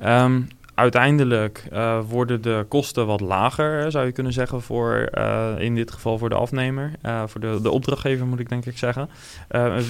Um, 0.05 0.47
uiteindelijk 0.73 1.63
worden 2.07 2.41
de 2.41 2.65
kosten 2.67 3.05
wat 3.05 3.21
lager, 3.21 3.91
zou 3.91 4.05
je 4.05 4.11
kunnen 4.11 4.33
zeggen, 4.33 4.61
voor 4.61 5.09
in 5.57 5.75
dit 5.75 5.91
geval 5.91 6.17
voor 6.17 6.29
de 6.29 6.35
afnemer. 6.35 6.91
voor 7.25 7.41
de, 7.41 7.59
de 7.61 7.71
opdrachtgever 7.71 8.25
moet 8.25 8.39
ik 8.39 8.49
denk 8.49 8.65
ik 8.65 8.77
zeggen. 8.77 9.09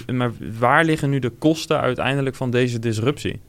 maar 0.07 0.31
waar 0.59 0.85
liggen 0.85 1.09
nu 1.09 1.19
de 1.19 1.29
kosten 1.29 1.79
uiteindelijk 1.79 2.35
van 2.35 2.51
deze 2.51 2.79
disruptie? 2.79 3.41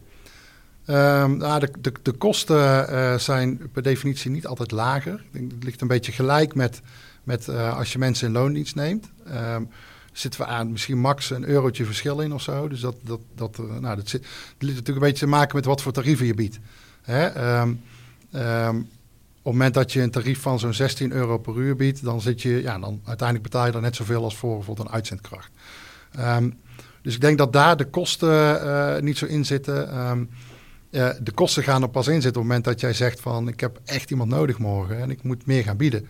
Um, 0.91 1.37
nou, 1.37 1.61
de, 1.61 1.71
de, 1.81 1.93
de, 2.03 2.13
kosten 2.13 2.57
uh, 2.91 3.19
zijn 3.19 3.71
per 3.73 3.83
definitie 3.83 4.31
niet 4.31 4.47
altijd 4.47 4.71
lager. 4.71 5.25
Het 5.33 5.65
ligt 5.65 5.81
een 5.81 5.89
beetje 5.89 6.13
gelijk 6.13 6.55
met, 6.55 6.81
met 7.25 7.47
uh, 7.49 7.77
als 7.77 7.93
je 7.93 7.99
mensen 7.99 8.27
in 8.27 8.33
loondienst 8.33 8.75
neemt. 8.75 9.11
Um, 9.55 9.69
zitten 10.13 10.41
we 10.41 10.47
aan 10.47 10.73
misschien 10.73 10.99
max 10.99 11.31
een 11.31 11.45
eurotje 11.45 11.85
verschil 11.85 12.21
in 12.21 12.33
of 12.33 12.43
zo. 12.43 12.69
Dus 12.69 12.81
dat, 12.81 12.95
dat, 13.03 13.21
dat, 13.35 13.59
uh, 13.61 13.79
nou, 13.79 13.97
dat, 13.97 14.09
zit, 14.09 14.23
dat 14.23 14.31
ligt 14.59 14.77
natuurlijk 14.77 14.89
een 14.89 15.13
beetje 15.13 15.25
te 15.25 15.31
maken 15.31 15.57
met 15.57 15.65
wat 15.65 15.83
voor 15.83 15.93
tarieven 15.93 16.27
je 16.27 16.35
biedt. 16.35 16.59
Hè? 17.03 17.59
Um, 17.61 17.81
op 19.43 19.47
het 19.47 19.53
moment 19.53 19.75
dat 19.75 19.93
je 19.93 20.03
een 20.03 20.11
tarief 20.11 20.41
van 20.41 20.59
zo'n 20.59 20.75
16 20.75 21.13
euro 21.13 21.39
per 21.39 21.57
uur 21.57 21.77
biedt, 21.77 22.05
dan 22.05 22.21
zit 22.21 22.43
je, 22.43 22.63
ja, 22.63 22.79
dan 22.79 23.01
uiteindelijk 23.05 23.51
betaal 23.51 23.67
je 23.67 23.73
dan 23.73 23.83
net 23.83 23.97
zoveel 23.97 24.25
als 24.25 24.37
voor 24.37 24.57
bijvoorbeeld 24.57 24.89
een 24.89 24.95
uitzendkracht. 24.95 25.51
dus 27.03 27.15
ik 27.15 27.21
denk 27.21 27.39
dat 27.39 27.53
daar 27.53 27.77
de 27.77 27.85
kosten 27.85 29.05
niet 29.05 29.19
zo 29.19 29.27
in 29.27 29.45
zitten. 29.45 29.89
Uh, 30.91 31.11
de 31.23 31.33
kosten 31.33 31.63
gaan 31.63 31.83
er 31.83 31.89
pas 31.89 32.07
in 32.07 32.23
zitten 32.23 32.43
op 32.43 32.49
het 32.49 32.57
moment 32.57 32.65
dat 32.65 32.81
jij 32.81 32.93
zegt 32.93 33.21
van 33.21 33.49
ik 33.49 33.61
heb 33.61 33.81
echt 33.85 34.11
iemand 34.11 34.31
nodig 34.31 34.59
morgen 34.59 35.01
en 35.01 35.11
ik 35.11 35.23
moet 35.23 35.47
meer 35.47 35.63
gaan 35.63 35.77
bieden. 35.77 36.07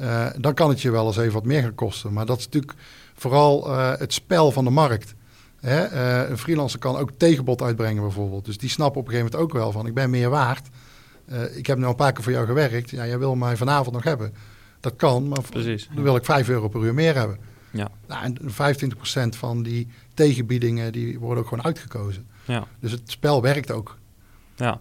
Uh, 0.00 0.26
dan 0.38 0.54
kan 0.54 0.68
het 0.68 0.82
je 0.82 0.90
wel 0.90 1.06
eens 1.06 1.16
even 1.16 1.32
wat 1.32 1.44
meer 1.44 1.62
gaan 1.62 1.74
kosten. 1.74 2.12
Maar 2.12 2.26
dat 2.26 2.38
is 2.38 2.44
natuurlijk 2.44 2.74
vooral 3.14 3.70
uh, 3.70 3.92
het 3.98 4.12
spel 4.12 4.52
van 4.52 4.64
de 4.64 4.70
markt. 4.70 5.14
Hè? 5.60 5.88
een 6.28 6.38
freelancer 6.38 6.78
kan 6.78 6.96
ook 6.96 7.10
tegenbod 7.16 7.62
uitbrengen 7.62 8.02
bijvoorbeeld. 8.02 8.44
Dus 8.44 8.58
die 8.58 8.68
snappen 8.68 9.00
op 9.00 9.06
een 9.06 9.12
gegeven 9.12 9.32
moment 9.32 9.50
ook 9.50 9.60
wel 9.60 9.72
van 9.72 9.86
ik 9.86 9.94
ben 9.94 10.10
meer 10.10 10.30
waard. 10.30 10.68
ik 11.54 11.66
heb 11.66 11.78
nu 11.78 11.84
al 11.84 11.90
een 11.90 11.96
paar 11.96 12.12
keer 12.12 12.22
voor 12.22 12.32
jou 12.32 12.46
gewerkt. 12.46 12.90
Ja, 12.90 13.06
jij 13.06 13.18
wil 13.18 13.34
mij 13.34 13.56
vanavond 13.56 13.94
nog 13.94 14.04
hebben. 14.04 14.34
Dat 14.80 14.96
kan, 14.96 15.28
maar 15.28 15.42
Precies. 15.50 15.88
dan 15.94 16.02
wil 16.02 16.16
ik 16.16 16.24
5 16.24 16.48
euro 16.48 16.68
per 16.68 16.82
uur 16.82 16.94
meer 16.94 17.14
hebben. 17.14 17.38
Ja. 17.70 17.88
Nou, 18.06 18.24
en 18.24 18.36
25% 19.34 19.38
van 19.38 19.62
die 19.62 19.88
tegenbiedingen 20.14 20.92
die 20.92 21.18
worden 21.18 21.42
ook 21.42 21.48
gewoon 21.48 21.64
uitgekozen. 21.64 22.26
Ja. 22.44 22.66
Dus 22.80 22.92
het 22.92 23.10
spel 23.10 23.42
werkt 23.42 23.70
ook. 23.70 23.98
Ja. 24.60 24.80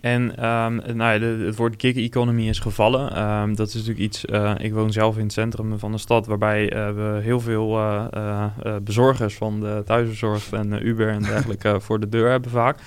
En 0.00 0.22
um, 0.22 0.96
nou 0.96 1.12
ja, 1.12 1.18
de, 1.18 1.44
het 1.46 1.56
woord 1.56 1.74
gig 1.78 1.96
economy 1.96 2.48
is 2.48 2.58
gevallen. 2.58 3.22
Um, 3.22 3.56
dat 3.56 3.68
is 3.68 3.74
natuurlijk 3.74 4.00
iets. 4.00 4.24
Uh, 4.24 4.54
ik 4.58 4.72
woon 4.72 4.92
zelf 4.92 5.16
in 5.16 5.22
het 5.22 5.32
centrum 5.32 5.78
van 5.78 5.92
de 5.92 5.98
stad, 5.98 6.26
waarbij 6.26 6.72
uh, 6.74 6.90
we 6.90 7.18
heel 7.22 7.40
veel 7.40 7.78
uh, 7.78 8.46
bezorgers 8.82 9.34
van 9.34 9.60
de 9.60 9.82
thuisbezorgd 9.86 10.52
en 10.52 10.86
Uber 10.86 11.08
en 11.08 11.22
dergelijke 11.22 11.80
voor 11.84 12.00
de 12.00 12.08
deur 12.08 12.30
hebben 12.30 12.50
vaak. 12.50 12.78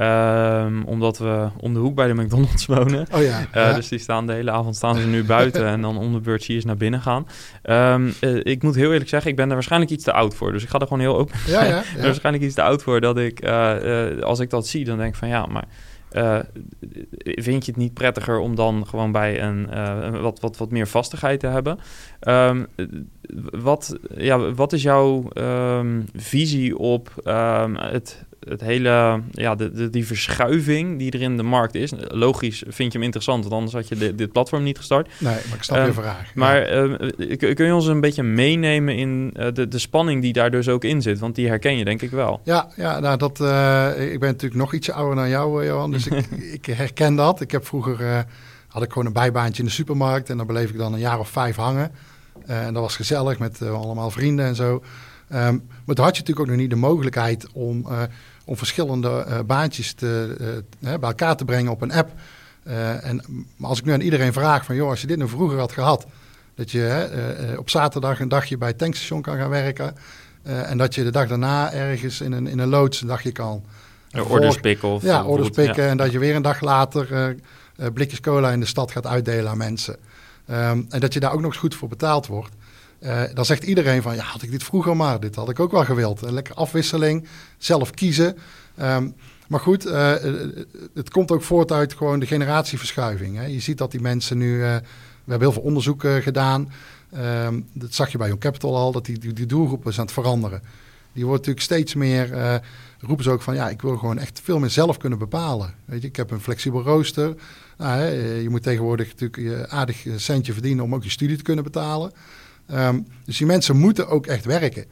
Um, 0.00 0.84
omdat 0.84 1.18
we 1.18 1.48
om 1.56 1.74
de 1.74 1.78
hoek 1.78 1.94
bij 1.94 2.06
de 2.06 2.14
McDonald's 2.14 2.66
wonen. 2.66 3.06
Oh 3.14 3.22
ja, 3.22 3.46
ja. 3.52 3.72
Dus 3.72 3.88
die 3.88 3.98
staan 3.98 4.26
de 4.26 4.32
hele 4.32 4.50
avond 4.50 4.76
staan 4.76 4.96
ze 4.96 5.06
nu 5.06 5.24
buiten 5.24 5.66
en 5.74 5.80
dan 5.80 5.98
om 5.98 6.12
de 6.12 6.20
beurt 6.20 6.42
zie 6.42 6.56
je 6.56 6.66
naar 6.66 6.76
binnen 6.76 7.00
gaan. 7.00 7.26
Um, 7.62 8.14
ik 8.42 8.62
moet 8.62 8.74
heel 8.74 8.92
eerlijk 8.92 9.08
zeggen, 9.08 9.30
ik 9.30 9.36
ben 9.36 9.48
er 9.48 9.54
waarschijnlijk 9.54 9.90
iets 9.90 10.04
te 10.04 10.12
oud 10.12 10.34
voor. 10.34 10.52
Dus 10.52 10.62
ik 10.62 10.68
ga 10.68 10.78
er 10.78 10.86
gewoon 10.86 11.02
heel 11.02 11.16
open 11.16 11.38
ja, 11.46 11.64
ja, 11.64 11.82
ja. 11.96 12.02
waarschijnlijk 12.02 12.44
iets 12.44 12.54
te 12.54 12.62
oud 12.62 12.82
voor 12.82 13.00
dat 13.00 13.18
ik, 13.18 13.44
uh, 13.44 14.20
als 14.20 14.40
ik 14.40 14.50
dat 14.50 14.66
zie, 14.66 14.84
dan 14.84 14.98
denk 14.98 15.12
ik 15.12 15.18
van 15.18 15.28
ja, 15.28 15.46
maar 15.46 15.64
uh, 16.12 16.38
vind 17.20 17.64
je 17.64 17.70
het 17.70 17.80
niet 17.80 17.94
prettiger 17.94 18.38
om 18.38 18.54
dan 18.54 18.86
gewoon 18.86 19.12
bij 19.12 19.42
een 19.42 19.68
uh, 19.72 20.20
wat, 20.20 20.40
wat, 20.40 20.56
wat 20.56 20.70
meer 20.70 20.86
vastigheid 20.86 21.40
te 21.40 21.46
hebben? 21.46 21.78
Um, 22.20 22.66
wat, 23.50 23.98
ja, 24.16 24.52
wat 24.52 24.72
is 24.72 24.82
jouw 24.82 25.24
um, 25.34 26.06
visie 26.14 26.78
op 26.78 27.12
um, 27.24 27.76
het 27.76 28.26
het 28.48 28.60
hele, 28.60 29.22
ja, 29.30 29.54
de, 29.54 29.70
de, 29.70 29.90
die 29.90 30.06
verschuiving 30.06 30.98
die 30.98 31.10
er 31.10 31.20
in 31.20 31.36
de 31.36 31.42
markt 31.42 31.74
is. 31.74 31.92
Logisch 32.08 32.62
vind 32.66 32.92
je 32.92 32.98
hem 32.98 33.02
interessant, 33.02 33.42
want 33.42 33.54
anders 33.54 33.72
had 33.74 33.88
je 33.88 33.96
dit, 33.96 34.18
dit 34.18 34.32
platform 34.32 34.62
niet 34.62 34.76
gestart. 34.76 35.08
Nee, 35.18 35.34
maar 35.48 35.56
ik 35.56 35.62
snap 35.62 35.78
um, 35.78 35.86
je 35.86 35.92
vraag. 35.92 36.34
Maar 36.34 36.74
ja. 36.74 36.98
uh, 37.18 37.54
kun 37.54 37.66
je 37.66 37.74
ons 37.74 37.86
een 37.86 38.00
beetje 38.00 38.22
meenemen 38.22 38.96
in 38.96 39.34
uh, 39.36 39.46
de, 39.52 39.68
de 39.68 39.78
spanning 39.78 40.22
die 40.22 40.32
daar 40.32 40.50
dus 40.50 40.68
ook 40.68 40.84
in 40.84 41.02
zit? 41.02 41.18
Want 41.18 41.34
die 41.34 41.48
herken 41.48 41.76
je 41.76 41.84
denk 41.84 42.02
ik 42.02 42.10
wel. 42.10 42.40
Ja, 42.44 42.68
ja 42.76 43.00
nou 43.00 43.16
dat, 43.16 43.40
uh, 43.40 44.12
ik 44.12 44.20
ben 44.20 44.28
natuurlijk 44.28 44.60
nog 44.60 44.74
ietsje 44.74 44.92
ouder 44.92 45.16
dan 45.16 45.28
jou, 45.28 45.66
Johan. 45.66 45.90
Dus 45.90 46.06
ik, 46.06 46.26
ik, 46.60 46.66
herken 46.66 47.14
dat. 47.14 47.40
Ik 47.40 47.50
heb 47.50 47.66
vroeger, 47.66 48.26
had 48.68 48.82
ik 48.82 48.88
gewoon 48.92 49.06
een 49.06 49.12
bijbaantje 49.12 49.62
in 49.62 49.68
de 49.68 49.74
supermarkt. 49.74 50.30
En 50.30 50.36
dan 50.36 50.46
beleef 50.46 50.70
ik 50.70 50.78
dan 50.78 50.92
een 50.92 50.98
jaar 50.98 51.18
of 51.18 51.28
vijf 51.28 51.56
hangen. 51.56 51.90
en 52.46 52.74
dat 52.74 52.82
was 52.82 52.96
gezellig 52.96 53.38
met 53.38 53.62
allemaal 53.62 54.10
vrienden 54.10 54.46
en 54.46 54.54
zo. 54.54 54.82
Um, 55.32 55.62
maar 55.84 55.94
toen 55.94 56.04
had 56.04 56.16
je 56.16 56.20
natuurlijk 56.20 56.40
ook 56.40 56.46
nog 56.46 56.56
niet 56.56 56.70
de 56.70 56.76
mogelijkheid 56.76 57.46
om 57.52 57.86
om 58.48 58.56
verschillende 58.56 59.24
uh, 59.28 59.38
baantjes 59.46 59.92
te, 59.92 60.36
uh, 60.40 60.56
bij 60.80 61.08
elkaar 61.08 61.36
te 61.36 61.44
brengen 61.44 61.72
op 61.72 61.82
een 61.82 61.92
app. 61.92 62.10
Uh, 62.64 63.04
en 63.04 63.46
als 63.60 63.78
ik 63.78 63.84
nu 63.84 63.92
aan 63.92 64.00
iedereen 64.00 64.32
vraag 64.32 64.64
van, 64.64 64.74
joh, 64.74 64.88
als 64.88 65.00
je 65.00 65.06
dit 65.06 65.18
nu 65.18 65.28
vroeger 65.28 65.58
had 65.58 65.72
gehad, 65.72 66.06
dat 66.54 66.70
je 66.70 67.56
op 67.58 67.70
zaterdag 67.70 68.20
een 68.20 68.28
dagje 68.28 68.58
bij 68.58 68.68
het 68.68 68.78
tankstation 68.78 69.22
kan 69.22 69.36
gaan 69.36 69.48
werken 69.48 69.96
en 70.42 70.78
dat 70.78 70.94
je 70.94 71.04
de 71.04 71.10
dag 71.10 71.28
daarna 71.28 71.72
ergens 71.72 72.20
in 72.20 72.32
een, 72.32 72.46
in 72.46 72.58
een 72.58 72.68
loods 72.68 73.00
een 73.00 73.06
dagje 73.06 73.32
kan. 73.32 73.62
Ja, 74.08 74.22
orders 74.22 74.56
pikken. 74.56 74.88
Of 74.88 75.02
ja, 75.02 75.24
orders 75.24 75.50
pikken 75.50 75.88
en 75.88 75.96
dat 75.96 76.12
je 76.12 76.18
weer 76.18 76.34
een 76.34 76.42
dag 76.42 76.60
later 76.60 77.36
blikjes 77.92 78.20
cola 78.20 78.50
in 78.50 78.60
de 78.60 78.66
stad 78.66 78.90
gaat 78.90 79.06
uitdelen 79.06 79.50
aan 79.50 79.58
mensen. 79.58 79.96
Um, 80.50 80.86
en 80.88 81.00
dat 81.00 81.12
je 81.12 81.20
daar 81.20 81.32
ook 81.32 81.40
nog 81.40 81.50
eens 81.50 81.60
goed 81.60 81.74
voor 81.74 81.88
betaald 81.88 82.26
wordt. 82.26 82.54
Uh, 83.00 83.22
dan 83.34 83.44
zegt 83.44 83.62
iedereen 83.62 84.02
van, 84.02 84.14
ja, 84.14 84.22
had 84.22 84.42
ik 84.42 84.50
dit 84.50 84.62
vroeger 84.62 84.96
maar, 84.96 85.20
dit 85.20 85.34
had 85.34 85.48
ik 85.48 85.60
ook 85.60 85.70
wel 85.70 85.84
gewild. 85.84 86.22
Een 86.22 86.32
lekker 86.32 86.54
afwisseling, 86.54 87.28
zelf 87.58 87.90
kiezen. 87.90 88.36
Um, 88.82 89.14
maar 89.48 89.60
goed, 89.60 89.86
uh, 89.86 90.14
het 90.94 91.10
komt 91.10 91.30
ook 91.30 91.42
voort 91.42 91.72
uit 91.72 91.94
gewoon 91.94 92.20
de 92.20 92.26
generatieverschuiving. 92.26 93.36
Hè. 93.36 93.44
Je 93.44 93.60
ziet 93.60 93.78
dat 93.78 93.90
die 93.90 94.00
mensen 94.00 94.38
nu, 94.38 94.58
we 94.58 94.82
hebben 95.24 95.48
heel 95.48 95.52
veel 95.52 95.62
onderzoek 95.62 96.04
gedaan. 96.20 96.72
Um, 97.16 97.66
dat 97.72 97.94
zag 97.94 98.12
je 98.12 98.18
bij 98.18 98.26
Young 98.26 98.40
Capital 98.40 98.76
al, 98.76 98.92
dat 98.92 99.04
die, 99.04 99.18
die, 99.18 99.32
die 99.32 99.68
aan 99.82 99.92
het 99.94 100.12
veranderen. 100.12 100.62
Die 101.12 101.26
wordt 101.26 101.46
natuurlijk 101.46 101.64
steeds 101.64 101.94
meer, 101.94 102.60
roepen 103.00 103.24
ze 103.24 103.30
ook 103.30 103.42
van, 103.42 103.54
ja, 103.54 103.68
ik 103.68 103.82
wil 103.82 103.96
gewoon 103.96 104.18
echt 104.18 104.40
veel 104.44 104.58
meer 104.58 104.70
zelf 104.70 104.96
kunnen 104.96 105.18
bepalen. 105.18 105.74
Weet 105.84 106.02
je, 106.02 106.08
ik 106.08 106.16
heb 106.16 106.30
een 106.30 106.40
flexibel 106.40 106.82
rooster. 106.82 107.34
Nou, 107.76 107.98
hè, 107.98 108.10
je 108.38 108.50
moet 108.50 108.62
tegenwoordig 108.62 109.14
natuurlijk 109.18 109.70
aardig 109.70 110.06
centje 110.16 110.52
verdienen 110.52 110.84
om 110.84 110.94
ook 110.94 111.04
je 111.04 111.10
studie 111.10 111.36
te 111.36 111.42
kunnen 111.42 111.64
betalen. 111.64 112.12
Um, 112.72 113.06
dus 113.24 113.36
die 113.36 113.46
mensen 113.46 113.76
moeten 113.76 114.08
ook 114.08 114.26
echt 114.26 114.44
werken. 114.44 114.84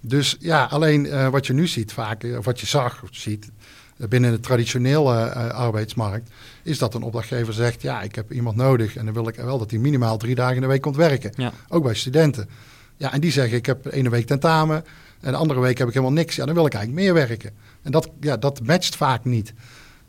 Dus 0.00 0.36
ja, 0.38 0.64
alleen 0.64 1.04
uh, 1.04 1.28
wat 1.28 1.46
je 1.46 1.52
nu 1.52 1.66
ziet 1.66 1.92
vaak, 1.92 2.24
of 2.38 2.44
wat 2.44 2.60
je 2.60 2.66
zag 2.66 3.02
of 3.02 3.08
ziet 3.12 3.50
uh, 3.96 4.08
binnen 4.08 4.32
de 4.32 4.40
traditionele 4.40 5.14
uh, 5.26 5.48
arbeidsmarkt, 5.48 6.30
is 6.62 6.78
dat 6.78 6.94
een 6.94 7.02
opdrachtgever 7.02 7.52
zegt, 7.52 7.82
ja, 7.82 8.02
ik 8.02 8.14
heb 8.14 8.32
iemand 8.32 8.56
nodig 8.56 8.96
en 8.96 9.04
dan 9.04 9.14
wil 9.14 9.28
ik 9.28 9.34
wel 9.34 9.58
dat 9.58 9.70
hij 9.70 9.80
minimaal 9.80 10.16
drie 10.16 10.34
dagen 10.34 10.54
in 10.54 10.60
de 10.60 10.66
week 10.66 10.80
komt 10.80 10.96
werken. 10.96 11.32
Ja. 11.36 11.52
Ook 11.68 11.82
bij 11.82 11.94
studenten. 11.94 12.48
Ja, 12.96 13.12
en 13.12 13.20
die 13.20 13.30
zeggen, 13.30 13.56
ik 13.56 13.66
heb 13.66 13.82
de 13.82 13.92
ene 13.92 14.10
week 14.10 14.26
tentamen 14.26 14.84
en 15.20 15.32
de 15.32 15.38
andere 15.38 15.60
week 15.60 15.78
heb 15.78 15.88
ik 15.88 15.94
helemaal 15.94 16.14
niks. 16.14 16.36
Ja, 16.36 16.44
dan 16.44 16.54
wil 16.54 16.66
ik 16.66 16.74
eigenlijk 16.74 17.04
meer 17.04 17.14
werken. 17.14 17.50
En 17.82 17.92
dat, 17.92 18.10
ja, 18.20 18.36
dat 18.36 18.60
matcht 18.62 18.96
vaak 18.96 19.24
niet. 19.24 19.52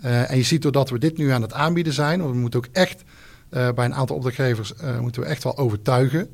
en 0.02 0.38
je 0.38 0.44
ziet 0.44 0.62
doordat 0.62 0.90
we 0.90 1.00
dit 1.00 1.18
nu 1.18 1.30
aan 1.30 1.42
het 1.42 1.54
aanbieden 1.54 1.94
zijn, 1.94 2.20
want 2.22 2.34
we 2.34 2.40
moeten 2.40 2.60
ook 2.60 2.68
echt 2.72 3.04
bij 3.50 3.86
een 3.86 3.96
aantal 3.96 4.16
opdrachtgevers 4.16 4.74
moeten 5.00 5.22
we 5.22 5.28
echt 5.28 5.44
wel 5.44 5.58
overtuigen. 5.58 6.30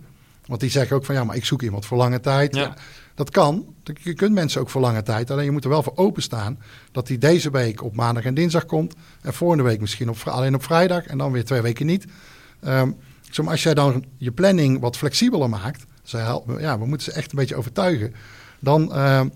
Want 0.48 0.60
die 0.60 0.70
zeggen 0.70 0.96
ook 0.96 1.06
van 1.06 1.16
ja, 1.16 1.24
maar 1.24 1.36
ik 1.36 1.46
zoek 1.46 1.62
iemand 1.62 1.86
voor 1.86 1.98
lange 1.98 2.20
tijd. 2.20 2.56
Ja. 2.56 2.74
Dat 3.16 3.30
kan. 3.30 3.66
Je 3.84 4.14
kunt 4.14 4.34
mensen 4.34 4.62
ook 4.62 4.70
voor 4.70 4.82
lange 4.82 5.04
tijd. 5.04 5.32
Alleen 5.32 5.46
je 5.46 5.52
moet 5.52 5.64
er 5.64 5.70
wel 5.70 5.84
voor 5.84 5.96
openstaan 5.96 6.60
dat 6.92 7.08
die 7.08 7.18
deze 7.18 7.52
week 7.52 7.84
op 7.84 7.96
maandag 7.96 8.24
en 8.24 8.34
dinsdag 8.34 8.66
komt. 8.66 8.96
En 9.22 9.34
volgende 9.34 9.64
week 9.64 9.80
misschien 9.80 10.10
op, 10.10 10.18
alleen 10.26 10.56
op 10.56 10.64
vrijdag. 10.64 11.06
En 11.06 11.18
dan 11.18 11.32
weer 11.32 11.46
twee 11.46 11.62
weken 11.62 11.86
niet. 11.86 12.06
Um, 12.68 12.98
als 13.46 13.64
jij 13.64 13.74
dan 13.74 14.06
je 14.18 14.32
planning 14.32 14.80
wat 14.80 14.98
flexibeler 14.98 15.50
maakt. 15.50 15.86
ja, 16.60 16.80
we 16.80 16.86
moeten 16.86 17.12
ze 17.12 17.18
echt 17.18 17.32
een 17.32 17.38
beetje 17.38 17.56
overtuigen. 17.56 18.14
Dan, 18.60 18.94
ehm, 18.94 19.30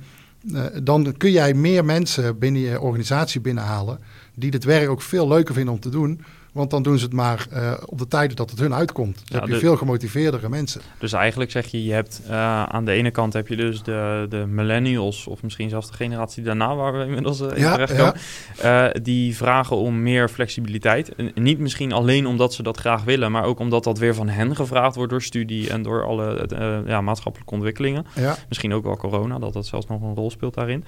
eh, 0.53 0.63
dan 0.83 1.17
kun 1.17 1.31
jij 1.31 1.53
meer 1.53 1.85
mensen 1.85 2.39
binnen 2.39 2.61
je 2.61 2.81
organisatie 2.81 3.41
binnenhalen. 3.41 3.99
die 4.35 4.51
het 4.51 4.63
werk 4.63 4.89
ook 4.89 5.01
veel 5.01 5.27
leuker 5.27 5.53
vinden 5.53 5.73
om 5.73 5.79
te 5.79 5.89
doen. 5.89 6.21
Want 6.51 6.69
dan 6.69 6.83
doen 6.83 6.97
ze 6.97 7.03
het 7.03 7.13
maar 7.13 7.47
uh, 7.53 7.73
op 7.85 7.97
de 7.97 8.07
tijden 8.07 8.35
dat 8.35 8.49
het 8.49 8.59
hun 8.59 8.73
uitkomt. 8.73 9.21
Dan 9.25 9.39
heb 9.41 9.49
je 9.49 9.57
veel 9.57 9.77
gemotiveerdere 9.77 10.49
mensen. 10.49 10.81
Dus 10.97 11.13
eigenlijk 11.13 11.51
zeg 11.51 11.67
je, 11.67 11.83
je 11.83 11.93
hebt 11.93 12.21
uh, 12.27 12.63
aan 12.63 12.85
de 12.85 12.91
ene 12.91 13.11
kant 13.11 13.33
heb 13.33 13.47
je 13.47 13.55
dus 13.55 13.83
de, 13.83 14.25
de 14.29 14.45
millennials, 14.47 15.27
of 15.27 15.43
misschien 15.43 15.69
zelfs 15.69 15.87
de 15.87 15.93
generatie 15.93 16.43
daarna 16.43 16.75
waar 16.75 16.97
we 16.97 17.05
inmiddels 17.05 17.41
uh, 17.41 17.47
in 17.53 17.61
ja, 17.61 17.71
terechtkomen. 17.71 18.13
Ja. 18.61 18.93
die 19.01 19.35
vragen 19.35 19.75
om 19.75 20.01
meer 20.01 20.29
flexibiliteit. 20.29 21.15
En 21.15 21.31
niet 21.35 21.59
misschien 21.59 21.91
alleen 21.91 22.27
omdat 22.27 22.53
ze 22.53 22.63
dat 22.63 22.77
graag 22.77 23.03
willen, 23.03 23.31
maar 23.31 23.43
ook 23.43 23.59
omdat 23.59 23.83
dat 23.83 23.97
weer 23.97 24.15
van 24.15 24.29
hen 24.29 24.55
gevraagd 24.55 24.95
wordt 24.95 25.11
door 25.11 25.21
studie 25.21 25.69
en 25.69 25.81
door 25.81 26.05
alle 26.05 26.49
ja, 26.85 27.01
maatschappelijke 27.01 27.53
ontwikkelingen. 27.53 28.05
Misschien 28.47 28.73
ook 28.73 28.83
wel 28.83 28.97
corona, 28.97 29.39
dat 29.39 29.53
dat 29.53 29.65
zelfs 29.65 29.87
nog 29.87 30.01
een 30.01 30.15
rol 30.15 30.31
speelt 30.31 30.53
daarin. 30.53 30.83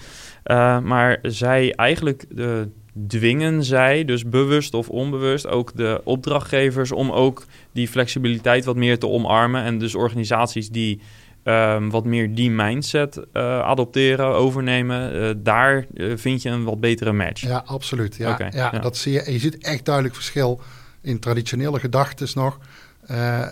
maar 0.84 1.20
zij 1.22 1.74
eigenlijk 1.76 2.26
de 2.30 2.70
dwingen 3.08 3.64
zij, 3.64 4.06
dus 4.06 4.26
bewust 4.26 4.74
of 4.74 4.89
onbewust, 4.89 5.48
ook 5.48 5.76
de 5.76 6.02
opdrachtgevers 6.04 6.91
om 6.91 7.12
ook 7.12 7.46
die 7.72 7.88
flexibiliteit 7.88 8.66
wat 8.66 8.76
meer 8.76 9.00
te 9.00 9.08
omarmen. 9.08 9.64
En 9.64 9.78
dus 9.78 9.96
organisaties 9.96 10.70
die 10.70 11.02
um, 11.44 11.89
wat 11.89 12.06
meer 12.06 12.36
die 12.36 12.52
mindset 12.52 13.18
uh, 13.18 13.60
adopteren, 13.60 14.26
overnemen, 14.26 15.16
uh, 15.16 15.30
daar 15.38 15.86
uh, 15.94 16.18
vind 16.18 16.41
je 16.41 16.50
een 16.50 16.64
wat 16.64 16.80
betere 16.80 17.12
match. 17.12 17.41
Ja, 17.41 17.64
absoluut. 17.66 18.16
Ja, 18.16 18.32
okay, 18.32 18.52
ja, 18.54 18.70
ja, 18.72 18.80
dat 18.80 18.98
zie 18.98 19.14
je. 19.14 19.32
Je 19.32 19.39
ziet 19.39 19.58
echt 19.58 19.86
duidelijk 19.86 20.16
verschil 20.16 20.62
in 21.02 21.20
traditionele 21.20 21.80
gedachten 21.80 22.28
nog. 22.34 22.60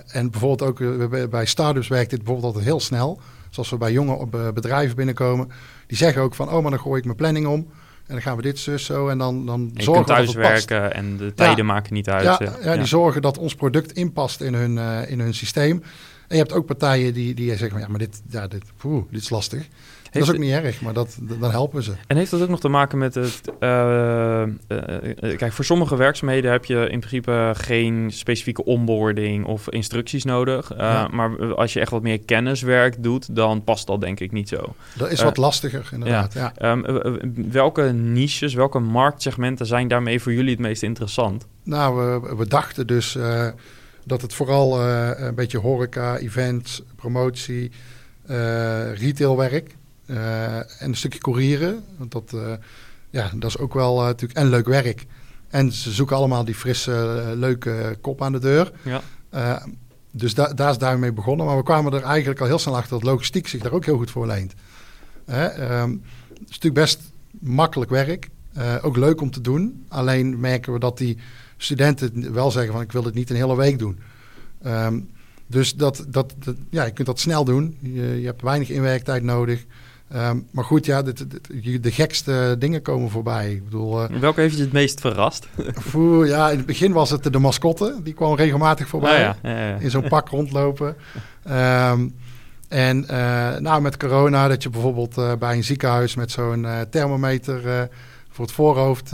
en 0.07 0.31
bijvoorbeeld 0.31 0.61
ook 0.61 1.29
bij 1.29 1.45
startups 1.45 1.87
werkt 1.87 2.09
dit 2.09 2.19
bijvoorbeeld 2.19 2.47
altijd 2.47 2.65
heel 2.65 2.79
snel. 2.79 3.19
Zoals 3.49 3.69
we 3.69 3.77
bij 3.77 3.91
jonge 3.91 4.27
bedrijven 4.53 4.95
binnenkomen. 4.95 5.51
Die 5.87 5.97
zeggen 5.97 6.21
ook 6.21 6.35
van, 6.35 6.49
oh, 6.49 6.61
maar 6.61 6.71
dan 6.71 6.79
gooi 6.79 6.99
ik 6.99 7.05
mijn 7.05 7.17
planning 7.17 7.47
om. 7.47 7.67
En 8.11 8.17
dan 8.17 8.25
gaan 8.25 8.35
we 8.35 8.41
dit 8.41 8.59
zus 8.59 8.85
zo 8.85 9.07
en 9.07 9.17
dan, 9.17 9.45
dan 9.45 9.71
je 9.73 9.83
zorgen 9.83 10.05
dat 10.05 10.17
het 10.17 10.35
werken 10.35 10.93
en 10.93 11.17
de 11.17 11.33
tijden 11.33 11.65
maken 11.65 11.93
niet 11.93 12.09
uit. 12.09 12.23
Ja, 12.23 12.39
ja, 12.39 12.55
ja, 12.63 12.77
die 12.77 12.85
zorgen 12.85 13.21
dat 13.21 13.37
ons 13.37 13.55
product 13.55 13.91
inpast 13.91 14.41
in 14.41 14.53
hun, 14.53 14.75
uh, 14.77 15.09
in 15.11 15.19
hun 15.19 15.33
systeem. 15.33 15.83
En 16.27 16.37
je 16.37 16.37
hebt 16.37 16.53
ook 16.53 16.65
partijen 16.65 17.13
die, 17.13 17.33
die 17.33 17.57
zeggen, 17.57 17.79
ja, 17.79 17.87
maar 17.87 17.99
dit, 17.99 18.21
ja, 18.29 18.47
dit, 18.47 18.63
poeh, 18.77 19.03
dit 19.11 19.21
is 19.21 19.29
lastig 19.29 19.67
dat 20.11 20.23
is 20.23 20.29
ook 20.29 20.37
niet 20.37 20.51
erg, 20.51 20.81
maar 20.81 20.93
dat, 20.93 21.17
dan 21.21 21.51
helpen 21.51 21.83
ze. 21.83 21.91
En 22.07 22.17
heeft 22.17 22.31
dat 22.31 22.41
ook 22.41 22.49
nog 22.49 22.59
te 22.59 22.67
maken 22.67 22.97
met 22.97 23.15
het... 23.15 23.41
Uh, 23.59 24.43
kijk, 25.37 25.51
voor 25.51 25.65
sommige 25.65 25.95
werkzaamheden 25.95 26.51
heb 26.51 26.65
je 26.65 26.89
in 26.89 26.99
principe 26.99 27.53
geen 27.57 28.11
specifieke 28.11 28.65
onboarding 28.65 29.45
of 29.45 29.69
instructies 29.69 30.23
nodig. 30.23 30.77
Maar 31.11 31.55
als 31.55 31.73
je 31.73 31.79
echt 31.79 31.91
wat 31.91 32.01
meer 32.01 32.19
kenniswerk 32.19 33.03
doet, 33.03 33.35
dan 33.35 33.63
past 33.63 33.87
dat 33.87 34.01
denk 34.01 34.19
ik 34.19 34.31
niet 34.31 34.49
zo. 34.49 34.75
Dat 34.97 35.11
is 35.11 35.21
wat 35.21 35.37
lastiger, 35.37 35.89
inderdaad. 35.91 36.33
Ja. 36.33 36.53
Ehm, 36.55 36.81
welke 37.51 37.81
niches, 37.91 38.53
welke 38.53 38.79
marktsegmenten 38.79 39.65
zijn 39.65 39.87
daarmee 39.87 40.21
voor 40.21 40.33
jullie 40.33 40.51
het 40.51 40.59
meest 40.59 40.83
interessant? 40.83 41.47
Nou, 41.63 42.21
we, 42.21 42.35
we 42.35 42.47
dachten 42.47 42.87
dus 42.87 43.17
dat 44.05 44.21
het 44.21 44.33
vooral 44.33 44.81
een 44.81 45.35
beetje 45.35 45.57
horeca, 45.57 46.17
events, 46.17 46.81
promotie, 46.95 47.71
retailwerk 48.93 49.67
eh, 49.67 49.75
en 50.17 50.67
een 50.79 50.95
stukje 50.95 51.19
courieren. 51.19 51.83
Want 51.97 52.11
dat, 52.11 52.31
uh, 52.35 52.53
ja, 53.09 53.31
dat 53.35 53.49
is 53.49 53.57
ook 53.57 53.73
wel 53.73 53.99
uh, 53.99 54.05
natuurlijk 54.05 54.39
en 54.39 54.49
leuk 54.49 54.67
werk. 54.67 55.05
En 55.47 55.71
ze 55.71 55.91
zoeken 55.91 56.15
allemaal 56.15 56.45
die 56.45 56.55
frisse, 56.55 57.23
leuke 57.35 57.97
kop 58.01 58.21
aan 58.21 58.31
de 58.31 58.39
deur. 58.39 58.71
Ja. 58.81 59.01
dus 60.11 60.33
da 60.33 60.53
daar 60.53 60.69
is 60.69 60.77
daarmee 60.77 61.11
begonnen. 61.11 61.45
Maar 61.45 61.57
we 61.57 61.63
kwamen 61.63 61.93
er 61.93 62.03
eigenlijk 62.03 62.39
al 62.39 62.47
heel 62.47 62.59
snel 62.59 62.75
achter 62.75 62.99
dat 62.99 63.03
logistiek 63.03 63.47
zich 63.47 63.61
daar 63.61 63.71
ook 63.71 63.85
heel 63.85 63.97
goed 63.97 64.11
voor 64.11 64.27
leent. 64.27 64.53
Um, 65.29 66.03
het 66.29 66.49
is 66.49 66.59
natuurlijk 66.59 66.73
best 66.73 66.99
makkelijk 67.39 67.91
werk. 67.91 68.29
ook 68.81 68.97
leuk 68.97 69.21
om 69.21 69.31
te 69.31 69.41
doen. 69.41 69.85
Alleen 69.87 70.39
merken 70.39 70.73
we 70.73 70.79
dat 70.79 70.97
die 70.97 71.17
studenten 71.57 72.33
wel 72.33 72.51
zeggen 72.51 72.73
van 72.73 72.81
ik 72.81 72.91
wil 72.91 73.03
het 73.03 73.13
niet 73.13 73.29
een 73.29 73.35
hele 73.35 73.55
week 73.55 73.79
doen. 73.79 73.99
Um, 74.65 75.09
dus 75.51 75.75
dat, 75.75 76.05
dat, 76.07 76.33
dat, 76.39 76.55
ja, 76.69 76.85
je 76.85 76.91
kunt 76.91 77.07
dat 77.07 77.19
snel 77.19 77.43
doen. 77.43 77.77
Je, 77.81 78.19
je 78.19 78.25
hebt 78.25 78.41
weinig 78.41 78.69
inwerktijd 78.69 79.23
nodig. 79.23 79.65
Ehm, 80.11 80.39
maar 80.51 80.63
goed, 80.63 80.85
ja, 80.85 81.01
de, 81.01 81.91
gekste 81.91 82.55
dingen 82.59 82.81
komen 82.81 83.09
voorbij. 83.09 83.51
Ik 83.51 83.63
bedoel, 83.63 84.03
uh, 84.03 84.19
Welke 84.19 84.41
heeft 84.41 84.55
je 84.55 84.61
het 84.63 84.71
meest 84.71 84.99
verrast? 84.99 85.47
Voor, 85.73 86.27
ja, 86.27 86.49
in 86.49 86.57
het 86.57 86.65
begin 86.65 86.91
was 86.91 87.09
het 87.09 87.33
de 87.33 87.39
mascotte. 87.39 87.99
Die 88.03 88.13
kwam 88.13 88.35
regelmatig 88.35 88.87
voorbij. 88.87 89.13
Oh 89.13 89.35
ja, 89.41 89.49
ja, 89.49 89.67
ja, 89.67 89.77
in 89.79 89.89
zo'n 89.89 90.07
pak 90.07 90.29
rondlopen. 90.29 90.95
Um, 91.49 92.15
en 92.67 93.05
uh, 93.11 93.57
nou, 93.57 93.81
met 93.81 93.97
corona, 93.97 94.47
dat 94.47 94.63
je 94.63 94.69
bijvoorbeeld 94.69 95.17
uh, 95.17 95.33
bij 95.39 95.55
een 95.55 95.63
ziekenhuis 95.63 96.15
met 96.15 96.31
zo'n 96.31 96.67
thermometer 96.89 97.89
voor 98.29 98.45
het 98.45 98.53
voorhoofd 98.53 99.11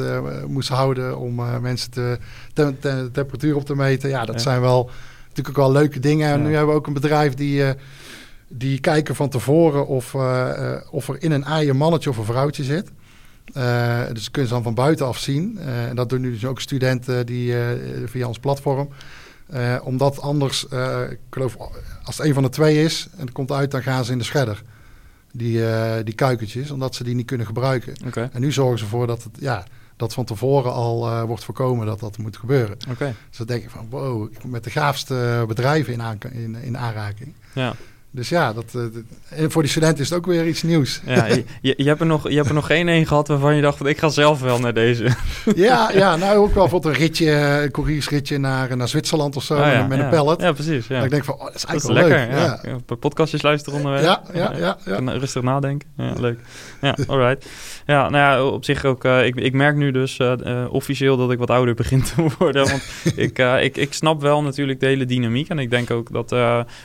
moest 0.47 0.69
houden 0.69 1.17
om 1.17 1.61
mensen 1.61 1.91
de 1.91 2.19
temperatuur 3.11 3.55
op 3.55 3.65
te 3.65 3.75
meten. 3.75 4.09
Ja, 4.09 4.25
dat 4.25 4.41
zijn 4.41 4.61
wel 4.61 4.89
natuurlijk 5.27 5.57
ook 5.57 5.63
wel 5.63 5.71
leuke 5.71 5.99
dingen. 5.99 6.31
En 6.31 6.43
nu 6.43 6.49
hebben 6.49 6.73
we 6.73 6.79
ook 6.79 6.87
een 6.87 6.93
bedrijf 6.93 7.33
die 7.33 7.63
die 8.47 8.79
kijken 8.79 9.15
van 9.15 9.29
tevoren 9.29 9.87
of, 9.87 10.13
uh, 10.13 10.75
of 10.91 11.09
er 11.09 11.23
in 11.23 11.31
een 11.31 11.43
ei 11.43 11.69
een 11.69 11.77
mannetje 11.77 12.09
of 12.09 12.17
een 12.17 12.25
vrouwtje 12.25 12.63
zit. 12.63 12.91
Uh, 13.53 14.01
dus 14.13 14.31
kunnen 14.31 14.49
ze 14.49 14.55
dan 14.55 14.63
van 14.63 14.73
buitenaf 14.73 15.17
zien. 15.17 15.57
en 15.59 15.95
dat 15.95 16.09
doen 16.09 16.21
nu 16.21 16.31
dus 16.31 16.45
ook 16.45 16.61
studenten 16.61 17.25
die, 17.25 17.53
via 18.05 18.27
ons 18.27 18.39
platform. 18.39 18.89
omdat 19.83 20.21
anders, 20.21 20.63
ik 21.09 21.19
geloof, 21.29 21.57
als 22.03 22.17
het 22.17 22.27
een 22.27 22.33
van 22.33 22.43
de 22.43 22.49
twee 22.49 22.83
is 22.83 23.07
en 23.17 23.25
het 23.25 23.31
komt 23.31 23.51
uit, 23.51 23.71
dan 23.71 23.83
gaan 23.83 24.05
ze 24.05 24.11
in 24.11 24.17
de 24.17 24.23
shredder. 24.23 24.63
Die, 25.31 25.61
die 26.03 26.13
kuikentjes, 26.13 26.71
omdat 26.71 26.95
ze 26.95 27.03
die 27.03 27.15
niet 27.15 27.25
kunnen 27.25 27.45
gebruiken. 27.45 27.95
En 28.31 28.41
nu 28.41 28.51
zorgen 28.51 28.77
ze 28.77 28.83
ervoor 28.83 29.07
dat 29.07 29.23
het, 29.23 29.33
ja, 29.39 29.63
dat 29.95 30.13
van 30.13 30.25
tevoren 30.25 30.73
al 30.73 31.25
wordt 31.25 31.43
voorkomen 31.43 31.85
dat 31.85 31.99
dat 31.99 32.17
moet 32.17 32.37
gebeuren. 32.37 32.77
Okay. 32.89 33.15
Dus 33.29 33.37
dan 33.37 33.47
denk 33.47 33.63
ik 33.63 33.69
van, 33.69 33.87
wow, 33.89 34.29
met 34.45 34.63
de 34.63 34.69
gaafste 34.69 35.43
bedrijven 35.47 35.93
in, 35.93 36.19
in, 36.31 36.55
in 36.55 36.77
aanraking. 36.77 37.33
Ja. 37.53 37.75
Dus 38.11 38.29
ja, 38.29 38.53
dat, 38.53 38.73
uh, 38.75 39.45
voor 39.47 39.61
die 39.61 39.71
studenten 39.71 40.03
is 40.03 40.09
het 40.09 40.17
ook 40.17 40.25
weer 40.25 40.47
iets 40.47 40.63
nieuws. 40.63 41.01
Ja, 41.05 41.25
je, 41.25 41.73
je, 41.77 41.83
hebt, 41.89 41.99
er 41.99 42.05
nog, 42.05 42.29
je 42.29 42.35
hebt 42.35 42.47
er 42.47 42.53
nog 42.53 42.65
geen 42.65 42.87
een 42.87 43.07
gehad 43.07 43.27
waarvan 43.27 43.55
je 43.55 43.61
dacht... 43.61 43.85
Ik 43.85 43.97
ga 43.97 44.09
zelf 44.09 44.41
wel 44.41 44.59
naar 44.59 44.73
deze. 44.73 45.05
Ja, 45.55 45.91
ja 45.93 46.15
nou 46.25 46.37
ook 46.37 46.53
wel 46.53 46.69
voor 46.69 46.85
een 46.85 46.93
ritje, 46.93 47.31
een 47.31 47.71
couriersritje 47.71 48.37
naar, 48.37 48.77
naar 48.77 48.87
Zwitserland 48.87 49.35
of 49.35 49.43
zo 49.43 49.55
ah, 49.55 49.87
met, 49.87 49.99
een 49.99 50.09
pallet. 50.09 50.41
Ja, 50.41 50.51
precies. 50.51 50.87
Ja. 50.87 51.03
ik 51.03 51.09
denk 51.09 51.23
van, 51.23 51.33
oh, 51.33 51.43
dat 51.43 51.55
is 51.55 51.65
eigenlijk 51.65 51.99
dat 51.99 52.09
is 52.09 52.19
lekker, 52.19 52.37
leuk. 52.37 52.61
Ja. 52.63 52.77
ja. 52.89 52.95
Podcastjes 52.95 53.41
luisteren 53.41 53.77
onderweg. 53.77 54.03
Ja, 54.03 54.21
ja, 54.33 54.53
ja. 54.57 54.77
ja. 54.85 55.11
Rustig 55.11 55.41
nadenken. 55.41 55.89
Ja, 55.97 56.13
leuk. 56.19 56.39
Ja, 56.81 56.95
alright. 57.07 57.45
Ja, 57.85 58.09
nou 58.09 58.23
ja, 58.23 58.43
op 58.43 58.65
zich 58.65 58.85
ook... 58.85 59.05
Uh, 59.05 59.25
ik, 59.25 59.35
ik 59.35 59.53
merk 59.53 59.75
nu 59.75 59.91
dus 59.91 60.19
uh, 60.19 60.65
officieel 60.69 61.17
dat 61.17 61.31
ik 61.31 61.37
wat 61.37 61.49
ouder 61.49 61.73
begin 61.73 62.03
te 62.03 62.25
worden. 62.37 62.67
Want 62.67 62.83
ik, 63.15 63.39
ik, 63.39 63.77
ik 63.77 63.93
snap 63.93 64.21
wel 64.21 64.43
natuurlijk 64.43 64.79
de 64.79 64.85
hele 64.85 65.05
dynamiek. 65.05 65.49
En 65.49 65.59
ik 65.59 65.69
denk 65.69 65.91
ook 65.91 66.11
dat 66.11 66.29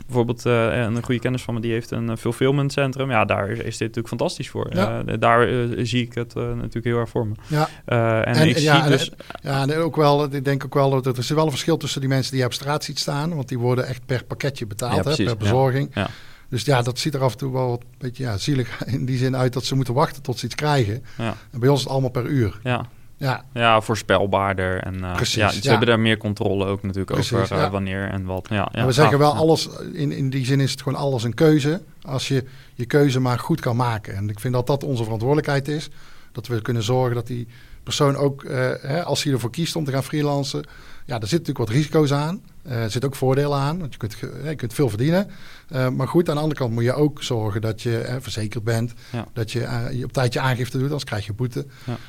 bijvoorbeeld 0.06 0.44
een 0.44 1.02
goede 1.02 1.11
kennis 1.18 1.42
van 1.42 1.54
me, 1.54 1.60
die 1.60 1.72
heeft 1.72 1.90
een 1.90 2.10
uh, 2.10 2.16
fulfillment 2.16 2.72
centrum. 2.72 3.10
Ja, 3.10 3.24
daar 3.24 3.50
is, 3.50 3.58
dit 3.58 3.80
natuurlijk 3.80 4.08
fantastisch 4.08 4.50
voor. 4.50 4.66
Ja. 4.74 5.02
Uh, 5.06 5.14
daar 5.18 5.48
uh, 5.48 5.84
zie 5.84 6.02
ik 6.02 6.14
het 6.14 6.34
natuurlijk 6.34 6.84
heel 6.84 6.98
erg 6.98 7.08
voor 7.08 7.26
me. 7.26 7.34
Ja. 7.46 7.68
en, 7.84 8.24
en, 8.34 8.48
ik 8.48 8.58
ja, 8.58 8.82
zie 8.82 8.90
dus... 8.90 9.10
ja, 9.42 9.62
en 9.62 9.76
ook 9.76 9.96
wel, 9.96 10.24
ik 10.24 10.44
denk 10.44 10.64
ook 10.64 10.74
wel 10.74 10.90
dat 10.90 11.06
er 11.06 11.18
is 11.18 11.30
wel 11.30 11.44
een 11.44 11.50
verschil 11.50 11.76
tussen 11.76 12.00
die 12.00 12.08
mensen 12.08 12.32
die 12.32 12.44
op 12.44 12.52
straat 12.52 12.84
ziet 12.84 12.98
staan, 12.98 13.34
want 13.34 13.48
die 13.48 13.58
worden 13.58 13.86
echt 13.86 14.06
per 14.06 14.24
pakketje 14.24 14.66
betaald, 14.66 15.04
hè, 15.04 15.24
per 15.24 15.36
bezorging. 15.36 15.90
Ja. 15.94 16.08
Dus 16.52 16.64
ja, 16.64 16.82
dat 16.82 16.98
ziet 16.98 17.14
er 17.14 17.22
af 17.22 17.32
en 17.32 17.38
toe 17.38 17.52
wel 17.52 17.68
wat 17.68 17.84
beetje 17.98 18.22
ja, 18.22 18.36
zielig 18.36 18.84
in 18.94 19.04
die 19.04 19.18
zin 19.18 19.36
uit 19.36 19.52
dat 19.52 19.64
ze 19.64 19.74
moeten 19.74 19.94
wachten 19.94 20.22
tot 20.22 20.38
ze 20.38 20.46
iets 20.46 20.54
krijgen. 20.54 21.04
Ja. 21.18 21.36
En 21.50 21.60
bij 21.60 21.68
ons 21.68 21.78
is 21.78 21.84
het 21.84 21.92
allemaal 21.92 22.10
per 22.10 22.26
uur. 22.26 22.60
Ja. 22.62 22.86
Ja. 23.22 23.44
ja, 23.52 23.80
voorspelbaarder. 23.80 24.82
En 24.82 24.94
uh, 24.94 25.14
Precies, 25.14 25.34
ja, 25.34 25.50
ze 25.50 25.68
hebben 25.68 25.88
daar 25.88 26.00
meer 26.00 26.16
controle 26.16 26.66
ook 26.66 26.82
natuurlijk 26.82 27.18
over 27.18 27.52
uh, 27.52 27.70
wanneer 27.70 28.08
en 28.08 28.24
wat. 28.24 28.46
Ja, 28.50 28.68
ja 28.72 28.86
we 28.86 28.92
zeggen 28.92 29.18
wel 29.18 29.34
alles, 29.34 29.68
in, 29.92 30.12
in 30.12 30.30
die 30.30 30.44
zin 30.44 30.60
is 30.60 30.70
het 30.70 30.82
gewoon 30.82 30.98
alles 30.98 31.24
een 31.24 31.34
keuze. 31.34 31.82
Als 32.02 32.28
je 32.28 32.44
je 32.74 32.84
keuze 32.84 33.20
maar 33.20 33.38
goed 33.38 33.60
kan 33.60 33.76
maken. 33.76 34.14
En 34.14 34.28
ik 34.28 34.40
vind 34.40 34.54
dat 34.54 34.66
dat 34.66 34.84
onze 34.84 35.02
verantwoordelijkheid 35.02 35.68
is. 35.68 35.88
Dat 36.32 36.46
we 36.46 36.62
kunnen 36.62 36.82
zorgen 36.82 37.14
dat 37.14 37.26
die 37.26 37.48
persoon 37.82 38.16
ook, 38.16 38.42
uh, 38.42 38.50
hè, 38.80 39.04
als 39.04 39.22
hij 39.22 39.32
ervoor 39.32 39.50
kiest 39.50 39.76
om 39.76 39.84
te 39.84 39.92
gaan 39.92 40.04
freelancen, 40.04 40.64
ja, 41.06 41.14
er 41.20 41.28
zit 41.28 41.38
natuurlijk 41.38 41.58
wat 41.58 41.68
risico's 41.68 42.12
aan. 42.12 42.42
Uh, 42.66 42.82
er 42.82 42.90
zitten 42.90 43.10
ook 43.10 43.16
voordelen 43.16 43.58
aan, 43.58 43.78
want 43.78 43.92
je 43.92 43.98
kunt, 43.98 44.16
je 44.44 44.54
kunt 44.54 44.74
veel 44.74 44.88
verdienen. 44.88 45.30
Uh, 45.72 45.88
maar 45.88 46.08
goed, 46.08 46.28
aan 46.28 46.34
de 46.34 46.40
andere 46.40 46.60
kant 46.60 46.72
moet 46.72 46.84
je 46.84 46.92
ook 46.92 47.22
zorgen 47.22 47.60
dat 47.60 47.82
je 47.82 48.18
verzekerd 48.20 48.64
bent. 48.64 48.92
Dat 49.32 49.52
je, 49.52 49.88
je 49.92 50.04
op 50.04 50.12
tijd 50.12 50.32
je 50.32 50.40
aangifte 50.40 50.76
doet, 50.76 50.86
anders 50.86 51.04
krijg 51.04 51.26
je 51.26 51.32
boete. 51.32 51.66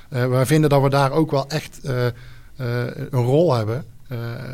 Ja. 0.10 0.28
wij 0.28 0.46
vinden 0.46 0.70
dat 0.70 0.82
we 0.82 0.90
daar 0.90 1.12
ook 1.12 1.32
wel 1.32 1.50
echt 1.50 1.80
een 2.56 3.10
rol 3.10 3.54
hebben. 3.54 3.86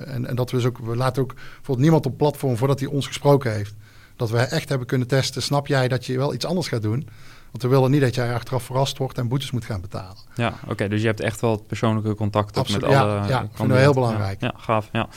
En, 0.06 0.26
en, 0.26 0.36
dat 0.36 0.52
we 0.52 0.58
dus 0.58 0.66
ook, 0.66 0.78
we 0.78 0.96
laten 0.96 1.22
ook 1.22 1.34
bijvoorbeeld 1.34 1.80
niemand 1.80 2.06
op 2.06 2.18
platform 2.18 2.58
voordat 2.58 2.80
hij 2.80 2.90
ons 2.90 3.08
gesproken 3.08 3.54
heeft. 3.54 3.74
dat 4.16 4.30
we 4.30 4.38
echt 4.38 4.70
hebben 4.70 4.88
kunnen 4.88 5.08
testen, 5.08 5.42
snap 5.42 5.68
jij 5.68 5.88
dat 5.88 6.06
je 6.06 6.18
wel 6.18 6.34
iets 6.34 6.46
anders 6.46 6.68
gaat 6.68 6.82
doen? 6.82 7.08
Want 7.52 7.64
we 7.64 7.68
willen 7.68 7.91
niet 7.91 8.02
dat 8.02 8.16
jij 8.16 8.34
achteraf 8.34 8.64
verrast 8.64 8.97
wordt 8.97 9.18
en 9.18 9.28
boetes 9.28 9.52
moet 9.52 9.66
gaan 9.66 9.82
betalen. 9.82 10.18
Ja, 10.36 10.54
oké. 10.68 10.88
dus 10.88 11.02
je 11.02 11.08
hebt 11.08 11.20
echt 11.20 11.41
wel 11.41 11.52
het 11.52 11.68
persoonlijke 11.68 12.16
contact 12.16 12.47
met 12.47 12.58
Absoluut, 12.58 12.84
alle... 12.84 12.95
ja, 12.95 13.28
ja, 13.28 13.41
ik 13.41 13.50
vind 13.54 13.70
dat 13.70 13.78
heel 13.78 13.93
belangrijk. 13.93 14.41
Ja, 14.41 14.52
ja 14.56 14.62
gaaf, 14.62 14.89
ja. 14.91 15.08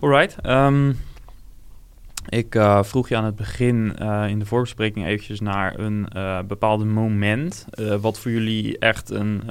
Alright. 0.00 0.36
ehm, 0.42 0.92
ik 2.30 2.54
eh, 2.54 2.82
vroeg 2.82 3.08
je 3.08 3.16
aan 3.16 3.24
het 3.24 3.36
begin 3.36 3.96
eh, 3.98 4.24
in 4.28 4.38
de 4.38 4.46
voorbespreking 4.46 5.06
eventjes 5.06 5.40
naar 5.40 5.78
een 5.78 6.08
uh, 6.16 6.38
bepaald 6.48 6.84
moment... 6.84 7.66
eh, 7.70 7.94
wat 7.94 8.18
voor 8.18 8.30
jullie 8.30 8.78
echt 8.78 9.10
een 9.10 9.42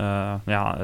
ja, 0.45 0.77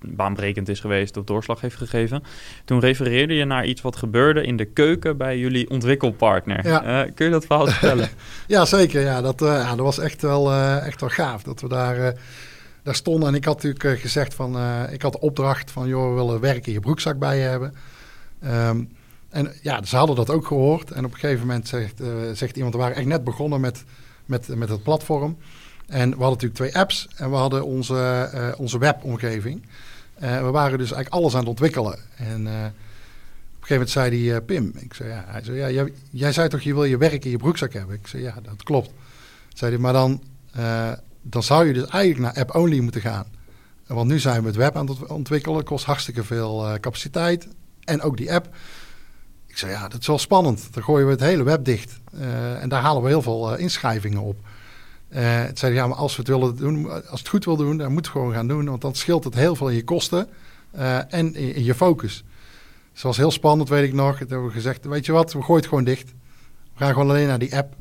baanbrekend 0.00 0.68
is 0.68 0.80
geweest 0.80 1.16
of 1.16 1.24
doorslag 1.24 1.60
heeft 1.60 1.76
gegeven. 1.76 2.22
Toen 2.64 2.80
refereerde 2.80 3.34
je 3.34 3.44
naar 3.44 3.66
iets 3.66 3.80
wat 3.80 3.96
gebeurde 3.96 4.42
in 4.42 4.56
de 4.56 4.64
keuken 4.64 5.16
bij 5.16 5.38
jullie 5.38 5.70
ontwikkelpartner. 5.70 6.66
Ja. 6.66 7.06
kun 7.14 7.26
je 7.26 7.32
dat 7.32 7.46
verhaal 7.46 7.66
vertellen? 7.66 8.08
ja, 8.46 8.64
zeker. 8.64 9.00
Ja, 9.00 9.20
dat, 9.20 9.40
ja, 9.40 9.68
dat 9.68 9.84
was 9.84 9.98
echt 9.98 10.22
wel, 10.22 10.52
echt 10.82 11.00
wel 11.00 11.10
gaaf 11.10 11.42
dat 11.42 11.60
we 11.60 11.68
daar, 11.68 12.14
daar 12.82 12.94
stonden. 12.94 13.28
En 13.28 13.34
ik 13.34 13.44
had 13.44 13.62
natuurlijk 13.62 14.00
gezegd 14.00 14.34
van... 14.34 14.56
ik 14.90 15.02
had 15.02 15.12
de 15.12 15.20
opdracht 15.20 15.70
van, 15.70 15.88
joh, 15.88 16.08
we 16.08 16.14
willen 16.14 16.40
werk 16.40 16.66
in 16.66 16.72
je 16.72 16.80
broekzak 16.80 17.18
bij 17.18 17.36
je 17.36 17.42
hebben... 17.42 17.74
Um, 18.44 18.88
en 19.30 19.52
ja, 19.62 19.84
ze 19.84 19.96
hadden 19.96 20.16
dat 20.16 20.30
ook 20.30 20.46
gehoord. 20.46 20.90
En 20.90 21.04
op 21.04 21.12
een 21.12 21.18
gegeven 21.18 21.46
moment 21.46 21.68
zegt, 21.68 22.00
uh, 22.00 22.08
zegt 22.32 22.56
iemand, 22.56 22.74
we 22.74 22.80
waren 22.80 22.96
echt 22.96 23.06
net 23.06 23.24
begonnen 23.24 23.60
met, 23.60 23.84
met, 24.26 24.48
met 24.48 24.68
het 24.68 24.82
platform. 24.82 25.36
En 25.86 26.10
we 26.10 26.22
hadden 26.22 26.30
natuurlijk 26.30 26.54
twee 26.54 26.76
apps 26.76 27.08
en 27.16 27.30
we 27.30 27.36
hadden 27.36 27.64
onze, 27.64 28.30
uh, 28.34 28.60
onze 28.60 28.78
webomgeving. 28.78 29.62
Uh, 30.22 30.42
we 30.42 30.50
waren 30.50 30.78
dus 30.78 30.92
eigenlijk 30.92 31.22
alles 31.22 31.32
aan 31.32 31.40
het 31.40 31.48
ontwikkelen. 31.48 31.98
En 32.16 32.40
op 32.40 32.46
een 32.46 32.72
gegeven 33.60 33.68
moment 33.68 33.90
zei 33.90 34.30
hij, 34.30 34.40
Pim, 34.40 34.72
ik 34.76 34.94
zei, 34.94 35.08
ja, 35.08 35.24
hij 35.26 35.44
zei, 35.44 35.58
ja 35.58 35.70
jij, 35.70 35.92
jij, 36.10 36.32
zei 36.32 36.48
toch, 36.48 36.60
je 36.60 36.74
wil 36.74 36.84
je 36.84 36.96
werk 36.96 37.24
in 37.24 37.30
je 37.30 37.36
broekzak 37.36 37.72
hebben? 37.72 37.96
Ik 37.96 38.06
zei, 38.06 38.22
ja, 38.22 38.34
dat 38.42 38.62
klopt. 38.62 38.90
Zei 39.54 39.70
hij, 39.70 39.80
maar 39.80 39.92
dan, 39.92 40.22
dan 41.22 41.42
zou 41.42 41.66
je 41.66 41.72
dus 41.72 41.86
eigenlijk 41.86 42.34
naar 42.34 42.44
app-only 42.44 42.80
moeten 42.80 43.00
gaan. 43.00 43.26
Want 43.86 44.08
nu 44.08 44.18
zijn 44.18 44.40
we 44.40 44.46
het 44.46 44.56
web 44.56 44.76
aan 44.76 44.88
het 44.88 45.06
ontwikkelen, 45.06 45.64
kost 45.64 45.84
hartstikke 45.84 46.24
veel 46.24 46.76
capaciteit. 46.80 47.48
En 47.84 48.02
ook 48.02 48.16
die 48.16 48.32
app. 48.32 48.48
Zei, 49.60 49.72
ja, 49.72 49.88
dat 49.88 50.00
is 50.00 50.06
wel 50.06 50.18
spannend. 50.18 50.68
Dan 50.72 50.82
gooien 50.82 51.06
we 51.06 51.12
het 51.12 51.20
hele 51.20 51.42
web 51.42 51.64
dicht. 51.64 52.00
Uh, 52.14 52.62
en 52.62 52.68
daar 52.68 52.82
halen 52.82 53.02
we 53.02 53.08
heel 53.08 53.22
veel 53.22 53.52
uh, 53.52 53.60
inschrijvingen 53.60 54.20
op. 54.20 54.38
Uh, 55.10 55.18
het 55.22 55.58
zei, 55.58 55.74
ja, 55.74 55.86
maar 55.86 55.96
als 55.96 56.16
we 56.16 56.22
het 56.22 56.30
willen 56.30 56.56
doen, 56.56 57.08
als 57.10 57.18
het 57.18 57.28
goed 57.28 57.44
wil 57.44 57.56
doen, 57.56 57.76
dan 57.76 57.92
moet 57.92 58.04
het 58.04 58.14
gewoon 58.14 58.32
gaan 58.32 58.48
doen. 58.48 58.64
Want 58.64 58.80
dan 58.80 58.94
scheelt 58.94 59.24
het 59.24 59.34
heel 59.34 59.56
veel 59.56 59.68
in 59.68 59.74
je 59.74 59.84
kosten 59.84 60.28
en 61.08 61.34
in, 61.34 61.54
in, 61.54 61.64
je 61.64 61.74
focus. 61.74 62.12
Dus 62.12 62.22
het 62.92 63.02
was 63.02 63.16
heel 63.16 63.30
spannend, 63.30 63.68
weet 63.68 63.84
ik 63.84 63.92
nog. 63.92 64.18
Toen 64.18 64.28
hebben 64.28 64.46
we 64.46 64.52
gezegd, 64.52 64.84
weet 64.84 65.06
je 65.06 65.12
wat, 65.12 65.32
we 65.32 65.42
gooien 65.42 65.60
het 65.60 65.68
gewoon 65.68 65.84
dicht. 65.84 66.08
We 66.74 66.84
gaan 66.84 66.92
gewoon 66.92 67.08
alleen 67.08 67.26
naar 67.26 67.38
die 67.38 67.56
app. 67.56 67.74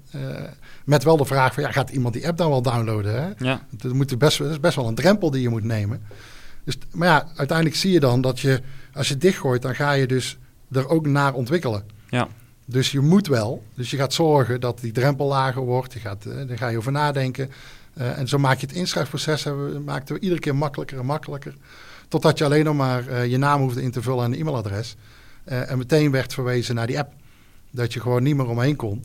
met 0.84 1.04
wel 1.04 1.18
de 1.18 1.26
vraag 1.26 1.54
van, 1.54 1.64
ja, 1.64 1.72
gaat 1.72 1.90
iemand 1.90 2.14
die 2.14 2.28
app 2.28 2.38
dan 2.38 2.50
wel 2.50 2.62
downloaden? 2.62 3.24
Hè? 3.24 3.46
Ja. 3.50 3.66
Dat, 3.70 3.94
moet 3.94 4.18
best, 4.18 4.38
dat 4.38 4.52
is 4.52 4.60
best 4.60 4.76
wel 4.76 4.88
een 4.88 4.96
drempel 4.96 5.32
die 5.32 5.42
je 5.42 5.50
moet 5.50 5.64
nemen. 5.64 6.02
Dus, 6.64 6.78
maar 6.92 7.08
ja, 7.08 7.28
uiteindelijk 7.36 7.78
zie 7.78 7.92
je 7.92 8.00
dan 8.00 8.22
dat 8.22 8.40
je, 8.40 8.62
als 8.94 9.08
je 9.08 9.18
dichtgooit, 9.18 9.62
dan 9.62 9.76
ga 9.76 9.92
je 9.92 10.08
dus 10.08 10.38
er 10.72 10.90
ook 10.90 11.08
naar 11.08 11.34
ontwikkelen. 11.34 11.84
Ja. 12.10 12.28
Dus 12.66 12.92
je 12.92 13.00
moet 13.00 13.28
wel. 13.28 13.64
Dus 13.74 13.90
je 13.92 13.98
gaat 13.98 14.14
zorgen 14.14 14.62
dat 14.62 14.80
die 14.80 14.92
drempel 14.92 15.28
lager 15.28 15.62
wordt. 15.62 15.94
Je 15.94 16.00
gaat, 16.00 16.26
uh, 16.26 16.48
daar 16.48 16.58
ga 16.58 16.68
je 16.68 16.78
over 16.78 16.92
nadenken. 16.92 17.52
Uh, 17.98 18.18
en 18.18 18.28
zo 18.28 18.38
maak 18.38 18.60
je 18.60 18.66
het 18.66 18.76
inschrijfproces 18.76 19.44
hebben, 19.44 19.84
maakten 19.84 20.16
we 20.16 20.22
iedere 20.22 20.42
keer 20.42 20.56
makkelijker 20.56 21.00
en 21.00 21.06
makkelijker. 21.06 21.56
Totdat 22.08 22.38
je 22.38 22.46
alleen 22.46 22.64
nog 22.64 22.76
maar 22.76 23.08
uh, 23.08 23.26
je 23.26 23.38
naam 23.38 23.62
hoefde 23.62 23.82
in 23.82 23.92
te 23.92 24.02
vullen 24.02 24.24
en 24.24 24.32
een 24.32 24.40
e-mailadres. 24.40 24.96
en 25.44 25.78
meteen 25.78 26.12
werd 26.12 26.34
verwezen 26.34 26.76
naar 26.76 26.88
die 26.88 27.00
app. 27.00 27.14
Dat 27.72 27.94
je 27.94 28.00
gewoon 28.00 28.24
niet 28.24 28.36
meer 28.36 28.48
omheen 28.48 28.76
kon. 28.76 29.04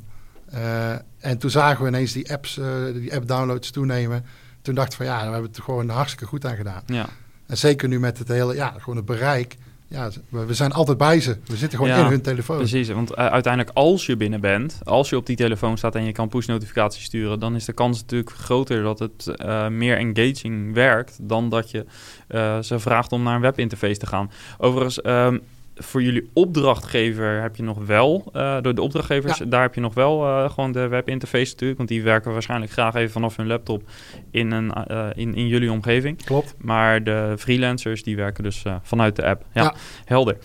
en 1.19 1.39
toen 1.39 1.51
zagen 1.51 1.83
we 1.83 1.89
ineens 1.89 2.12
die 2.12 2.33
apps, 2.33 2.61
die 2.93 3.15
app 3.15 3.29
downloads 3.29 3.71
toenemen. 3.71 4.25
Toen 4.62 4.75
dacht 4.75 4.91
ik 4.91 4.97
van 4.97 5.07
ja, 5.07 5.17
we 5.17 5.23
hebben 5.23 5.43
het 5.43 5.57
er 5.57 5.62
gewoon 5.62 5.89
hartstikke 5.89 6.27
goed 6.27 6.47
aan 6.47 6.57
gedaan. 6.57 6.83
Ja. 6.87 7.09
En 7.47 7.57
zeker 7.57 7.89
nu 7.89 8.01
met 8.01 8.19
het 8.19 8.29
hele, 8.29 8.55
ja, 8.55 8.75
gewoon 8.79 8.97
het 8.97 9.05
bereik 9.05 9.57
ja, 9.95 10.11
we 10.28 10.55
zijn 10.55 10.72
altijd 10.72 10.99
bij 10.99 11.20
ze. 11.20 11.36
We 11.47 11.57
zitten 11.57 11.78
gewoon 11.78 11.97
ja, 11.97 12.05
in 12.05 12.11
hun 12.11 12.22
telefoon. 12.22 12.57
Precies, 12.57 12.88
want 12.88 13.11
uh, 13.11 13.16
uiteindelijk 13.16 13.76
als 13.76 14.07
je 14.07 14.16
binnen 14.16 14.40
bent, 14.40 14.80
als 14.84 15.09
je 15.09 15.16
op 15.16 15.26
die 15.26 15.36
telefoon 15.36 15.78
staat 15.78 15.95
en 15.95 16.05
je 16.05 16.12
kan 16.12 16.28
push-notificaties 16.28 17.05
sturen, 17.05 17.40
dan 17.40 17.55
is 17.55 17.64
de 17.64 17.72
kans 17.72 18.01
natuurlijk 18.01 18.30
groter 18.30 18.82
dat 18.82 18.99
het 18.99 19.30
uh, 19.36 19.68
meer 19.68 19.97
engaging 19.97 20.74
werkt 20.74 21.18
dan 21.20 21.49
dat 21.49 21.70
je 21.70 21.84
uh, 22.28 22.59
ze 22.59 22.78
vraagt 22.78 23.12
om 23.12 23.22
naar 23.22 23.34
een 23.34 23.40
webinterface 23.40 23.99
te 23.99 24.07
gaan. 24.07 24.30
Overigens, 24.59 25.05
um, 25.05 25.42
voor 25.75 26.03
jullie 26.03 26.31
opdrachtgever 26.33 27.43
heb 27.43 27.57
je 27.57 27.62
nog 27.62 27.87
wel, 27.87 28.31
uh, 28.37 28.57
door 28.61 28.75
de 28.75 28.83
opdrachtgevers, 28.83 29.39
ja. 29.39 29.45
daar 29.45 29.62
heb 29.62 29.75
je 29.75 29.81
nog 29.81 29.95
wel 29.95 30.25
uh, 30.25 30.51
gewoon 30.51 30.72
de 30.72 30.89
webinterface 30.89 31.51
natuurlijk. 31.51 31.79
Want 31.79 31.89
die 31.89 32.03
werken 32.03 32.33
waarschijnlijk 32.33 32.72
graag 32.72 32.95
even 32.95 33.12
vanaf 33.12 33.37
hun 33.37 33.47
laptop 33.47 33.83
in, 34.31 34.53
een, 34.53 34.72
uh, 34.91 35.07
in, 35.14 35.35
in 35.35 35.47
jullie 35.47 35.72
omgeving. 35.72 36.25
Klopt. 36.25 36.55
Maar 36.59 37.05
de 37.05 37.35
freelancers 37.39 38.03
die 38.03 38.16
werken 38.16 38.43
dus 38.43 38.64
vanuit 38.83 39.16
de 39.16 39.25
app. 39.25 39.45
Ja, 39.53 39.62
ja. 39.62 39.75
helder. 40.05 40.37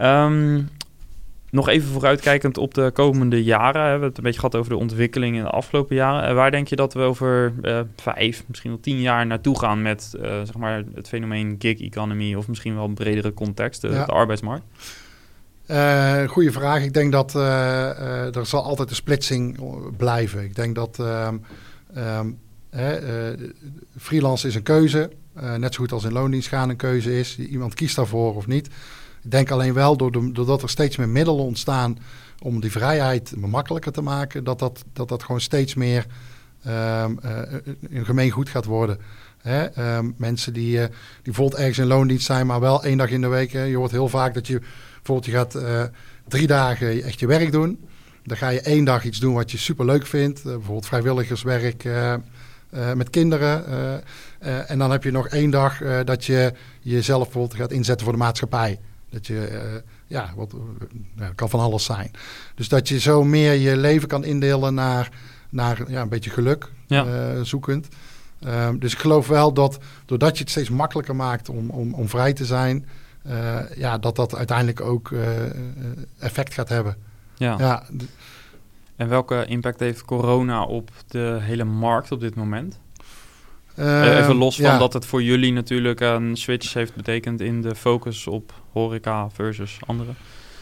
Um, 0.00 0.68
nog 1.52 1.68
even 1.68 1.88
vooruitkijkend 1.88 2.58
op 2.58 2.74
de 2.74 2.90
komende 2.94 3.44
jaren. 3.44 3.82
We 3.82 3.88
hebben 3.88 4.08
het 4.08 4.16
een 4.16 4.24
beetje 4.24 4.40
gehad 4.40 4.56
over 4.56 4.70
de 4.70 4.78
ontwikkeling 4.78 5.36
in 5.36 5.42
de 5.42 5.50
afgelopen 5.50 5.96
jaren. 5.96 6.34
waar 6.34 6.50
denk 6.50 6.68
je 6.68 6.76
dat 6.76 6.94
we 6.94 7.00
over 7.00 7.52
vijf, 7.96 8.44
misschien 8.46 8.70
wel 8.70 8.80
tien 8.80 9.00
jaar 9.00 9.26
naartoe 9.26 9.58
gaan 9.58 9.82
met 9.82 10.10
zeg 10.20 10.56
maar 10.56 10.82
het 10.94 11.08
fenomeen 11.08 11.56
gig 11.58 11.80
economy 11.80 12.34
of 12.34 12.48
misschien 12.48 12.74
wel 12.74 12.84
een 12.84 12.94
bredere 12.94 13.34
context, 13.34 13.80
de, 13.80 13.88
ja. 13.88 14.04
de 14.04 14.12
arbeidsmarkt? 14.12 14.64
Goeie 16.30 16.50
vraag. 16.50 16.82
Ik 16.82 16.94
denk 16.94 17.12
dat 17.12 17.34
er 17.34 18.46
zal 18.46 18.62
altijd 18.62 18.90
een 18.90 18.96
splitsing 18.96 19.58
blijven. 19.96 20.42
Ik 20.42 20.54
denk 20.54 20.74
dat 20.74 20.98
um, 20.98 21.44
um, 21.96 22.38
freelance 23.98 24.46
is 24.46 24.54
een 24.54 24.62
keuze. 24.62 25.10
net 25.56 25.74
zo 25.74 25.80
goed 25.80 25.92
als 25.92 26.04
in 26.04 26.12
loondienst 26.12 26.48
gaan 26.48 26.68
een 26.68 26.76
keuze 26.76 27.18
is. 27.18 27.38
Iemand 27.38 27.74
kiest 27.74 27.96
daarvoor 27.96 28.36
of 28.36 28.46
niet. 28.46 28.68
Ik 29.24 29.30
denk 29.30 29.50
alleen 29.50 29.74
wel 29.74 29.96
doordat 29.96 30.62
er 30.62 30.68
steeds 30.68 30.96
meer 30.96 31.08
middelen 31.08 31.44
ontstaan 31.44 31.98
om 32.42 32.60
die 32.60 32.70
vrijheid 32.70 33.36
makkelijker 33.36 33.92
te 33.92 34.02
maken, 34.02 34.44
dat 34.44 34.58
dat, 34.58 34.84
dat, 34.92 35.08
dat 35.08 35.22
gewoon 35.22 35.40
steeds 35.40 35.74
meer 35.74 36.06
um, 36.66 37.18
een 37.90 38.04
gemeengoed 38.04 38.48
gaat 38.48 38.64
worden. 38.64 38.98
Hè? 39.38 39.96
Um, 39.96 40.14
mensen 40.16 40.52
die, 40.52 40.76
uh, 40.76 40.80
die 40.82 40.92
bijvoorbeeld 41.22 41.60
ergens 41.60 41.78
in 41.78 41.86
loondienst 41.86 42.26
zijn, 42.26 42.46
maar 42.46 42.60
wel 42.60 42.84
één 42.84 42.98
dag 42.98 43.10
in 43.10 43.20
de 43.20 43.28
week. 43.28 43.52
Je 43.52 43.76
hoort 43.76 43.90
heel 43.90 44.08
vaak 44.08 44.34
dat 44.34 44.46
je 44.46 44.60
bijvoorbeeld 44.94 45.26
je 45.26 45.32
gaat 45.32 45.54
uh, 45.54 45.82
drie 46.28 46.46
dagen 46.46 47.02
echt 47.02 47.20
je 47.20 47.26
werk 47.26 47.52
doen. 47.52 47.88
Dan 48.24 48.36
ga 48.36 48.48
je 48.48 48.60
één 48.60 48.84
dag 48.84 49.04
iets 49.04 49.18
doen 49.18 49.34
wat 49.34 49.50
je 49.50 49.58
super 49.58 49.84
leuk 49.84 50.06
vindt. 50.06 50.42
Bijvoorbeeld 50.42 50.86
vrijwilligerswerk 50.86 51.84
met 52.94 53.10
kinderen. 53.10 53.64
en 54.68 54.78
dan 54.78 54.90
heb 54.90 55.04
je 55.04 55.10
nog 55.10 55.28
één 55.28 55.50
dag 55.50 55.78
dat 56.04 56.24
je 56.24 56.52
jezelf 56.80 57.22
bijvoorbeeld 57.22 57.60
gaat 57.60 57.72
inzetten 57.72 58.04
voor 58.04 58.14
de 58.14 58.22
maatschappij. 58.22 58.78
Dat 59.12 59.26
je, 59.26 59.48
uh, 59.52 59.80
ja, 60.06 60.32
wat, 60.36 60.54
uh, 61.18 61.26
kan 61.34 61.48
van 61.48 61.60
alles 61.60 61.84
zijn. 61.84 62.10
Dus 62.54 62.68
dat 62.68 62.88
je 62.88 63.00
zo 63.00 63.24
meer 63.24 63.52
je 63.52 63.76
leven 63.76 64.08
kan 64.08 64.24
indelen 64.24 64.74
naar, 64.74 65.10
naar 65.48 65.90
ja, 65.90 66.00
een 66.00 66.08
beetje 66.08 66.30
geluk 66.30 66.70
ja. 66.86 67.06
uh, 67.06 67.40
zoekend. 67.42 67.88
Um, 68.46 68.78
dus 68.78 68.92
ik 68.92 68.98
geloof 68.98 69.28
wel 69.28 69.52
dat 69.52 69.78
doordat 70.04 70.36
je 70.36 70.42
het 70.42 70.50
steeds 70.50 70.70
makkelijker 70.70 71.16
maakt 71.16 71.48
om, 71.48 71.70
om, 71.70 71.94
om 71.94 72.08
vrij 72.08 72.32
te 72.32 72.44
zijn, 72.44 72.86
ja, 73.74 73.98
dat 73.98 74.16
dat 74.16 74.36
uiteindelijk 74.36 74.80
ook 74.80 75.10
effect 76.18 76.54
gaat 76.54 76.68
hebben. 76.68 76.96
Ja. 77.36 77.54
ja. 77.58 77.86
En 78.96 79.08
welke 79.08 79.44
impact 79.46 79.80
heeft 79.80 80.04
corona 80.04 80.64
op 80.64 80.90
de 81.06 81.38
hele 81.40 81.64
markt 81.64 82.12
op 82.12 82.20
dit 82.20 82.34
moment? 82.34 82.78
Uh, 83.78 84.18
Even 84.18 84.34
los 84.34 84.56
van 84.56 84.64
ja. 84.64 84.78
dat 84.78 84.92
het 84.92 85.06
voor 85.06 85.22
jullie 85.22 85.52
natuurlijk 85.52 86.00
een 86.00 86.36
switch 86.36 86.74
heeft 86.74 86.94
betekend 86.94 87.40
in 87.40 87.62
de 87.62 87.74
focus 87.74 88.26
op 88.26 88.52
horeca 88.72 89.30
versus 89.30 89.78
andere. 89.86 90.10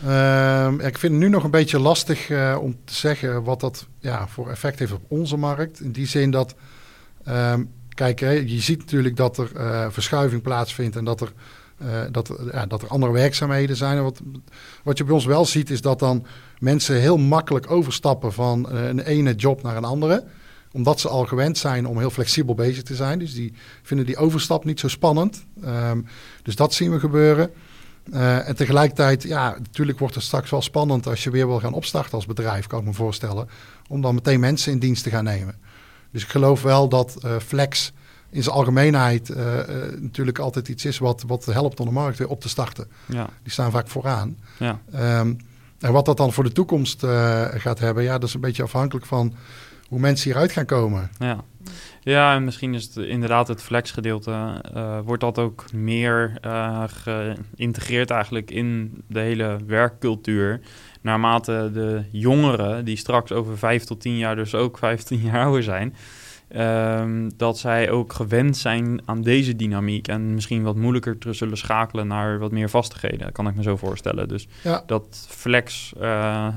Uh, 0.06 0.72
ik 0.72 0.98
vind 0.98 1.12
het 1.12 1.22
nu 1.22 1.28
nog 1.28 1.44
een 1.44 1.50
beetje 1.50 1.78
lastig 1.78 2.28
uh, 2.28 2.58
om 2.60 2.76
te 2.84 2.94
zeggen 2.94 3.44
wat 3.44 3.60
dat 3.60 3.86
ja, 3.98 4.28
voor 4.28 4.50
effect 4.50 4.78
heeft 4.78 4.92
op 4.92 5.02
onze 5.08 5.36
markt. 5.36 5.80
In 5.80 5.92
die 5.92 6.06
zin 6.06 6.30
dat, 6.30 6.54
um, 7.28 7.70
kijk, 7.88 8.20
hè, 8.20 8.30
je 8.30 8.60
ziet 8.60 8.78
natuurlijk 8.78 9.16
dat 9.16 9.38
er 9.38 9.48
verschuiving 9.92 10.42
plaatsvindt 10.42 10.96
en 10.96 11.04
dat 11.04 11.20
er, 11.20 11.32
dat, 12.10 12.38
ja, 12.52 12.66
dat 12.66 12.82
er 12.82 12.88
andere 12.88 13.12
werkzaamheden 13.12 13.76
zijn. 13.76 13.96
En 13.96 14.02
wat, 14.02 14.20
wat 14.82 14.98
je 14.98 15.04
bij 15.04 15.14
ons 15.14 15.24
wel 15.24 15.44
ziet 15.44 15.70
is 15.70 15.80
dat 15.80 15.98
dan 15.98 16.26
mensen 16.58 17.00
heel 17.00 17.18
makkelijk 17.18 17.70
overstappen 17.70 18.32
van 18.32 18.70
een 18.70 19.00
ene 19.00 19.34
job 19.34 19.62
naar 19.62 19.76
een 19.76 19.84
andere 19.84 20.24
omdat 20.72 21.00
ze 21.00 21.08
al 21.08 21.24
gewend 21.24 21.58
zijn 21.58 21.86
om 21.86 21.98
heel 21.98 22.10
flexibel 22.10 22.54
bezig 22.54 22.82
te 22.82 22.94
zijn. 22.94 23.18
Dus 23.18 23.34
die 23.34 23.52
vinden 23.82 24.06
die 24.06 24.16
overstap 24.16 24.64
niet 24.64 24.80
zo 24.80 24.88
spannend. 24.88 25.44
Um, 25.64 26.06
dus 26.42 26.56
dat 26.56 26.74
zien 26.74 26.90
we 26.90 27.00
gebeuren. 27.00 27.50
Uh, 28.12 28.48
en 28.48 28.56
tegelijkertijd, 28.56 29.22
ja, 29.22 29.56
natuurlijk 29.58 29.98
wordt 29.98 30.14
het 30.14 30.24
straks 30.24 30.50
wel 30.50 30.62
spannend 30.62 31.06
als 31.06 31.24
je 31.24 31.30
weer 31.30 31.46
wil 31.46 31.60
gaan 31.60 31.72
opstarten 31.72 32.12
als 32.12 32.26
bedrijf, 32.26 32.66
kan 32.66 32.80
ik 32.80 32.86
me 32.86 32.92
voorstellen. 32.92 33.48
Om 33.88 34.00
dan 34.00 34.14
meteen 34.14 34.40
mensen 34.40 34.72
in 34.72 34.78
dienst 34.78 35.02
te 35.02 35.10
gaan 35.10 35.24
nemen. 35.24 35.54
Dus 36.10 36.22
ik 36.22 36.28
geloof 36.28 36.62
wel 36.62 36.88
dat 36.88 37.16
uh, 37.24 37.36
flex 37.38 37.92
in 38.30 38.42
zijn 38.42 38.54
algemeenheid 38.54 39.28
uh, 39.28 39.36
natuurlijk 39.98 40.38
altijd 40.38 40.68
iets 40.68 40.84
is 40.84 40.98
wat, 40.98 41.24
wat 41.26 41.44
helpt 41.44 41.80
om 41.80 41.86
de 41.86 41.92
markt 41.92 42.18
weer 42.18 42.28
op 42.28 42.40
te 42.40 42.48
starten. 42.48 42.90
Ja. 43.06 43.28
Die 43.42 43.52
staan 43.52 43.70
vaak 43.70 43.88
vooraan. 43.88 44.36
Ja. 44.58 44.80
Um, 45.20 45.36
en 45.78 45.92
wat 45.92 46.04
dat 46.04 46.16
dan 46.16 46.32
voor 46.32 46.44
de 46.44 46.52
toekomst 46.52 47.04
gaat 47.54 47.78
hebben, 47.78 48.02
ja, 48.02 48.18
dat 48.18 48.28
is 48.28 48.34
een 48.34 48.40
beetje 48.40 48.62
afhankelijk 48.62 49.06
van 49.06 49.34
hoe 49.90 50.00
mensen 50.00 50.30
hieruit 50.30 50.52
gaan 50.52 50.64
komen. 50.64 51.10
Ja. 51.18 51.44
Ja, 52.02 52.34
en 52.34 52.44
misschien 52.44 52.74
is 52.74 52.84
het 52.84 52.96
inderdaad 52.96 53.48
het 53.48 53.62
flexgedeelte, 53.62 54.62
uh, 54.76 54.98
wordt 55.04 55.22
dat 55.22 55.38
ook 55.38 55.72
meer 55.72 56.38
uh, 56.44 56.84
geïntegreerd 56.86 58.10
eigenlijk 58.10 58.50
in 58.50 59.02
de 59.06 59.20
hele 59.20 59.58
werkcultuur. 59.66 60.60
Naarmate 61.00 61.70
de 61.72 62.02
jongeren, 62.10 62.84
die 62.84 62.96
straks 62.96 63.32
over 63.32 63.58
vijf 63.58 63.84
tot 63.84 64.00
tien 64.00 64.16
jaar, 64.16 64.36
dus 64.36 64.54
ook 64.54 64.78
15 64.78 65.20
jaar 65.20 65.44
ouder 65.44 65.62
zijn, 65.62 65.94
um, 66.56 67.30
dat 67.36 67.58
zij 67.58 67.90
ook 67.90 68.12
gewend 68.12 68.56
zijn 68.56 69.00
aan 69.04 69.22
deze 69.22 69.56
dynamiek 69.56 70.08
en 70.08 70.34
misschien 70.34 70.62
wat 70.62 70.76
moeilijker 70.76 71.18
terug 71.18 71.36
zullen 71.36 71.56
schakelen 71.56 72.06
naar 72.06 72.38
wat 72.38 72.52
meer 72.52 72.70
vastigheden, 72.70 73.32
kan 73.32 73.48
ik 73.48 73.54
me 73.54 73.62
zo 73.62 73.76
voorstellen. 73.76 74.28
Dus 74.28 74.48
ja. 74.62 74.82
dat 74.86 75.26
flex 75.28 75.92
uh, 76.00 76.48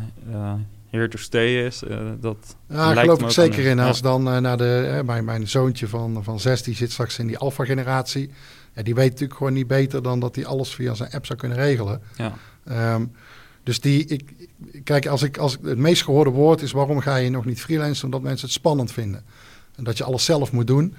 here 0.94 1.08
to 1.08 1.18
stay 1.18 1.66
is. 1.66 1.84
Uh, 1.84 2.12
dat 2.20 2.56
ja, 2.70 2.94
geloof 2.94 3.22
ik 3.22 3.30
zeker 3.30 3.66
in. 3.66 3.80
Als 3.80 4.02
dan 4.02 4.28
uh, 4.28 4.38
naar 4.38 4.58
de, 4.58 4.94
uh, 4.94 5.02
mijn, 5.02 5.26
mijn 5.26 5.48
zoontje 5.48 5.88
van, 5.88 6.24
van 6.24 6.40
zes, 6.40 6.64
die 6.64 6.76
zit 6.76 6.92
straks 6.92 7.20
in 7.20 7.28
die 7.28 7.38
alpha-generatie. 7.38 8.30
Ja, 8.76 8.84
die 8.84 8.96
weet 8.96 9.10
natuurlijk 9.10 9.38
gewoon 9.38 9.54
niet 9.54 9.68
beter 9.68 10.04
dan 10.04 10.20
dat 10.20 10.36
hij 10.36 10.46
alles 10.46 10.76
via 10.76 10.94
zijn 10.94 11.12
app 11.12 11.26
zou 11.26 11.40
kunnen 11.40 11.58
regelen. 11.58 12.02
Ja. 12.16 12.94
Um, 12.96 13.12
dus 13.64 13.80
die, 13.80 14.06
ik, 14.06 14.34
kijk, 14.84 15.06
als 15.08 15.24
ik, 15.24 15.38
als 15.38 15.58
het 15.64 15.78
meest 15.78 16.04
gehoorde 16.04 16.30
woord 16.30 16.62
is 16.62 16.72
waarom 16.72 17.00
ga 17.00 17.16
je 17.16 17.30
nog 17.30 17.46
niet 17.46 17.62
freelancen? 17.62 18.06
Omdat 18.06 18.22
mensen 18.22 18.48
het 18.48 18.56
spannend 18.56 18.92
vinden. 18.92 19.24
En 19.76 19.84
dat 19.84 19.98
je 19.98 20.04
alles 20.04 20.26
zelf 20.26 20.52
moet 20.52 20.68
doen. 20.68 20.96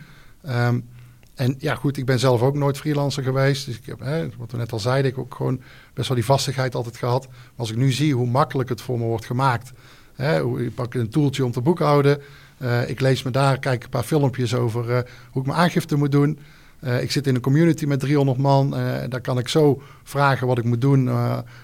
Um, 0.49 0.89
en 1.35 1.55
ja, 1.59 1.75
goed, 1.75 1.97
ik 1.97 2.07
ben 2.07 2.19
zelf 2.19 2.43
ook 2.43 2.55
nooit 2.55 2.79
freelancer 2.79 3.23
geweest. 3.23 3.67
Dus 3.67 3.79
ik 3.79 3.87
heb, 3.87 4.01
hè, 4.01 4.29
wat 4.37 4.51
we 4.51 4.57
net 4.57 4.73
al 4.73 4.79
zeiden, 4.79 5.11
ik 5.11 5.19
ook 5.19 5.35
gewoon 5.35 5.61
best 5.95 6.09
wel 6.09 6.17
die 6.17 6.27
vastigheid 6.27 6.75
altijd 6.75 6.97
gehad. 6.97 7.27
Maar 7.29 7.39
als 7.57 7.71
ik 7.71 7.77
nu 7.77 7.93
zie 7.93 8.15
hoe 8.15 8.27
makkelijk 8.27 8.69
het 8.69 8.81
voor 8.81 8.99
me 8.99 9.05
wordt 9.05 9.25
gemaakt. 9.25 9.73
Hè, 10.15 10.41
hoe, 10.41 10.65
ik 10.65 10.75
pak 10.75 10.95
een 10.95 11.09
toeltje 11.09 11.45
om 11.45 11.53
te 11.53 11.61
boekhouden. 11.61 12.23
Uh, 12.59 12.89
ik 12.89 13.01
lees 13.01 13.23
me 13.23 13.31
daar, 13.31 13.59
kijk 13.59 13.85
een 13.85 13.89
paar 13.89 14.03
filmpjes 14.03 14.55
over 14.55 14.91
uh, 14.91 14.99
hoe 15.31 15.43
ik 15.43 15.49
mijn 15.49 15.59
aangifte 15.59 15.97
moet 15.97 16.13
doen. 16.13 16.39
Uh, 16.81 17.03
ik 17.03 17.11
zit 17.11 17.27
in 17.27 17.35
een 17.35 17.41
community 17.41 17.85
met 17.85 18.01
300 18.01 18.39
man. 18.39 18.71
daar 19.09 19.21
kan 19.21 19.39
ik 19.39 19.49
zo 19.49 19.83
vragen 20.03 20.47
wat 20.47 20.59
ik 20.59 20.65
moet 20.65 20.81
doen, 20.81 21.11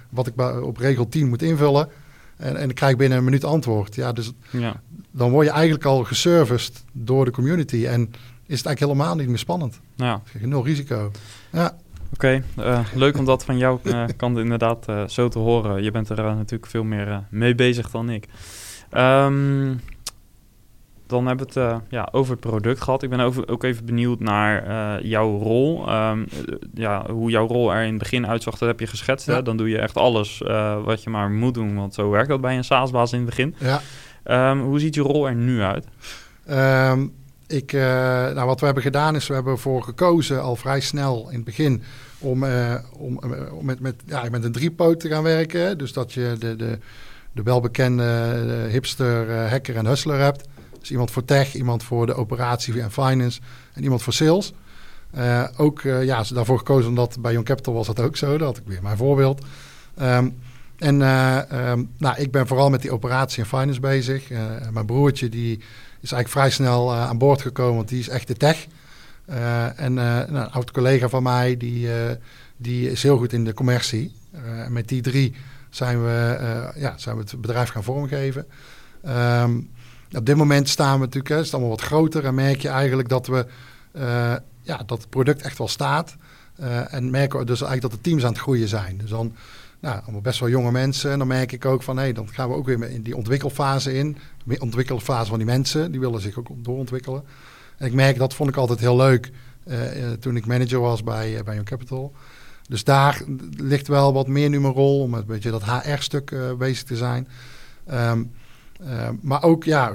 wat 0.09 0.27
ik 0.27 0.41
op 0.63 0.77
regel 0.77 1.09
10 1.09 1.29
moet 1.29 1.43
invullen. 1.43 1.89
En, 2.37 2.57
en 2.57 2.69
ik 2.69 2.75
krijg 2.75 2.97
binnen 2.97 3.19
een 3.19 3.25
minuut 3.25 3.45
antwoord. 3.45 3.95
Ja, 3.95 4.13
dus 4.13 4.33
ja. 4.51 4.81
dan 5.11 5.31
word 5.31 5.47
je 5.47 5.53
eigenlijk 5.53 5.85
al 5.85 6.05
geserviced 6.05 6.85
door 6.93 7.25
de 7.25 7.31
community. 7.31 7.87
En 7.87 8.11
is 8.51 8.59
het 8.59 8.67
eigenlijk 8.67 8.99
helemaal 8.99 9.17
niet 9.17 9.29
meer 9.29 9.39
spannend. 9.39 9.81
Ja. 9.95 10.23
Nul 10.41 10.65
risico. 10.65 11.11
Ja. 11.53 11.77
Oké, 12.15 12.43
okay, 12.55 12.73
uh, 12.73 12.87
leuk 12.95 13.19
om 13.19 13.25
dat 13.25 13.45
van 13.45 13.59
jouw 13.59 13.81
uh, 13.83 14.05
kant 14.17 14.39
inderdaad 14.39 14.89
uh, 14.89 15.07
zo 15.07 15.29
te 15.29 15.39
horen. 15.39 15.83
Je 15.83 15.91
bent 15.91 16.09
er 16.09 16.17
natuurlijk 16.17 16.71
veel 16.71 16.85
meer 16.85 17.25
mee 17.31 17.55
bezig 17.55 17.91
dan 17.91 18.11
ik. 18.11 18.25
Um, 18.93 19.81
dan 21.07 21.27
hebben 21.27 21.47
we 21.53 21.61
het 21.61 21.81
ja, 21.89 22.09
over 22.13 22.33
het 22.33 22.41
product 22.41 22.81
gehad. 22.81 23.03
Ik 23.03 23.11
ben 23.11 23.21
over, 23.21 23.49
ook 23.49 23.65
even 23.65 23.85
benieuwd 23.85 24.21
naar 24.21 25.05
jouw 25.05 25.39
rol. 25.39 25.93
Um, 25.93 26.27
ja, 26.75 27.11
hoe 27.11 27.31
jouw 27.31 27.47
rol 27.47 27.73
er 27.73 27.83
in 27.83 27.89
het 27.89 27.99
begin 27.99 28.27
uitzag, 28.27 28.59
dat 28.59 28.69
heb 28.69 28.81
je 28.81 28.87
geschetst. 28.87 29.27
Ja. 29.27 29.35
Hè? 29.35 29.43
Dan 29.43 29.57
doe 29.57 29.69
je 29.69 29.79
echt 29.79 29.97
alles 29.97 30.43
wat 30.85 31.03
je 31.03 31.11
maar 31.11 31.31
moet 31.31 31.55
doen, 31.55 31.75
want 31.75 31.95
zo 31.95 32.11
werkt 32.11 32.29
dat 32.29 32.41
bij 32.41 32.57
een 32.57 32.65
SaaS-baas 32.65 33.13
in 33.13 33.19
het 33.19 33.29
begin. 33.29 33.55
Ja. 33.59 33.81
Um, 34.51 34.61
hoe 34.61 34.81
ziet 34.81 34.95
je 34.95 35.01
rol 35.01 35.29
er 35.29 35.35
nu 35.35 35.63
uit? 35.63 35.87
Ik, 37.51 37.73
uh, 37.73 37.83
nou, 37.83 38.47
wat 38.47 38.61
we 38.61 38.65
hebben 38.65 38.83
gedaan 38.83 39.15
is, 39.15 39.27
we 39.27 39.35
hebben 39.35 39.53
ervoor 39.53 39.83
gekozen 39.83 40.43
al 40.43 40.57
vrij 40.57 40.81
snel 40.81 41.29
in 41.29 41.35
het 41.35 41.45
begin 41.45 41.83
om, 42.19 42.45
uh, 42.45 42.75
om, 42.93 43.21
uh, 43.25 43.41
met, 43.61 43.81
met, 43.81 43.95
ja, 44.07 44.27
met 44.31 44.45
een 44.45 44.53
driepoot 44.53 45.01
te 45.01 45.09
gaan 45.09 45.23
werken. 45.23 45.79
Dus 45.79 45.93
dat 45.93 46.13
je 46.13 46.37
de, 46.39 46.57
de, 46.57 46.79
de 47.33 47.43
welbekende 47.43 48.67
hipster, 48.71 49.49
hacker 49.49 49.77
en 49.77 49.87
hustler 49.87 50.19
hebt. 50.19 50.49
Dus 50.81 50.91
iemand 50.91 51.11
voor 51.11 51.25
tech, 51.25 51.55
iemand 51.55 51.83
voor 51.83 52.07
de 52.07 52.15
operatie 52.15 52.81
en 52.81 52.91
finance 52.91 53.41
en 53.73 53.83
iemand 53.83 54.03
voor 54.03 54.13
sales. 54.13 54.53
ook 55.57 55.81
ja, 55.83 56.25
ze 56.25 56.35
daarvoor 56.35 56.59
gekozen 56.59 56.89
omdat 56.89 57.17
bij 57.21 57.33
Young 57.33 57.47
Capital 57.47 57.75
was 57.75 57.87
dat 57.87 58.01
ook 58.01 58.17
zo. 58.17 58.39
Dat 58.39 58.47
had 58.47 58.57
ik 58.57 58.67
weer 58.67 58.83
mijn 58.83 58.97
voorbeeld. 58.97 59.45
Um, 60.03 60.39
en 60.81 60.95
um, 60.95 61.91
nou, 61.99 62.17
ik 62.17 62.31
ben 62.31 62.47
vooral 62.47 62.71
met 62.71 62.83
die 62.83 62.93
operatie 62.93 63.43
en 63.43 63.49
finance 63.49 63.81
bezig. 63.81 64.31
mijn 64.73 64.87
broertje 64.87 65.29
die 65.29 65.61
is 66.01 66.13
eigenlijk 66.13 66.29
vrij 66.29 66.51
snel 66.51 66.93
uh, 66.93 67.09
aan 67.09 67.19
boord 67.19 67.43
gekomen, 67.43 67.77
want 67.77 67.89
die 67.89 67.99
is 67.99 68.09
echt 68.09 68.27
de 68.27 68.35
tech. 68.35 68.67
En 69.77 69.97
uh, 69.97 70.19
een 70.27 70.51
oud 70.51 70.71
collega 70.71 71.09
van 71.09 71.23
mij, 71.23 71.57
die, 71.57 71.89
die 72.57 72.91
is 72.91 73.03
heel 73.03 73.19
goed 73.19 73.33
in 73.33 73.45
de 73.45 73.55
commercie. 73.55 74.13
met 74.69 74.89
die 74.89 75.03
drie 75.03 75.35
zijn 75.71 76.03
we, 76.03 76.39
ja, 76.75 76.95
zijn 76.97 77.17
we 77.17 77.23
het 77.23 77.41
bedrijf 77.41 77.69
gaan 77.69 77.85
vormgeven. 77.85 78.47
Um, 79.09 79.71
op 80.17 80.27
dit 80.27 80.37
moment 80.37 80.69
staan 80.69 80.99
we 80.99 81.05
natuurlijk, 81.05 81.35
het 81.35 81.45
is 81.45 81.53
allemaal 81.53 81.71
wat 81.71 81.81
groter 81.81 82.25
en 82.25 82.35
merk 82.35 82.63
je 82.63 82.69
eigenlijk 82.69 83.09
dat 83.09 83.27
we, 83.27 83.47
ja, 84.63 84.77
dat 84.87 84.99
het 84.99 85.11
product 85.11 85.43
echt 85.43 85.59
wel 85.59 85.69
staat. 85.69 86.17
en 86.91 87.11
merken 87.11 87.39
we 87.39 87.45
dus 87.45 87.61
eigenlijk 87.61 87.93
dat 87.93 88.05
de 88.05 88.11
teams 88.11 88.25
aan 88.25 88.33
het 88.33 88.41
groeien 88.41 88.69
zijn. 88.69 88.99
Dus 88.99 89.11
dan 89.11 89.35
nou, 89.81 90.01
allemaal 90.03 90.21
best 90.21 90.41
wel 90.41 90.49
jonge 90.49 90.71
mensen. 90.71 91.11
En 91.11 91.19
dan 91.19 91.27
merk 91.27 91.53
ik 91.53 91.65
ook 91.65 91.83
van, 91.83 91.97
hé, 91.97 92.03
hey, 92.03 92.13
dan 92.13 92.29
gaan 92.29 92.49
we 92.49 92.55
ook 92.55 92.67
weer 92.67 92.91
in 92.91 93.03
die 93.03 93.17
ontwikkelfase 93.17 93.95
in. 93.95 94.17
Ontwikkelfase 94.59 95.29
van 95.29 95.39
die 95.39 95.47
mensen, 95.47 95.91
die 95.91 96.01
willen 96.01 96.21
zich 96.21 96.39
ook 96.39 96.49
doorontwikkelen. 96.57 97.25
En 97.77 97.87
ik 97.87 97.93
merk, 97.93 98.19
dat 98.19 98.35
vond 98.35 98.49
ik 98.49 98.57
altijd 98.57 98.81
heel 98.81 98.97
leuk 98.97 99.31
uh, 99.65 99.77
toen 100.21 100.37
ik 100.37 100.47
manager 100.47 100.81
was 100.81 101.03
bij, 101.03 101.37
uh, 101.37 101.43
bij 101.43 101.55
Young 101.55 101.69
Capital. 101.69 102.13
Dus 102.69 102.85
daar 102.85 103.23
ligt 103.57 103.89
wel 103.89 104.13
wat 104.13 104.29
meer 104.29 104.49
nu 104.49 104.61
mijn 104.61 104.73
rol 104.73 105.01
om 105.01 105.15
een 105.15 105.27
beetje 105.27 105.51
dat 105.51 105.65
HR-stuk 105.65 106.35
bezig 106.59 106.85
te 106.85 106.97
zijn. 106.97 107.29
Um, 107.93 108.33
maar 109.21 109.43
ook, 109.43 109.65
ja, 109.65 109.95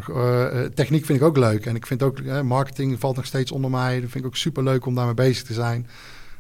techniek 0.74 1.06
vind 1.06 1.20
ik 1.20 1.26
ook 1.26 1.38
leuk. 1.38 1.66
En 1.66 1.76
ik 1.76 1.86
vind 1.86 2.04
ook, 2.04 2.24
marketing 2.44 3.00
valt 3.00 3.16
nog 3.16 3.26
steeds 3.26 3.52
onder 3.52 3.72
mij. 3.72 4.02
Dat 4.02 4.10
vind 4.10 4.24
ik 4.24 4.30
ook 4.30 4.36
super 4.36 4.64
leuk 4.64 4.86
om 4.86 4.96
daarmee 4.96 5.14
bezig 5.14 5.44
te 5.44 5.54
zijn. 5.54 5.88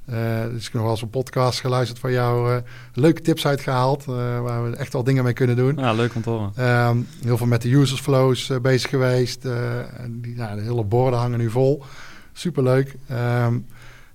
Uh, 0.09 0.41
dus 0.51 0.57
ik 0.57 0.63
heb 0.63 0.73
nog 0.73 0.81
wel 0.81 0.91
eens 0.91 1.01
een 1.01 1.09
podcast 1.09 1.59
geluisterd 1.59 1.99
van 1.99 2.11
jou. 2.11 2.51
Uh, 2.51 2.57
leuke 2.93 3.21
tips 3.21 3.47
uitgehaald. 3.47 4.05
Uh, 4.09 4.41
waar 4.41 4.69
we 4.69 4.75
echt 4.75 4.93
wel 4.93 5.03
dingen 5.03 5.23
mee 5.23 5.33
kunnen 5.33 5.55
doen. 5.55 5.77
Ja, 5.77 5.93
leuk 5.93 6.15
om 6.15 6.21
te 6.21 6.29
horen. 6.29 6.69
Um, 6.87 7.07
heel 7.23 7.37
veel 7.37 7.47
met 7.47 7.61
de 7.61 7.75
users 7.75 8.01
flows 8.01 8.51
bezig 8.61 8.89
geweest. 8.89 9.41
die, 10.09 10.35
nou, 10.35 10.55
de 10.55 10.61
hele 10.61 10.83
borden 10.83 11.19
hangen 11.19 11.39
nu 11.39 11.49
vol. 11.49 11.83
Superleuk. 12.33 12.95
Um, 13.11 13.65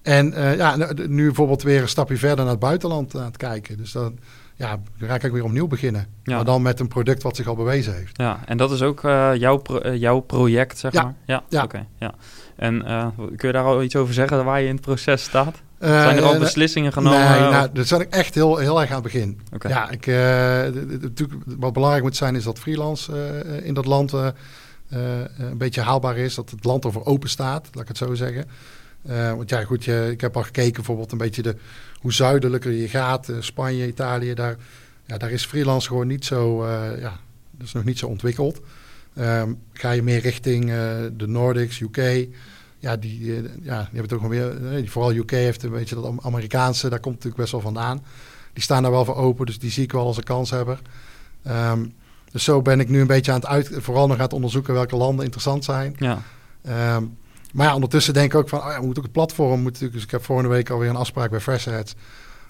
en 0.03 0.35
ja, 0.57 0.93
nu 1.07 1.25
bijvoorbeeld 1.25 1.63
weer 1.63 1.83
een 1.83 1.89
stapje 1.89 2.17
verder 2.17 2.39
naar 2.45 2.55
het 2.55 2.59
buitenland 2.59 3.17
aan 3.17 3.25
het 3.25 3.37
kijken. 3.37 3.77
Dus 3.77 3.93
dan 3.93 4.19
ja, 4.61 4.81
raak 4.99 5.23
ik 5.23 5.33
weer 5.33 5.45
opnieuw 5.45 5.67
beginnen. 5.67 6.07
Ja. 6.25 6.37
Maar 6.37 6.45
dan 6.45 6.63
met 6.63 6.81
een 6.81 6.89
product 6.89 7.23
wat 7.23 7.37
zich 7.37 7.47
al 7.47 7.55
bewezen 7.55 7.95
heeft. 7.95 8.17
Ja, 8.17 8.41
en 8.47 8.57
dat 8.57 8.71
is 8.71 8.83
ook 8.83 9.01
jouw, 9.35 9.57
pro 9.57 9.95
jouw 9.95 10.21
project, 10.21 10.79
zeg 10.79 10.93
ja. 10.93 11.03
maar? 11.03 11.15
Ja, 11.25 11.43
ja. 11.49 11.63
oké. 11.63 11.87
ja. 11.99 12.15
En 12.57 12.85
kun 13.37 13.49
je 13.49 13.53
daar 13.53 13.65
al 13.65 13.83
iets 13.83 13.97
over 13.97 14.15
zeggen 14.15 14.45
waar 14.45 14.61
je 14.61 14.69
in 14.69 14.75
het 14.75 14.85
proces 14.85 15.23
staat? 15.23 15.63
zijn 15.79 16.17
er 16.17 16.23
al 16.23 16.35
eh, 16.35 16.39
beslissingen 16.39 16.93
genomen? 16.93 17.31
Nee, 17.31 17.41
nou, 17.41 17.69
dat 17.73 17.87
zat 17.87 18.01
ik 18.01 18.11
echt 18.11 18.35
heel, 18.35 18.57
heel 18.57 18.81
erg 18.81 18.89
aan 18.89 18.95
het 18.95 19.05
begin. 19.05 19.41
Ja, 19.69 19.91
ik, 19.91 20.07
uh, 20.07 20.63
wat 21.45 21.73
belangrijk 21.73 22.05
moet 22.05 22.17
zijn 22.17 22.37
is 22.37 22.45
dat 22.45 22.59
freelance 22.59 23.13
in 23.63 23.75
dat 23.75 23.87
land 23.87 24.13
een 24.89 25.59
beetje 25.59 25.81
haalbaar 25.81 26.17
is. 26.17 26.35
Dat 26.35 26.51
het 26.51 26.65
land 26.65 26.87
over 26.87 27.05
open 27.05 27.29
staat, 27.29 27.69
laat 27.73 27.83
ik 27.83 27.89
het 27.89 27.97
zo 27.97 28.15
zeggen. 28.15 28.45
want 29.37 29.51
ja, 29.51 29.65
goed, 29.65 29.85
je, 29.85 30.09
ik 30.11 30.21
heb 30.21 30.37
al 30.37 30.43
gekeken 30.43 30.75
bijvoorbeeld 30.75 31.13
een 31.13 31.19
beetje 31.19 31.43
de, 31.43 31.57
hoe 32.01 32.13
zuidelijker 32.13 32.73
je 32.73 32.89
gaat. 32.89 33.33
Spanje, 33.41 33.87
Italië, 33.87 34.35
daar, 34.35 34.57
ja, 35.07 35.19
daar 35.19 35.31
is 35.31 35.47
freelance 35.47 35.89
gewoon 35.89 36.07
niet 36.07 36.25
zo, 36.25 36.67
ja, 36.99 37.19
dat 37.51 37.67
is 37.67 37.73
nog 37.73 37.85
niet 37.85 37.99
zo 37.99 38.07
ontwikkeld. 38.07 38.61
Um, 39.19 39.59
ga 39.73 39.91
je 39.91 40.03
meer 40.03 40.21
richting 40.21 40.67
de 41.17 41.27
Nordics, 41.27 41.81
UK 41.81 42.29
ja, 42.81 42.97
die, 42.97 43.35
ja, 43.35 43.43
die 43.63 43.75
hebben 43.93 44.03
het 44.03 44.13
ook 44.13 44.29
weer. 44.29 44.89
Vooral 44.89 45.15
UK 45.15 45.31
heeft 45.31 45.63
een 45.63 45.71
beetje 45.71 45.95
dat 45.95 46.13
Amerikaanse, 46.21 46.89
daar 46.89 47.01
komt 47.01 47.15
natuurlijk 47.15 47.43
best 47.43 47.53
wel 47.53 47.61
vandaan. 47.61 48.05
Die 48.53 48.63
staan 48.63 48.83
daar 48.83 48.91
wel 48.91 49.05
voor 49.05 49.17
open, 49.17 49.47
dus 49.47 49.59
die 49.59 49.71
zie 49.71 49.83
ik 49.83 49.93
wel 49.93 50.07
als 50.07 50.17
een 50.17 50.23
kanshebber. 50.23 50.81
Um, 51.49 51.95
dus 52.33 52.45
zo 52.45 52.63
ben 52.63 52.81
ik 52.81 52.89
nu 52.89 53.01
een 53.01 53.07
beetje 53.07 53.33
aan 53.33 53.41
het 53.41 53.49
uit, 53.49 53.71
vooral 53.73 54.07
nog 54.07 54.17
aan 54.17 54.23
het 54.23 54.33
onderzoeken 54.33 54.75
welke 54.75 54.97
landen 54.97 55.25
interessant 55.25 55.65
zijn. 55.65 55.97
Ja. 55.99 56.23
Um, 56.97 57.17
maar 57.53 57.67
ja, 57.67 57.75
ondertussen 57.75 58.15
denk 58.15 58.33
ik 58.33 58.39
ook 58.39 58.49
van, 58.49 58.59
oh 58.59 58.65
ja, 58.65 58.79
we 58.79 58.85
moeten 58.85 58.99
ook 58.99 59.09
het 59.09 59.13
platform. 59.13 59.61
Moet 59.61 59.93
dus 59.93 60.03
ik 60.03 60.11
heb 60.11 60.25
vorige 60.25 60.49
week 60.49 60.71
alweer 60.71 60.89
een 60.89 60.97
afspraak 60.97 61.31
bij 61.31 61.41
Freshheads 61.41 61.95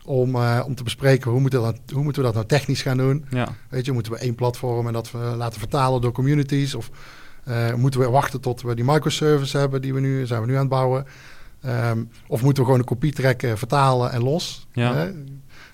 om, 0.04 0.36
uh, 0.36 0.62
om 0.66 0.74
te 0.74 0.82
bespreken 0.82 1.30
hoe, 1.30 1.40
moeten 1.40 1.60
we 1.60 1.66
dat, 1.66 1.80
hoe 1.92 2.02
moeten 2.02 2.22
we 2.22 2.26
dat 2.28 2.36
nou 2.36 2.46
technisch 2.46 2.82
gaan 2.82 2.96
doen. 2.96 3.24
Ja. 3.30 3.48
Weet 3.68 3.84
je, 3.84 3.92
moeten 3.92 4.12
we 4.12 4.18
één 4.18 4.34
platform 4.34 4.86
en 4.86 4.92
dat 4.92 5.10
we 5.10 5.18
laten 5.18 5.58
vertalen 5.58 6.00
door 6.00 6.12
communities 6.12 6.74
of 6.74 6.90
uh, 7.48 7.74
moeten 7.74 8.00
we 8.00 8.08
wachten 8.08 8.40
tot 8.40 8.62
we 8.62 8.74
die 8.74 8.84
microservice 8.84 9.58
hebben 9.58 9.82
die 9.82 9.94
we 9.94 10.00
nu 10.00 10.26
zijn 10.26 10.40
we 10.40 10.46
nu 10.46 10.54
aan 10.54 10.60
het 10.60 10.68
bouwen? 10.68 11.06
Um, 11.66 12.10
of 12.26 12.42
moeten 12.42 12.62
we 12.62 12.64
gewoon 12.64 12.78
een 12.78 12.94
kopie 12.94 13.12
trekken, 13.12 13.58
vertalen 13.58 14.12
en 14.12 14.22
los? 14.22 14.66
Ja. 14.72 15.06
Uh, 15.06 15.12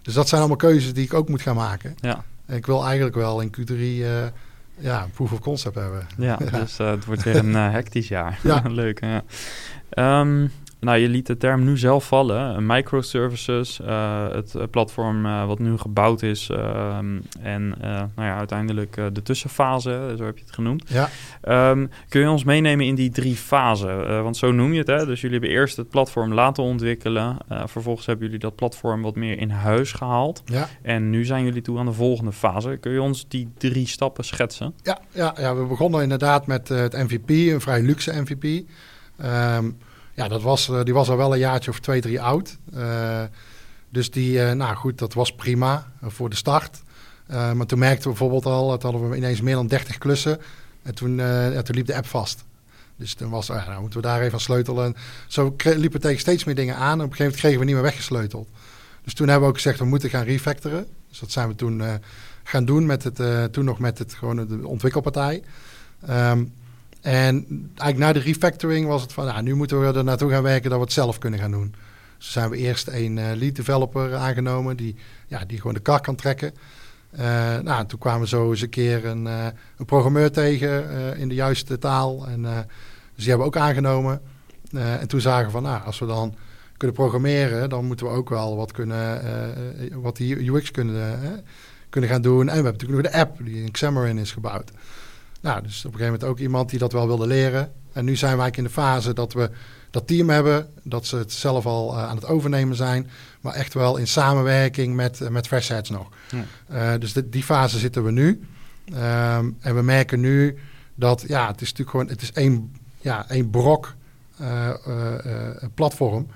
dus 0.03 0.14
dat 0.14 0.29
zijn 0.29 0.41
allemaal 0.41 0.59
keuzes 0.59 0.93
die 0.93 1.05
ik 1.05 1.14
ook 1.14 1.29
moet 1.29 1.43
gaan 1.43 1.57
maken. 1.57 1.95
Ja. 2.01 2.24
En 2.47 2.57
ik 2.57 2.66
wil 2.66 2.85
eigenlijk 2.85 3.14
wel 3.14 3.41
in 3.41 3.55
Q3 3.57 3.72
uh, 3.72 4.07
ja, 4.79 5.03
een 5.03 5.11
proof 5.11 5.33
of 5.33 5.39
concept 5.39 5.74
hebben. 5.74 6.07
Ja, 6.18 6.37
dus 6.37 6.79
het 6.79 7.05
wordt 7.05 7.22
weer 7.22 7.37
een 7.37 7.55
hectisch 7.55 8.09
jaar. 8.09 8.39
Ja. 8.43 8.62
Leuk. 8.83 9.05
Ja. 9.05 9.22
Um, 10.20 10.51
nou, 10.81 10.99
je 10.99 11.09
liet 11.09 11.27
de 11.27 11.37
term 11.37 11.64
nu 11.64 11.79
zelf 11.79 12.07
vallen. 12.07 12.66
Microservices, 12.66 13.81
uh, 13.81 14.29
het 14.33 14.70
platform 14.70 15.22
wat 15.47 15.59
nu 15.59 15.79
gebouwd 15.79 16.22
is. 16.22 16.51
Ehm, 16.51 17.18
en 17.41 17.68
nou 17.79 18.29
ja, 18.29 18.37
uiteindelijk 18.37 18.95
de 19.12 19.22
tussenfase, 19.22 20.14
zo 20.18 20.24
heb 20.24 20.39
je 20.39 20.45
het 20.45 20.55
genoemd. 20.55 20.85
Ja. 20.89 21.09
Um, 21.70 21.91
kun 22.09 22.20
je 22.20 22.31
ons 22.31 22.45
meenemen 22.45 22.87
in 22.87 22.95
die 22.95 23.11
drie 23.11 23.37
fasen? 23.37 24.22
want 24.22 24.37
zo 24.37 24.53
noem 24.53 24.72
je 24.72 24.79
het, 24.79 24.87
hè? 24.87 25.07
Dus 25.07 25.20
jullie 25.20 25.39
hebben 25.39 25.57
eerst 25.57 25.77
het 25.77 25.91
platform 25.91 26.35
laten 26.35 26.62
ontwikkelen. 26.62 27.37
vervolgens 27.49 28.07
hebben 28.07 28.24
jullie 28.24 28.41
dat 28.41 28.55
platform 28.55 29.03
wat 29.03 29.14
meer 29.14 29.39
in 29.39 29.51
huis 29.51 29.93
gehaald. 29.93 30.43
Ja. 30.45 30.68
En 30.83 31.11
nu 31.11 31.24
zijn 31.24 31.45
jullie 31.45 31.62
toe 31.62 31.79
aan 31.79 31.87
de 31.87 31.93
volgende 31.93 32.33
fase. 32.33 32.77
Kun 32.81 32.93
je 32.93 33.03
ons 33.03 33.29
die 33.29 33.49
drie 33.59 33.87
stappen 33.87 34.24
schetsen? 34.24 34.74
Ja, 34.83 34.99
ja, 35.11 35.35
ja 35.39 35.57
we 35.57 35.64
begonnen 35.64 36.03
inderdaad 36.03 36.47
met 36.47 36.68
het 36.68 36.93
MVP, 36.93 37.29
een 37.29 37.61
vrij 37.61 37.83
luxe 37.83 38.20
MVP. 38.20 38.45
Um, 39.24 39.77
ja, 40.17 40.29
dat 40.29 40.43
was, 40.43 40.69
eh, 40.69 40.83
die 40.83 40.95
was 40.95 41.09
al 41.09 41.17
wel 41.17 41.33
een 41.33 41.39
jaartje 41.39 41.71
of 41.71 41.81
twee, 41.81 42.01
drie 42.01 42.21
oud. 42.21 42.57
Uh, 42.75 43.23
dus 43.89 44.11
die, 44.11 44.39
uh, 44.39 44.53
nou 44.53 44.77
goed, 44.77 44.99
dat 44.99 45.14
was 45.14 45.35
prima 45.35 45.93
voor 46.03 46.31
de 46.31 46.37
start. 46.37 46.83
maar 47.29 47.67
toen 47.67 47.79
merkten 47.79 48.03
we 48.03 48.09
bijvoorbeeld 48.09 48.47
al, 48.47 48.69
dat 48.69 48.83
hadden 48.83 49.11
we 49.11 49.17
ineens 49.17 49.41
meer 49.41 49.55
dan 49.55 49.67
30 49.67 49.99
klussen. 49.99 50.41
En 50.83 50.95
toen, 50.95 51.17
ja, 51.17 51.62
toen 51.62 51.75
liep 51.75 51.87
de 51.87 51.97
app 51.97 52.07
vast. 52.07 52.45
Dus 52.97 53.14
toen 53.14 53.31
was, 53.31 53.47
ja, 53.47 53.64
nou 53.67 53.81
moeten 53.81 54.01
we 54.01 54.07
daar 54.07 54.21
even 54.21 54.33
aan 54.33 54.41
sleutelen. 54.41 54.97
zo 55.27 55.57
liepen 55.64 55.93
we 55.93 55.99
tegen 55.99 56.21
steeds 56.21 56.45
meer 56.45 56.55
dingen 56.55 56.77
aan. 56.77 56.99
En 56.99 57.05
op 57.05 57.11
een 57.11 57.17
gegeven 57.17 57.25
moment 57.25 57.41
kregen 57.41 57.59
we 57.59 57.64
niet 57.64 57.75
meer 57.75 57.83
weggesleuteld. 57.83 58.49
Dus 59.05 59.14
toen 59.14 59.29
hebben 59.29 59.45
we 59.45 59.51
ook 59.51 59.61
gezegd, 59.61 59.79
we 59.79 59.85
moeten 59.85 60.11
gaan 60.11 60.25
refactoren. 60.25 60.87
Dus 61.09 61.19
dat 61.19 61.33
zijn 61.33 61.49
we 61.49 61.55
toen 61.55 61.83
gaan 62.43 62.64
doen 62.64 62.87
met 62.87 63.05
het, 63.05 63.53
toen 63.53 63.64
nog 63.64 63.79
met 63.79 63.99
het, 63.99 64.14
gewoon 64.14 64.37
de 64.37 64.67
ontwikkelpartij. 64.67 65.43
Um, 66.11 66.53
en 67.07 67.47
eigenlijk 67.77 67.99
na 67.99 68.13
de 68.13 68.19
refactoring 68.19 68.87
was 68.87 69.03
het 69.03 69.13
van, 69.13 69.27
nou, 69.27 69.43
nu 69.43 69.55
moeten 69.55 69.81
we 69.81 69.99
er 69.99 70.05
naartoe 70.05 70.31
gaan 70.31 70.43
werken 70.43 70.71
dat 70.71 70.79
we 70.79 70.85
het 70.85 70.95
zelf 70.95 71.19
kunnen 71.19 71.41
gaan 71.41 71.51
doen. 71.51 71.75
Dus 72.19 72.33
zijn 72.33 72.51
we 72.51 72.57
eerst 72.57 72.89
een 72.89 73.17
uh, 73.17 73.25
lead 73.35 73.57
developer 73.57 74.15
aangenomen 74.15 74.77
die, 74.77 74.97
ja, 75.27 75.45
die 75.45 75.57
gewoon 75.57 75.75
de 75.75 75.81
kar 75.81 76.01
kan 76.01 76.15
trekken. 76.15 76.55
Uh, 77.13 77.21
nou, 77.59 77.87
toen 77.87 77.99
kwamen 77.99 78.21
we 78.21 78.27
zo 78.27 78.51
eens 78.51 78.61
een 78.61 78.69
keer 78.69 79.05
een, 79.05 79.27
uh, 79.27 79.47
een 79.77 79.85
programmeur 79.85 80.31
tegen 80.31 81.17
in 81.19 81.29
de 81.29 81.35
juiste 81.35 81.79
taal. 81.79 82.27
En, 82.27 82.43
dus 82.43 83.25
die 83.25 83.29
hebben 83.29 83.47
we 83.47 83.57
ook 83.57 83.63
aangenomen. 83.67 84.21
en 84.73 85.09
toen 85.09 85.21
zagen 85.21 85.47
we 85.47 85.51
van, 85.51 85.63
nou, 85.63 85.85
als 85.85 85.99
we 85.99 86.07
dan 86.07 86.35
kunnen 86.77 86.97
programmeren, 86.97 87.69
dan 87.69 87.85
moeten 87.85 88.07
we 88.07 88.13
ook 88.13 88.29
wel 88.29 88.57
wat, 88.57 88.73
kunnen, 88.73 89.23
wat 90.03 90.17
die 90.17 90.51
UX 90.51 90.71
kunnen, 90.71 91.45
kunnen 91.89 92.11
gaan 92.11 92.23
doen. 92.23 92.41
En 92.41 92.47
we 92.47 92.53
hebben 92.53 92.73
natuurlijk 92.73 93.03
nog 93.03 93.13
de 93.13 93.19
app 93.19 93.39
die 93.45 93.63
in 93.63 93.71
Xamarin 93.71 94.19
is 94.19 94.33
gebouwd. 94.33 94.71
Nou, 95.47 95.62
dus 95.62 95.84
op 95.84 95.92
een 95.92 95.99
gegeven 95.99 96.12
moment 96.12 96.24
ook 96.24 96.38
iemand 96.38 96.70
die 96.70 96.78
dat 96.78 96.92
wel 96.92 97.07
wilde 97.07 97.26
leren. 97.26 97.72
En 97.92 98.05
nu 98.05 98.16
zijn 98.16 98.36
wij 98.36 98.51
in 98.51 98.64
de 98.64 98.70
fase 98.70 99.12
dat 99.12 99.32
we 99.32 99.51
dat 99.90 100.07
team 100.07 100.28
hebben, 100.28 100.68
dat 100.82 101.07
ze 101.07 101.16
het 101.16 101.32
zelf 101.32 101.66
al 101.66 101.92
uh, 101.92 102.09
aan 102.09 102.16
het 102.16 102.26
overnemen 102.26 102.76
zijn, 102.76 103.11
maar 103.40 103.53
echt 103.53 103.74
wel 103.74 103.97
in 103.97 104.07
samenwerking 104.07 104.94
met, 104.94 105.20
uh, 105.20 105.28
met 105.28 105.47
Freshheads 105.47 105.90
nog. 105.90 106.09
Ja. 106.30 106.92
Uh, 106.94 107.01
dus 107.01 107.12
de, 107.12 107.28
die 107.28 107.42
fase 107.42 107.78
zitten 107.78 108.05
we 108.05 108.11
nu. 108.11 108.47
Um, 108.88 109.57
en 109.61 109.74
we 109.74 109.82
merken 109.82 110.20
nu 110.20 110.59
dat, 110.94 111.24
ja, 111.26 111.47
het 111.47 111.61
is 111.61 111.70
natuurlijk 111.70 111.90
gewoon, 111.90 112.09
het 112.09 112.22
is 112.22 112.32
één, 112.32 112.76
ja, 113.01 113.28
één 113.28 113.51
brok 113.51 113.94
platform. 115.74 116.26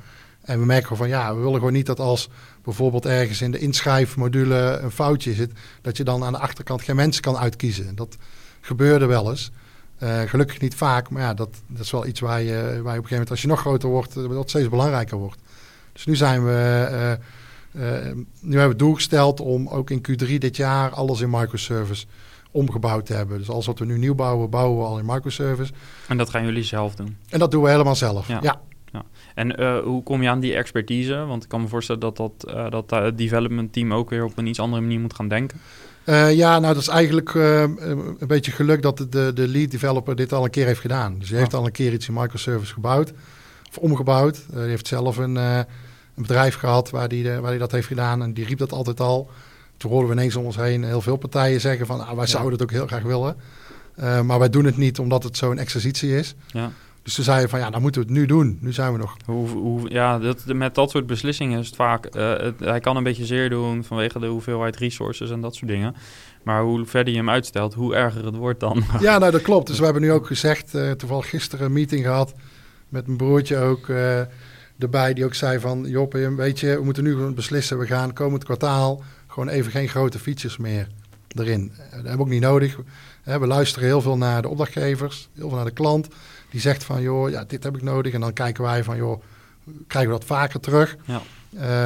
En 0.40 0.58
we 0.58 0.66
merken 0.66 0.96
van, 0.96 1.08
ja, 1.08 1.34
we 1.34 1.40
willen 1.40 1.58
gewoon 1.58 1.72
niet 1.72 1.86
dat 1.86 2.00
als 2.00 2.28
bijvoorbeeld 2.64 3.06
ergens 3.06 3.42
in 3.42 3.50
de 3.50 3.58
inschrijfmodule 3.58 4.78
een 4.82 4.90
foutje 4.90 5.34
zit, 5.34 5.52
dat 5.82 5.96
je 5.96 6.04
dan 6.04 6.24
aan 6.24 6.32
de 6.32 6.38
achterkant 6.38 6.82
geen 6.82 6.96
mensen 6.96 7.22
kan 7.22 7.36
uitkiezen. 7.36 7.94
Dat, 7.94 8.16
gebeurde 8.60 9.06
wel 9.06 9.30
eens. 9.30 9.50
Uh, 10.02 10.20
gelukkig 10.20 10.60
niet 10.60 10.74
vaak, 10.74 11.10
maar 11.10 11.22
ja, 11.22 11.34
dat, 11.34 11.62
dat 11.66 11.80
is 11.80 11.90
wel 11.90 12.06
iets 12.06 12.20
waar 12.20 12.42
je, 12.42 12.52
waar 12.52 12.64
je 12.64 12.78
op 12.78 12.86
een 12.86 12.92
gegeven 12.92 13.10
moment, 13.10 13.30
als 13.30 13.42
je 13.42 13.46
nog 13.46 13.60
groter 13.60 13.88
wordt, 13.88 14.14
dat 14.14 14.30
eh, 14.30 14.40
steeds 14.44 14.68
belangrijker 14.68 15.16
wordt. 15.16 15.38
Dus 15.92 16.06
nu 16.06 16.16
zijn 16.16 16.44
we, 16.44 16.88
uh, 17.72 17.82
uh, 17.82 18.12
nu 18.40 18.52
hebben 18.52 18.68
we 18.68 18.76
doel 18.76 18.94
gesteld 18.94 19.40
om 19.40 19.68
ook 19.68 19.90
in 19.90 20.02
Q3 20.10 20.38
dit 20.38 20.56
jaar 20.56 20.90
alles 20.90 21.20
in 21.20 21.30
microservice 21.30 22.06
omgebouwd 22.50 23.06
te 23.06 23.12
hebben. 23.12 23.38
Dus 23.38 23.50
alles 23.50 23.66
wat 23.66 23.78
we 23.78 23.84
nu 23.84 23.98
nieuw 23.98 24.14
bouwen, 24.14 24.50
bouwen 24.50 24.78
we 24.78 24.84
al 24.84 24.98
in 24.98 25.06
microservice. 25.06 25.72
En 26.08 26.16
dat 26.16 26.30
gaan 26.30 26.44
jullie 26.44 26.62
zelf 26.62 26.94
doen? 26.94 27.16
En 27.28 27.38
dat 27.38 27.50
doen 27.50 27.62
we 27.62 27.70
helemaal 27.70 27.96
zelf, 27.96 28.28
ja. 28.28 28.38
ja. 28.42 28.60
ja. 28.92 29.04
En 29.34 29.80
hoe 29.82 30.02
kom 30.02 30.22
je 30.22 30.28
aan 30.28 30.40
die 30.40 30.54
expertise? 30.54 31.14
Want 31.14 31.42
ik 31.42 31.48
kan 31.48 31.60
me 31.60 31.68
voorstellen 31.68 32.00
dat 32.00 32.16
dat, 32.16 32.32
dat 32.70 32.90
het 32.90 33.18
development 33.18 33.72
team 33.72 33.92
ook 33.92 34.10
weer 34.10 34.24
op 34.24 34.38
een 34.38 34.46
iets 34.46 34.60
andere 34.60 34.82
manier 34.82 35.00
moet 35.00 35.14
gaan 35.14 35.28
denken. 35.28 35.60
Uh, 36.04 36.34
ja, 36.34 36.58
nou 36.58 36.74
dat 36.74 36.82
is 36.82 36.88
eigenlijk 36.88 37.34
uh, 37.34 37.60
een 37.60 38.26
beetje 38.26 38.52
geluk 38.52 38.82
dat 38.82 39.06
de, 39.10 39.32
de 39.34 39.48
lead 39.48 39.70
developer 39.70 40.16
dit 40.16 40.32
al 40.32 40.44
een 40.44 40.50
keer 40.50 40.66
heeft 40.66 40.80
gedaan. 40.80 41.18
Dus 41.18 41.28
hij 41.28 41.38
heeft 41.38 41.54
al 41.54 41.66
een 41.66 41.72
keer 41.72 41.92
iets 41.92 42.08
in 42.08 42.14
microservice 42.14 42.72
gebouwd 42.72 43.12
of 43.68 43.78
omgebouwd. 43.78 44.36
Uh, 44.50 44.56
hij 44.56 44.68
heeft 44.68 44.86
zelf 44.86 45.16
een, 45.16 45.36
een 45.36 45.66
bedrijf 46.14 46.54
gehad 46.54 46.90
waar 46.90 47.08
hij 47.08 47.40
waar 47.40 47.50
die 47.50 47.60
dat 47.60 47.72
heeft 47.72 47.86
gedaan 47.86 48.22
en 48.22 48.32
die 48.32 48.44
riep 48.46 48.58
dat 48.58 48.72
altijd 48.72 49.00
al. 49.00 49.30
Toen 49.76 49.90
hoorden 49.90 50.08
we 50.08 50.16
ineens 50.16 50.36
om 50.36 50.44
ons 50.44 50.56
heen 50.56 50.84
heel 50.84 51.00
veel 51.00 51.16
partijen 51.16 51.60
zeggen 51.60 51.86
van 51.86 52.06
ah, 52.06 52.16
wij 52.16 52.26
zouden 52.26 52.52
het 52.52 52.62
ook 52.62 52.70
heel 52.70 52.86
graag 52.86 53.02
willen. 53.02 53.36
maar 54.26 54.38
wij 54.38 54.50
doen 54.50 54.64
het 54.64 54.76
niet 54.76 54.98
omdat 54.98 55.22
het 55.22 55.36
zo'n 55.36 55.58
exercitie 55.58 56.16
is. 56.16 56.34
Ja. 56.46 56.70
Dus 57.10 57.18
toen 57.18 57.34
zei 57.34 57.40
je 57.40 57.48
van 57.48 57.58
ja, 57.58 57.70
dan 57.70 57.82
moeten 57.82 58.00
we 58.00 58.06
het 58.06 58.16
nu 58.16 58.26
doen. 58.26 58.58
Nu 58.60 58.72
zijn 58.72 58.92
we 58.92 58.98
nog. 58.98 59.16
Hoe, 59.24 59.48
hoe, 59.48 59.90
ja, 59.90 60.18
dat, 60.18 60.44
met 60.46 60.74
dat 60.74 60.90
soort 60.90 61.06
beslissingen 61.06 61.58
is 61.60 61.66
het 61.66 61.76
vaak. 61.76 62.16
Uh, 62.16 62.36
het, 62.36 62.60
hij 62.60 62.80
kan 62.80 62.96
een 62.96 63.02
beetje 63.02 63.26
zeer 63.26 63.50
doen 63.50 63.84
vanwege 63.84 64.18
de 64.18 64.26
hoeveelheid 64.26 64.76
resources 64.76 65.30
en 65.30 65.40
dat 65.40 65.54
soort 65.54 65.70
dingen. 65.70 65.94
Maar 66.42 66.62
hoe 66.62 66.86
verder 66.86 67.12
je 67.12 67.18
hem 67.18 67.30
uitstelt, 67.30 67.74
hoe 67.74 67.94
erger 67.94 68.24
het 68.24 68.36
wordt 68.36 68.60
dan. 68.60 68.84
Ja, 69.00 69.18
nou 69.18 69.32
dat 69.32 69.42
klopt. 69.42 69.66
Dus 69.66 69.78
we 69.78 69.84
hebben 69.84 70.02
nu 70.02 70.12
ook 70.12 70.26
gezegd, 70.26 70.74
uh, 70.74 70.90
toevallig 70.90 71.28
gisteren 71.28 71.66
een 71.66 71.72
meeting 71.72 72.04
gehad 72.04 72.34
met 72.88 73.06
mijn 73.06 73.18
broertje 73.18 73.58
ook 73.58 73.86
uh, 73.88 74.20
erbij, 74.78 75.14
die 75.14 75.24
ook 75.24 75.34
zei 75.34 75.58
van 75.58 75.84
Job, 75.88 76.12
weet 76.36 76.60
je, 76.60 76.76
we 76.76 76.84
moeten 76.84 77.04
nu 77.04 77.12
gewoon 77.12 77.34
beslissen. 77.34 77.78
We 77.78 77.86
gaan 77.86 78.12
komend 78.12 78.44
kwartaal 78.44 79.02
gewoon 79.26 79.48
even 79.48 79.70
geen 79.70 79.88
grote 79.88 80.18
features 80.18 80.56
meer 80.56 80.88
erin. 81.28 81.72
Dat 81.76 81.90
hebben 81.90 82.12
we 82.12 82.20
ook 82.20 82.28
niet 82.28 82.40
nodig. 82.40 82.78
We 83.24 83.46
luisteren 83.46 83.88
heel 83.88 84.00
veel 84.00 84.16
naar 84.16 84.42
de 84.42 84.48
opdrachtgevers, 84.48 85.28
heel 85.34 85.48
veel 85.48 85.56
naar 85.56 85.66
de 85.66 85.72
klant 85.72 86.08
die 86.50 86.60
zegt 86.60 86.84
van, 86.84 87.02
joh, 87.02 87.30
ja, 87.30 87.44
dit 87.44 87.64
heb 87.64 87.76
ik 87.76 87.82
nodig. 87.82 88.12
En 88.12 88.20
dan 88.20 88.32
kijken 88.32 88.64
wij 88.64 88.84
van, 88.84 88.96
joh, 88.96 89.22
krijgen 89.86 90.12
we 90.12 90.18
dat 90.18 90.26
vaker 90.28 90.60
terug? 90.60 90.96
Ja. 91.04 91.20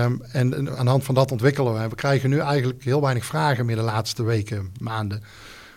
Um, 0.04 0.22
en 0.32 0.76
aan 0.76 0.84
de 0.84 0.90
hand 0.90 1.04
van 1.04 1.14
dat 1.14 1.32
ontwikkelen 1.32 1.74
we. 1.74 1.88
we 1.88 1.94
krijgen 1.94 2.30
nu 2.30 2.38
eigenlijk 2.38 2.84
heel 2.84 3.00
weinig 3.00 3.24
vragen 3.24 3.66
meer 3.66 3.76
de 3.76 3.82
laatste 3.82 4.22
weken, 4.22 4.72
maanden. 4.80 5.22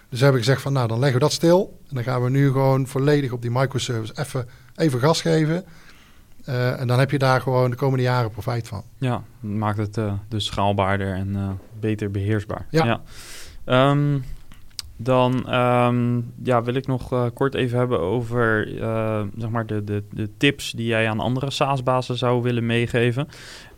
Dus 0.09 0.19
hebben 0.19 0.39
we 0.39 0.45
gezegd 0.45 0.61
van, 0.61 0.73
nou, 0.73 0.87
dan 0.87 0.99
leggen 0.99 1.17
we 1.17 1.23
dat 1.23 1.33
stil. 1.33 1.79
En 1.89 1.95
dan 1.95 2.03
gaan 2.03 2.23
we 2.23 2.29
nu 2.29 2.51
gewoon 2.51 2.87
volledig 2.87 3.31
op 3.31 3.41
die 3.41 3.51
microservice 3.51 4.13
even, 4.15 4.47
even 4.75 4.99
gas 4.99 5.21
geven. 5.21 5.65
Uh, 6.49 6.79
en 6.79 6.87
dan 6.87 6.99
heb 6.99 7.11
je 7.11 7.17
daar 7.17 7.41
gewoon 7.41 7.69
de 7.69 7.75
komende 7.75 8.03
jaren 8.03 8.31
profijt 8.31 8.67
van. 8.67 8.83
Ja, 8.97 9.23
maakt 9.39 9.77
het 9.77 9.97
uh, 9.97 10.13
dus 10.27 10.45
schaalbaarder 10.45 11.13
en 11.13 11.27
uh, 11.27 11.49
beter 11.79 12.11
beheersbaar. 12.11 12.65
Ja. 12.69 13.01
ja. 13.65 13.89
Um, 13.89 14.23
dan 14.97 15.53
um, 15.53 16.33
ja, 16.43 16.63
wil 16.63 16.73
ik 16.73 16.87
nog 16.87 17.13
uh, 17.13 17.25
kort 17.33 17.55
even 17.55 17.77
hebben 17.77 17.99
over 17.99 18.73
uh, 18.73 19.21
zeg 19.37 19.49
maar 19.49 19.65
de, 19.65 19.83
de, 19.83 20.03
de 20.11 20.29
tips 20.37 20.71
die 20.71 20.85
jij 20.85 21.09
aan 21.09 21.19
andere 21.19 21.51
SaaS-bazen 21.51 22.17
zou 22.17 22.41
willen 22.41 22.65
meegeven. 22.65 23.27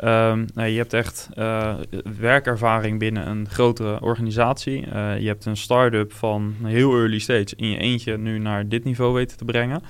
Um, 0.03 0.45
nou, 0.53 0.67
je 0.67 0.77
hebt 0.77 0.93
echt 0.93 1.29
uh, 1.37 1.73
werkervaring 2.19 2.99
binnen 2.99 3.27
een 3.27 3.49
grotere 3.49 4.01
organisatie. 4.01 4.79
je 5.19 5.27
hebt 5.27 5.45
een 5.45 5.57
start-up 5.57 6.13
van 6.13 6.55
heel 6.63 6.93
early 6.93 7.19
stage 7.19 7.53
in 7.55 7.69
je 7.69 7.77
eentje 7.77 8.17
nu 8.17 8.39
naar 8.39 8.67
dit 8.67 8.83
niveau 8.83 9.13
weten 9.13 9.37
te 9.37 9.45
brengen. 9.45 9.81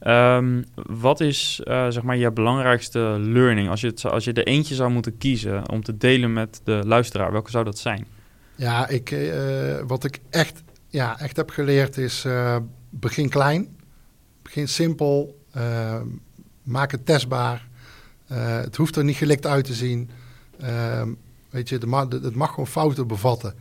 Ja. 0.00 0.36
Um, 0.36 0.64
wat 0.74 1.20
is 1.20 1.60
zeg 1.64 2.02
maar 2.02 2.16
je 2.16 2.30
belangrijkste 2.30 2.98
learning 3.20 3.68
als 3.68 3.80
je, 3.80 3.86
het, 3.86 4.04
als 4.04 4.24
je 4.24 4.32
er 4.32 4.46
eentje 4.46 4.74
zou 4.74 4.90
moeten 4.90 5.18
kiezen 5.18 5.70
om 5.70 5.82
te 5.82 5.96
delen 5.96 6.32
met 6.32 6.60
de 6.64 6.80
luisteraar? 6.84 7.32
Welke 7.32 7.50
zou 7.50 7.64
dat 7.64 7.78
zijn? 7.78 8.06
Ja, 8.54 8.88
ik, 8.88 9.10
uh, 9.10 9.80
wat 9.86 10.04
ik 10.04 10.18
echt, 10.30 10.62
ja, 10.88 11.18
echt 11.18 11.36
heb 11.36 11.50
geleerd 11.50 11.96
is 11.96 12.24
uh, 12.24 12.56
begin 12.90 13.28
klein. 13.28 13.76
Begin 14.42 14.68
simpel. 14.68 15.40
Uh, 15.56 16.00
maak 16.62 16.90
het 16.90 17.06
testbaar. 17.06 17.68
het 18.26 18.76
hoeft 18.76 18.96
er 18.96 19.04
niet 19.04 19.16
gelikt 19.16 19.46
uit 19.46 19.64
te 19.64 19.74
zien. 19.74 20.10
weet 21.50 21.68
je, 21.68 21.78
het 22.08 22.34
mag 22.34 22.48
gewoon 22.48 22.66
fouten 22.66 23.06
bevatten. 23.06 23.54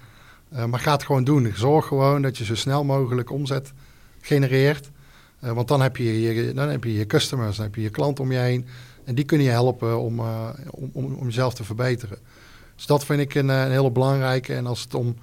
maar 0.68 0.80
ga 0.80 0.92
het 0.92 1.04
gewoon 1.04 1.24
doen. 1.24 1.52
Zorg 1.56 1.88
gewoon 1.88 2.22
dat 2.22 2.38
je 2.38 2.46
zo 2.46 2.56
snel 2.56 2.84
mogelijk 2.84 3.32
omzet 3.32 3.74
genereert. 4.22 4.90
want 5.40 5.68
dan 5.68 5.82
heb, 5.82 5.98
je 5.98 6.22
je, 6.22 6.54
dan 6.54 6.70
heb 6.70 6.84
je 6.84 6.94
je 6.94 7.06
customers, 7.06 7.56
dan 7.56 7.66
heb 7.66 7.76
je 7.76 7.82
je 7.82 7.90
klant 7.90 8.20
om 8.20 8.32
je 8.32 8.38
heen. 8.38 8.66
En 9.04 9.16
die 9.16 9.26
kunnen 9.26 9.48
je 9.48 9.54
helpen 9.54 10.00
om, 10.00 10.20
om, 10.70 10.90
om, 10.94 11.14
om 11.14 11.26
jezelf 11.26 11.54
te 11.54 11.64
verbeteren. 11.64 12.18
Dus 12.82 12.90
dat 12.90 13.06
vind 13.06 13.20
ik 13.20 13.34
een, 13.36 13.50
eh, 13.50 13.62
een 13.62 13.72
hele 13.72 13.92
belangrijke. 13.92 14.56
En 14.56 14.68
als 14.68 14.82
het 14.82 14.94
om 14.94 15.08
een 15.08 15.18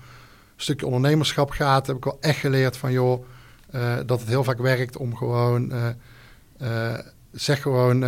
stukje 0.56 0.86
ondernemerschap 0.86 1.50
gaat, 1.50 1.86
heb 1.86 1.96
ik 1.96 2.04
wel 2.04 2.18
echt 2.20 2.38
geleerd 2.38 2.76
van 2.76 2.92
joh, 2.92 3.24
uh, 3.74 3.96
dat 4.06 4.20
het 4.20 4.28
heel 4.28 4.44
vaak 4.44 4.58
werkt 4.58 4.96
om 4.96 5.16
gewoon, 5.16 5.72
uh, 6.60 6.94
zeg 7.32 7.62
gewoon 7.62 7.98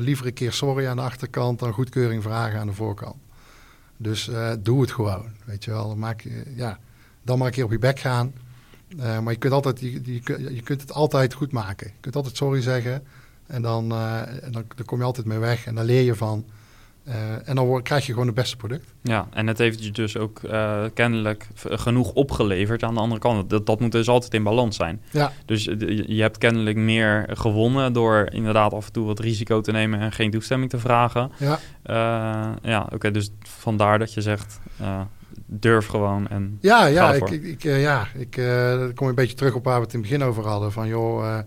liever 0.00 0.26
een 0.26 0.32
keer 0.32 0.52
sorry 0.52 0.86
aan 0.86 0.96
de 0.96 1.02
achterkant 1.02 1.58
dan 1.58 1.72
goedkeuring 1.72 2.22
vragen 2.22 2.60
aan 2.60 2.66
de 2.66 2.72
voorkant. 2.72 3.16
Dus 3.96 4.30
doe 4.58 4.80
het 4.80 4.92
gewoon, 4.92 5.26
weet 5.44 5.64
je 5.64 5.70
wel. 5.70 5.96
Maak, 5.96 6.24
ja, 6.56 6.78
dan 7.22 7.38
maar 7.38 7.46
een 7.46 7.52
keer 7.52 7.64
op 7.64 7.70
je 7.70 7.78
bek 7.78 7.98
gaan. 7.98 8.32
maar 8.96 9.32
je 9.32 9.38
kunt, 9.38 9.52
altijd, 9.52 9.80
je, 9.80 10.14
je, 10.54 10.62
kunt 10.62 10.80
het 10.80 10.92
altijd 10.92 11.34
goed 11.34 11.52
maken. 11.52 11.86
Je 11.86 12.00
kunt 12.00 12.16
altijd 12.16 12.36
sorry 12.36 12.60
zeggen. 12.60 13.02
En 13.46 13.62
dan, 13.62 13.92
eh, 13.92 14.20
en 14.20 14.52
dan, 14.52 14.64
dan 14.76 14.86
kom 14.86 14.98
je 14.98 15.04
altijd 15.04 15.26
mee 15.26 15.38
weg 15.38 15.66
en 15.66 15.74
daar 15.74 15.84
leer 15.84 16.02
je 16.02 16.14
van. 16.14 16.44
Eh, 17.06 17.48
en 17.48 17.54
dan 17.54 17.66
word- 17.66 17.82
krijg 17.84 18.06
je 18.06 18.12
gewoon 18.12 18.26
het 18.26 18.36
beste 18.36 18.56
product. 18.56 18.94
Ja, 19.02 19.28
en 19.32 19.46
het 19.46 19.58
heeft 19.58 19.84
je 19.84 19.90
dus 19.90 20.16
ook 20.16 20.42
eh, 20.42 20.84
kennelijk 20.94 21.46
genoeg 21.54 22.12
opgeleverd 22.12 22.82
aan 22.82 22.94
de 22.94 23.00
andere 23.00 23.20
kant. 23.20 23.50
Dat, 23.50 23.66
dat 23.66 23.80
moet 23.80 23.92
dus 23.92 24.08
altijd 24.08 24.34
in 24.34 24.42
balans 24.42 24.76
zijn. 24.76 25.02
Ja, 25.10 25.32
Dus 25.44 25.66
eh, 25.66 25.78
je 26.06 26.20
hebt 26.22 26.38
kennelijk 26.38 26.76
meer 26.76 27.28
gewonnen 27.32 27.92
door 27.92 28.28
inderdaad 28.32 28.72
af 28.72 28.86
en 28.86 28.92
toe 28.92 29.06
wat 29.06 29.18
risico 29.18 29.60
te 29.60 29.72
nemen 29.72 30.00
en 30.00 30.12
geen 30.12 30.30
toestemming 30.30 30.70
te 30.70 30.78
vragen. 30.78 31.30
ja, 31.38 31.58
ja, 32.62 32.86
oké, 32.92 33.10
dus 33.10 33.30
vandaar 33.42 33.98
dat 33.98 34.14
je 34.14 34.20
zegt, 34.20 34.60
durf 35.46 35.86
gewoon 35.86 36.28
en 36.28 36.58
ja, 36.60 36.86
ja, 36.86 37.06
Ga 37.06 37.14
ik, 37.14 37.30
ik, 37.30 37.42
ik, 37.44 37.62
ja 37.62 38.06
ik 38.14 38.30
kom 38.94 39.08
een 39.08 39.14
beetje 39.14 39.36
terug 39.36 39.54
op 39.54 39.64
waar 39.64 39.78
we 39.78 39.84
het 39.84 39.92
in 39.94 40.00
het 40.00 40.08
begin 40.08 40.24
over 40.26 40.46
hadden. 40.46 40.72
Van 40.72 40.88
joh, 40.88 41.38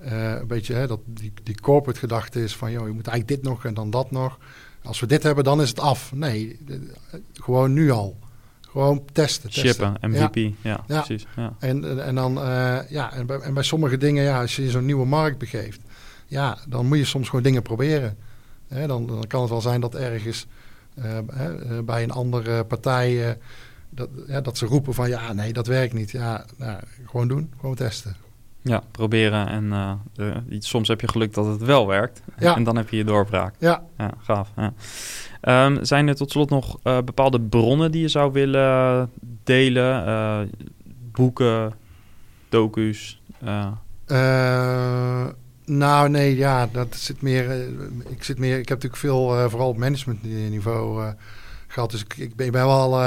een 0.00 0.46
beetje 0.46 0.74
hè, 0.74 0.86
dat 0.86 1.00
die, 1.04 1.32
die 1.42 1.60
corporate 1.60 1.98
gedachte 1.98 2.42
is 2.42 2.56
van 2.56 2.70
joh, 2.72 2.86
je 2.86 2.92
moet 2.92 3.06
eigenlijk 3.06 3.40
dit 3.40 3.50
nog 3.52 3.64
en 3.64 3.74
dan 3.74 3.90
dat 3.90 4.10
nog. 4.10 4.38
Als 4.84 5.00
we 5.00 5.06
dit 5.06 5.22
hebben, 5.22 5.44
dan 5.44 5.60
is 5.60 5.68
het 5.68 5.80
af. 5.80 6.12
Nee, 6.14 6.58
gewoon 7.32 7.72
nu 7.72 7.90
al. 7.90 8.18
Gewoon 8.60 9.04
testen. 9.12 9.50
testen. 9.50 9.68
shippen. 9.68 10.10
MVP. 10.10 10.54
Ja, 10.62 10.84
Ja. 10.86 11.00
precies. 11.00 11.26
Ja. 11.36 11.54
En, 11.58 12.04
en, 12.04 12.14
dan, 12.14 12.38
eh, 12.42 12.78
ja, 12.88 13.12
en 13.12 13.26
bij, 13.26 13.38
en 13.38 13.54
bij 13.54 13.62
sommige 13.62 13.96
dingen, 13.96 14.24
ja, 14.24 14.40
als 14.40 14.56
je 14.56 14.62
in 14.62 14.70
zo'n 14.70 14.84
nieuwe 14.84 15.06
markt 15.06 15.38
begeeft, 15.38 15.80
ja, 16.26 16.58
dan 16.68 16.86
moet 16.86 16.98
je 16.98 17.04
soms 17.04 17.28
gewoon 17.28 17.42
dingen 17.42 17.62
proberen. 17.62 18.16
Hè, 18.68 18.86
dan, 18.86 19.06
dan 19.06 19.26
kan 19.26 19.40
het 19.40 19.50
wel 19.50 19.60
zijn 19.60 19.80
dat 19.80 19.94
ergens 19.94 20.46
eh, 20.94 21.18
eh, 21.18 21.24
bij 21.84 22.02
een 22.02 22.10
andere 22.10 22.64
partij, 22.64 23.38
dat, 23.90 24.08
ja, 24.26 24.40
dat 24.40 24.58
ze 24.58 24.66
roepen 24.66 24.94
van, 24.94 25.08
ja, 25.08 25.32
nee, 25.32 25.52
dat 25.52 25.66
werkt 25.66 25.94
niet. 25.94 26.10
Ja, 26.10 26.44
nou, 26.56 26.80
gewoon 27.06 27.28
doen, 27.28 27.52
gewoon 27.60 27.74
testen. 27.74 28.16
Ja, 28.62 28.82
proberen 28.90 29.48
en 29.48 29.72
eh, 30.16 30.36
soms 30.58 30.88
heb 30.88 31.00
je 31.00 31.08
geluk 31.08 31.34
dat 31.34 31.46
het 31.46 31.62
wel 31.62 31.86
werkt. 31.86 32.22
Ja. 32.38 32.56
En 32.56 32.64
dan 32.64 32.76
heb 32.76 32.88
je 32.88 32.96
je 32.96 33.04
doorbraak. 33.04 33.54
Ja, 33.58 33.82
Ja, 33.98 34.10
gaaf. 34.18 34.52
Ja. 34.56 34.72
Ehm, 35.40 35.84
zijn 35.84 36.08
er 36.08 36.14
tot 36.14 36.30
slot 36.30 36.50
nog 36.50 36.78
eh, 36.82 36.98
bepaalde 37.04 37.40
bronnen 37.40 37.90
die 37.90 38.00
je 38.00 38.08
zou 38.08 38.32
willen 38.32 39.10
delen? 39.44 40.06
Eh, 40.06 40.40
boeken, 41.12 41.72
docu's? 42.48 43.20
nou, 45.64 46.08
nee, 46.08 46.36
ja, 46.36 46.68
dat 46.72 46.94
zit 46.94 47.22
meer. 47.22 47.68
ik 48.08 48.24
zit 48.24 48.38
meer. 48.38 48.58
Ik 48.58 48.68
heb 48.68 48.82
natuurlijk 48.82 48.96
veel, 48.96 49.50
vooral 49.50 49.68
op 49.68 49.76
managementniveau 49.76 51.04
eh 51.04 51.12
gehad. 51.66 51.90
Dus 51.90 52.00
ik, 52.00 52.16
ik 52.16 52.36
ben, 52.36 52.52
wel, 52.52 53.00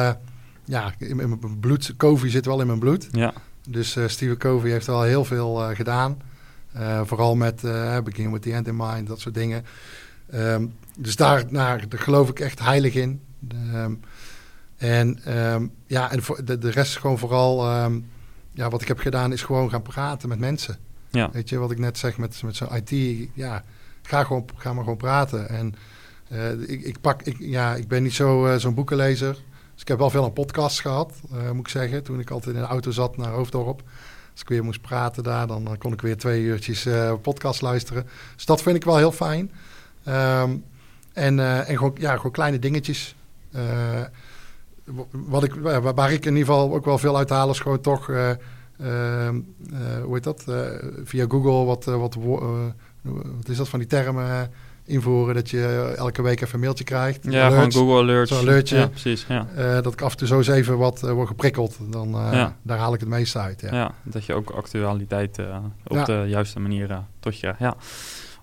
ja, 0.66 0.94
in, 0.98 1.20
in 1.20 1.30
mijn 1.30 1.60
bloed. 1.60 1.94
Covey 1.98 2.30
zit 2.30 2.46
wel 2.46 2.62
in 2.62 2.68
mijn 2.68 2.80
bloed. 2.80 3.08
ja, 3.12 3.34
Dus 3.68 3.96
eh 3.96 4.08
Steve 4.08 4.38
Covey 4.38 4.72
heeft 4.72 4.86
wel 4.86 5.02
heel 5.02 5.26
veel 5.26 5.64
eh, 5.64 5.76
gedaan. 5.76 6.22
Eh, 6.74 7.02
vooral 7.04 7.36
met 7.36 7.62
Begin 8.04 8.32
with 8.32 8.42
the 8.42 8.54
End 8.54 8.68
in 8.68 8.76
Mind, 8.76 9.08
dat 9.08 9.20
soort 9.20 9.36
dingen. 9.36 9.66
Ehm, 10.30 10.66
dus 10.98 11.16
daar, 11.16 11.48
daar, 11.48 11.90
daar 11.90 12.00
geloof 12.00 12.30
ik 12.30 12.40
echt 12.40 12.60
heilig 12.60 12.94
in. 12.94 13.22
Ehm, 13.50 13.94
en 14.78 15.20
ehm, 15.24 15.68
ja, 15.86 16.12
en 16.12 16.24
voor 16.24 16.46
de, 16.46 16.58
de 16.58 16.70
rest 16.70 16.90
is 16.92 16.96
gewoon 16.98 17.18
vooral... 17.18 17.66
ja, 18.52 18.70
wat 18.70 18.82
ik 18.82 18.88
heb 18.88 19.00
gedaan 19.00 19.32
is 19.32 19.42
gewoon 19.44 19.70
gaan 19.70 19.82
praten 19.82 20.30
met 20.30 20.40
mensen. 20.40 20.78
ja, 21.10 21.30
Weet 21.32 21.50
je, 21.50 21.58
wat 21.58 21.72
ik 21.72 21.80
net 21.80 21.98
zeg 21.98 22.18
met, 22.18 22.42
met 22.44 22.56
zo'n 22.56 22.76
IT. 22.76 23.30
Ja, 23.34 23.64
ga, 24.02 24.24
gewoon, 24.24 24.46
ga 24.56 24.74
maar 24.74 24.84
gewoon 24.84 24.98
praten. 24.98 25.50
En 25.50 25.76
ik, 26.68 26.82
ik, 26.82 27.02
pak, 27.02 27.22
ik, 27.22 27.36
ja, 27.40 27.76
ik 27.76 27.88
ben 27.88 28.04
niet 28.04 28.14
zo, 28.14 28.58
zo'n 28.58 28.74
boekenlezer. 28.74 29.38
Dus 29.76 29.84
ik 29.84 29.88
heb 29.88 29.98
wel 29.98 30.10
veel 30.10 30.24
aan 30.24 30.34
podcasts 30.34 30.80
gehad, 30.80 31.14
eh, 31.32 31.52
moet 31.52 31.66
ik 31.66 31.72
zeggen. 31.72 32.04
Toen 32.04 32.20
ik 32.20 32.30
altijd 32.30 32.56
in 32.56 32.62
de 32.62 32.68
auto 32.68 32.92
zat 32.92 33.18
naar 33.18 33.32
Hoofddorp. 33.32 33.82
Als 34.32 34.42
ik 34.42 34.50
weer 34.50 34.64
moest 34.64 34.82
praten 34.82 35.24
daar, 35.24 35.48
dan, 35.48 35.76
kon 35.78 35.94
ik 35.94 36.02
weer 36.02 36.18
twee 36.18 36.42
uurtjes 36.42 36.86
eh, 36.86 37.14
podcast 37.22 37.62
luisteren. 37.62 38.08
Dus 38.36 38.46
dat 38.46 38.62
vind 38.62 38.76
ik 38.76 38.84
wel 38.84 38.98
heel 38.98 39.12
fijn. 39.12 39.52
Ehm, 40.04 40.56
en 41.14 41.40
en 41.66 41.78
gewoon, 41.78 41.96
ja, 42.00 42.16
gewoon 42.16 42.32
kleine 42.32 42.60
dingetjes. 42.60 43.16
Eh, 43.52 44.02
wat 45.12 45.44
ik, 45.44 45.54
waar 45.96 46.12
ik 46.12 46.26
in 46.26 46.36
ieder 46.36 46.54
geval 46.54 46.74
ook 46.74 46.86
wel 46.86 46.98
veel 46.98 47.18
uit 47.18 47.30
haal, 47.30 47.50
is 47.50 47.60
gewoon 47.60 47.82
toch... 47.82 48.10
eh, 48.10 48.30
ehm, 48.30 49.40
eh, 49.74 50.04
hoe 50.04 50.14
heet 50.14 50.24
dat? 50.24 50.44
Eh, 50.48 50.66
via 51.04 51.26
Google 51.30 51.66
wat, 51.66 51.88
eh, 51.88 51.96
wat, 51.96 52.16
eh, 52.16 52.22
wat 53.38 53.50
is 53.50 53.58
dat 53.58 53.70
van 53.70 53.80
die 53.80 53.88
termen 53.88 54.30
eh, 54.30 54.42
invoeren, 54.86 55.36
dat 55.36 55.50
je 55.50 55.94
elke 55.98 56.22
week 56.22 56.42
even 56.42 56.54
een 56.54 56.60
mailtje 56.60 56.84
krijgt. 56.84 57.20
ja 57.30 57.50
gewoon. 57.50 57.72
Google 57.72 58.02
Alerts. 58.02 58.32
Zo'n 58.32 58.40
alertje. 58.40 58.78
Ja, 58.78 58.88
precies. 58.88 59.26
Ja. 59.28 59.48
Eh, 59.56 59.82
dat 59.82 59.94
ik 59.94 60.02
af 60.02 60.12
en 60.12 60.18
toe 60.18 60.28
zo 60.28 60.38
eens 60.38 60.48
even 60.48 60.78
wat 60.78 61.04
eh, 61.04 61.12
word 61.12 61.28
geprikkeld. 61.28 61.78
Dan, 61.92 62.08
eh, 62.16 62.30
Ja. 62.34 62.56
Daar 62.62 62.78
haal 62.78 62.94
ik 62.94 63.00
het 63.00 63.10
meeste 63.10 63.40
uit. 63.40 63.62
Ja. 63.62 63.74
Ja. 63.74 63.92
dat 64.04 64.26
je 64.26 64.34
ook 64.34 64.50
actualiteit 64.50 65.40
eh, 65.40 65.58
op 65.88 66.06
de 66.06 66.26
juiste 66.28 66.60
manier 66.60 66.92
eh, 66.92 66.98
tot 67.20 67.40
je... 67.40 67.56
Ja, 67.60 67.76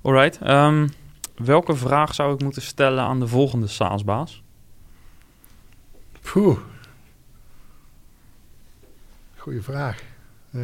alright. 0.03 0.38
Ehm, 0.43 0.88
welke 1.36 1.76
vraag 1.76 2.14
zou 2.14 2.34
ik 2.34 2.43
moeten 2.43 2.62
stellen 2.62 3.05
aan 3.05 3.20
de 3.20 3.26
volgende 3.28 3.66
SaaS-baas? 3.66 4.43
Poeh. 6.32 6.59
Goeie 9.36 9.62
vraag. 9.62 10.03
Eh, 10.53 10.61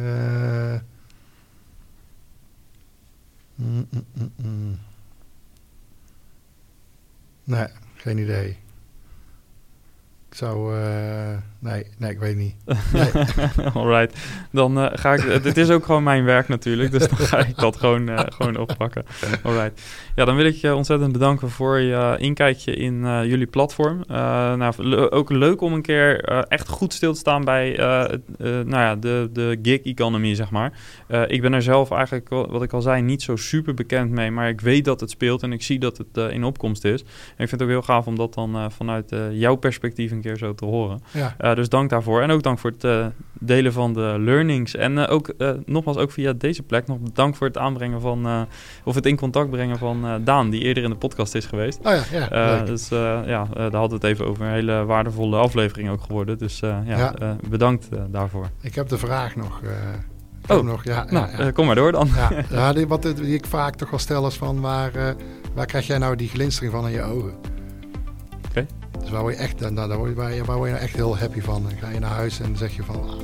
mm, 3.55 3.87
mm, 3.89 4.05
mm, 4.13 4.31
mm. 4.35 4.79
Nee, 7.49 7.67
geen 7.95 8.17
idee. 8.17 8.49
Ik 10.29 10.35
zou... 10.35 10.75
eh, 10.81 11.37
nee, 11.59 11.85
nee, 11.97 12.11
ik 12.11 12.19
weet 12.19 12.35
niet. 12.35 12.55
Nee. 12.93 13.09
Alright, 13.73 14.17
dan 14.51 14.77
eh, 14.79 14.85
ga 14.93 15.13
ik. 15.13 15.43
Dit 15.43 15.57
is 15.57 15.69
ook 15.69 15.85
gewoon 15.85 16.03
mijn 16.03 16.23
werk 16.23 16.47
natuurlijk, 16.47 16.91
dus 16.91 17.07
dan 17.07 17.17
ga 17.17 17.37
ik 17.37 17.57
dat 17.57 17.77
gewoon, 17.77 18.09
eh, 18.09 18.19
gewoon 18.37 18.57
oppakken. 18.57 19.03
Alright. 19.43 19.81
Ja, 20.15 20.25
dan 20.25 20.35
wil 20.35 20.45
ik 20.45 20.55
je 20.55 20.75
ontzettend 20.75 21.11
bedanken 21.11 21.49
voor 21.49 21.79
je 21.79 22.15
inkijkje 22.19 22.73
in 22.75 23.05
eh, 23.05 23.23
jullie 23.25 23.45
platform. 23.47 24.03
Eh, 24.07 24.15
nou, 24.53 24.73
le- 24.77 25.11
ook 25.11 25.29
leuk 25.29 25.61
om 25.61 25.73
een 25.73 25.81
keer 25.81 26.23
eh, 26.23 26.41
echt 26.47 26.67
goed 26.67 26.93
stil 26.93 27.13
te 27.13 27.19
staan 27.19 27.43
bij 27.43 27.77
eh, 27.77 28.03
eh, 28.03 28.17
nou 28.39 28.69
ja, 28.69 28.95
de, 28.95 29.29
de 29.33 29.59
gig 29.61 29.81
economy, 29.81 30.35
zeg 30.35 30.49
maar. 30.49 30.71
Eh, 31.07 31.21
ik 31.27 31.41
ben 31.41 31.53
er 31.53 31.61
zelf 31.61 31.91
eigenlijk, 31.91 32.29
wat 32.29 32.63
ik 32.63 32.73
al 32.73 32.81
zei, 32.81 33.01
niet 33.01 33.21
zo 33.21 33.35
super 33.35 33.73
bekend 33.73 34.11
mee, 34.11 34.31
maar 34.31 34.49
ik 34.49 34.61
weet 34.61 34.85
dat 34.85 34.99
het 34.99 35.09
speelt 35.09 35.43
en 35.43 35.51
ik 35.53 35.61
zie 35.61 35.79
dat 35.79 35.97
het 35.97 36.07
eh, 36.17 36.31
in 36.31 36.43
opkomst 36.43 36.83
is. 36.85 37.01
En 37.01 37.07
ik 37.43 37.49
vind 37.49 37.51
het 37.51 37.61
ook 37.61 37.67
heel 37.69 37.81
gaaf 37.81 38.07
om 38.07 38.15
dat 38.15 38.33
dan 38.33 38.55
eh, 38.55 38.65
vanuit 38.69 39.11
eh, 39.11 39.19
jouw 39.31 39.55
perspectief 39.55 40.11
een 40.11 40.21
keer 40.21 40.37
zo 40.37 40.55
te 40.55 40.65
horen. 40.65 41.01
Ja, 41.11 41.35
Dus 41.55 41.69
dank 41.69 41.89
daarvoor. 41.89 42.21
En 42.21 42.31
ook 42.31 42.43
dank 42.43 42.59
voor 42.59 42.71
het 42.71 42.83
eh, 42.83 43.05
delen 43.33 43.73
van 43.73 43.93
de 43.93 44.15
learnings. 44.19 44.75
En 44.75 44.97
eh, 44.97 45.13
ook 45.13 45.27
eh, 45.27 45.51
nogmaals, 45.65 45.97
ook 45.97 46.11
via 46.11 46.33
deze 46.33 46.63
plek, 46.63 46.87
nog 46.87 46.97
dank 47.13 47.35
voor 47.35 47.47
het 47.47 47.57
aanbrengen 47.57 48.01
van, 48.01 48.47
of 48.83 48.95
het 48.95 49.05
in 49.05 49.17
contact 49.17 49.49
brengen 49.49 49.77
van 49.77 50.21
Daan, 50.23 50.49
die 50.49 50.61
eerder 50.61 50.83
in 50.83 50.89
de 50.89 50.95
podcast 50.95 51.35
is 51.35 51.45
geweest. 51.45 51.79
oh 51.83 51.93
ja, 52.11 52.27
ja 52.31 52.63
dus 52.63 52.89
ja, 52.89 53.47
daar 53.53 53.71
hadden 53.71 53.89
we 53.89 53.95
het 53.95 54.03
even 54.03 54.25
over. 54.25 54.45
Een 54.45 54.51
hele 54.51 54.85
waardevolle 54.85 55.37
aflevering 55.37 55.89
ook 55.89 56.01
geworden. 56.01 56.37
Dus 56.37 56.59
ja, 56.59 56.83
Ja. 56.85 57.37
bedankt 57.49 57.89
daarvoor. 58.09 58.49
Ik 58.61 58.75
heb 58.75 58.87
de 58.87 58.97
vraag 58.97 59.35
nog. 59.35 59.61
Oh, 60.47 60.63
nog 60.63 60.83
ja, 60.83 61.05
nou, 61.09 61.43
ja, 61.43 61.51
kom 61.51 61.65
maar 61.65 61.75
door 61.75 61.91
dan. 61.91 62.09
Ja, 62.49 62.73
die, 62.73 62.87
wat 62.87 63.01
die 63.01 63.33
ik 63.33 63.45
vaak 63.45 63.75
toch 63.75 63.89
wel 63.89 63.99
stel 63.99 64.27
is 64.27 64.35
van 64.35 64.61
waar, 64.61 65.15
waar 65.53 65.65
krijg 65.65 65.87
jij 65.87 65.97
nou 65.97 66.15
die 66.15 66.29
glinstering 66.29 66.73
van 66.73 66.85
in 66.85 66.91
je 66.91 67.01
ogen? 67.01 67.58
Dus 69.09 69.17
waar 69.17 69.27
word 69.27 69.37
je 69.37 69.43
echt, 69.43 69.75
daar 69.75 69.97
word 69.97 70.09
je, 70.09 70.15
waar, 70.45 70.57
word 70.57 70.67
je 70.69 70.73
nou 70.75 70.83
echt 70.85 70.95
heel 70.95 71.17
happy 71.17 71.41
van? 71.41 71.63
Dan 71.63 71.71
ga 71.81 71.89
je 71.89 71.99
naar 71.99 72.09
huis 72.09 72.39
en 72.39 72.57
zeg 72.57 72.75
je 72.75 72.83
van, 72.83 72.95
ah, 72.95 73.19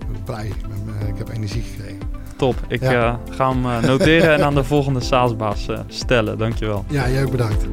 ik 0.00 0.12
ben 0.12 0.22
blij, 0.24 0.46
ik, 0.46 0.54
ben, 0.68 0.94
eh, 1.00 1.08
ik 1.08 1.18
heb 1.18 1.28
energie 1.28 1.62
gekregen. 1.62 1.98
Top. 2.36 2.54
Ik 2.68 2.80
Ja. 2.80 3.20
eh, 3.28 3.34
ga 3.34 3.48
hem 3.52 3.64
eh, 3.66 3.78
noteren 3.82 4.34
en 4.34 4.44
aan 4.44 4.54
de 4.54 4.64
volgende 4.64 5.00
SaaS-baas 5.00 5.66
stellen. 5.86 6.38
Dankjewel. 6.38 6.84
Ja, 6.88 7.08
jij 7.10 7.24
ook 7.24 7.30
bedankt. 7.30 7.66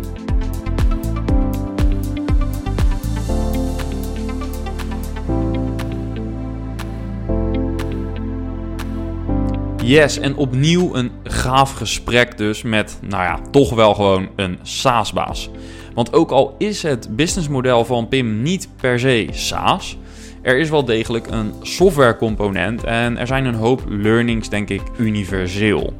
Yes, 9.84 10.20
en 10.20 10.36
opnieuw 10.36 10.96
een 10.96 11.12
gaaf 11.24 11.74
gesprek 11.74 12.38
dus 12.38 12.62
met, 12.62 12.98
nou 13.02 13.24
ja, 13.24 13.40
toch 13.52 13.74
wel 13.74 13.94
gewoon 13.94 14.28
een 14.36 14.60
SaaS-baas. 14.62 15.50
Want 15.94 16.14
ook 16.14 16.32
al 16.32 16.56
is 16.58 16.84
het 16.84 17.16
businessmodel 17.16 17.86
van 17.86 18.08
Pim 18.08 18.42
niet 18.42 18.70
per 18.82 19.00
se 19.00 19.28
SaaS, 19.32 19.98
er 20.44 20.58
is 20.58 20.70
wel 20.70 20.86
degelijk 20.86 21.28
een 21.28 21.54
softwarecomponent 21.62 22.84
en 22.84 23.18
er 23.18 23.28
zijn 23.28 23.46
een 23.46 23.54
hoop 23.54 23.84
learnings, 23.88 24.50
denk 24.50 24.70
ik, 24.70 24.82
universeel. 24.98 25.94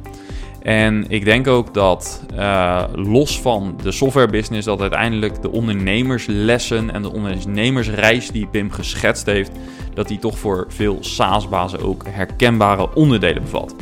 En 0.62 1.04
ik 1.08 1.24
denk 1.24 1.46
ook 1.46 1.74
dat 1.74 2.24
eh, 2.36 2.84
los 2.94 3.40
van 3.40 3.78
de 3.82 3.92
softwarebusiness, 3.92 4.66
dat 4.66 4.80
uiteindelijk 4.80 5.42
de 5.42 5.50
ondernemerslessen 5.50 6.90
en 6.90 7.02
de 7.02 7.12
ondernemersreis 7.12 8.30
die 8.30 8.46
Pim 8.46 8.70
geschetst 8.70 9.26
heeft, 9.26 9.50
dat 9.94 10.08
die 10.08 10.18
toch 10.18 10.38
voor 10.38 10.66
veel 10.68 10.98
SaaS-bazen 11.00 11.80
ook 11.80 12.04
herkenbare 12.08 12.94
onderdelen 12.94 13.42
bevat. 13.42 13.74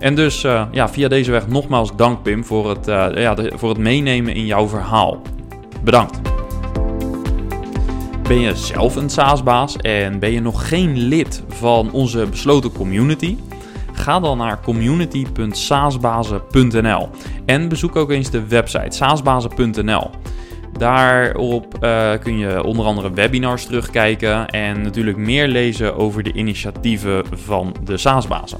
En 0.00 0.14
dus 0.14 0.44
eh, 0.44 0.62
ja, 0.70 0.88
via 0.88 1.08
deze 1.08 1.30
weg 1.30 1.48
nogmaals 1.48 1.96
dank 1.96 2.22
Pim 2.22 2.44
voor 2.44 2.68
het, 2.68 2.88
eh, 2.88 3.06
ja, 3.14 3.36
voor 3.54 3.68
het 3.68 3.78
meenemen 3.78 4.34
in 4.34 4.46
jouw 4.46 4.68
verhaal. 4.68 5.22
Bedankt. 5.84 6.20
Ben 8.22 8.40
je 8.40 8.56
zelf 8.56 8.96
een 8.96 9.10
SaaS-baas 9.10 9.76
en 9.76 10.18
ben 10.18 10.32
je 10.32 10.40
nog 10.40 10.68
geen 10.68 10.96
lid 10.96 11.42
van 11.48 11.92
onze 11.92 12.26
besloten 12.30 12.72
community? 12.72 13.36
Ga 13.92 14.20
dan 14.20 14.38
naar 14.38 14.60
community.saasbazen.nl 14.60 17.08
en 17.46 17.68
bezoek 17.68 17.96
ook 17.96 18.10
eens 18.10 18.30
de 18.30 18.46
website 18.46 18.96
saasbazen.nl. 18.96 20.10
Daarop 20.78 21.78
uh, 21.80 22.10
kun 22.22 22.38
je 22.38 22.64
onder 22.64 22.86
andere 22.86 23.12
webinars 23.12 23.64
terugkijken 23.64 24.48
en 24.48 24.82
natuurlijk 24.82 25.16
meer 25.16 25.48
lezen 25.48 25.96
over 25.96 26.22
de 26.22 26.32
initiatieven 26.32 27.24
van 27.32 27.74
de 27.84 27.96
SaaSbazen. 27.96 28.58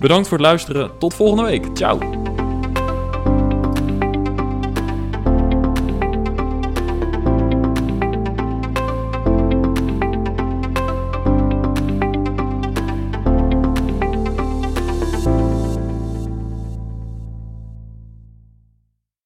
Bedankt 0.00 0.28
voor 0.28 0.38
het 0.38 0.46
luisteren. 0.46 0.98
Tot 0.98 1.14
volgende 1.14 1.42
week. 1.42 1.66
Ciao. 1.74 2.29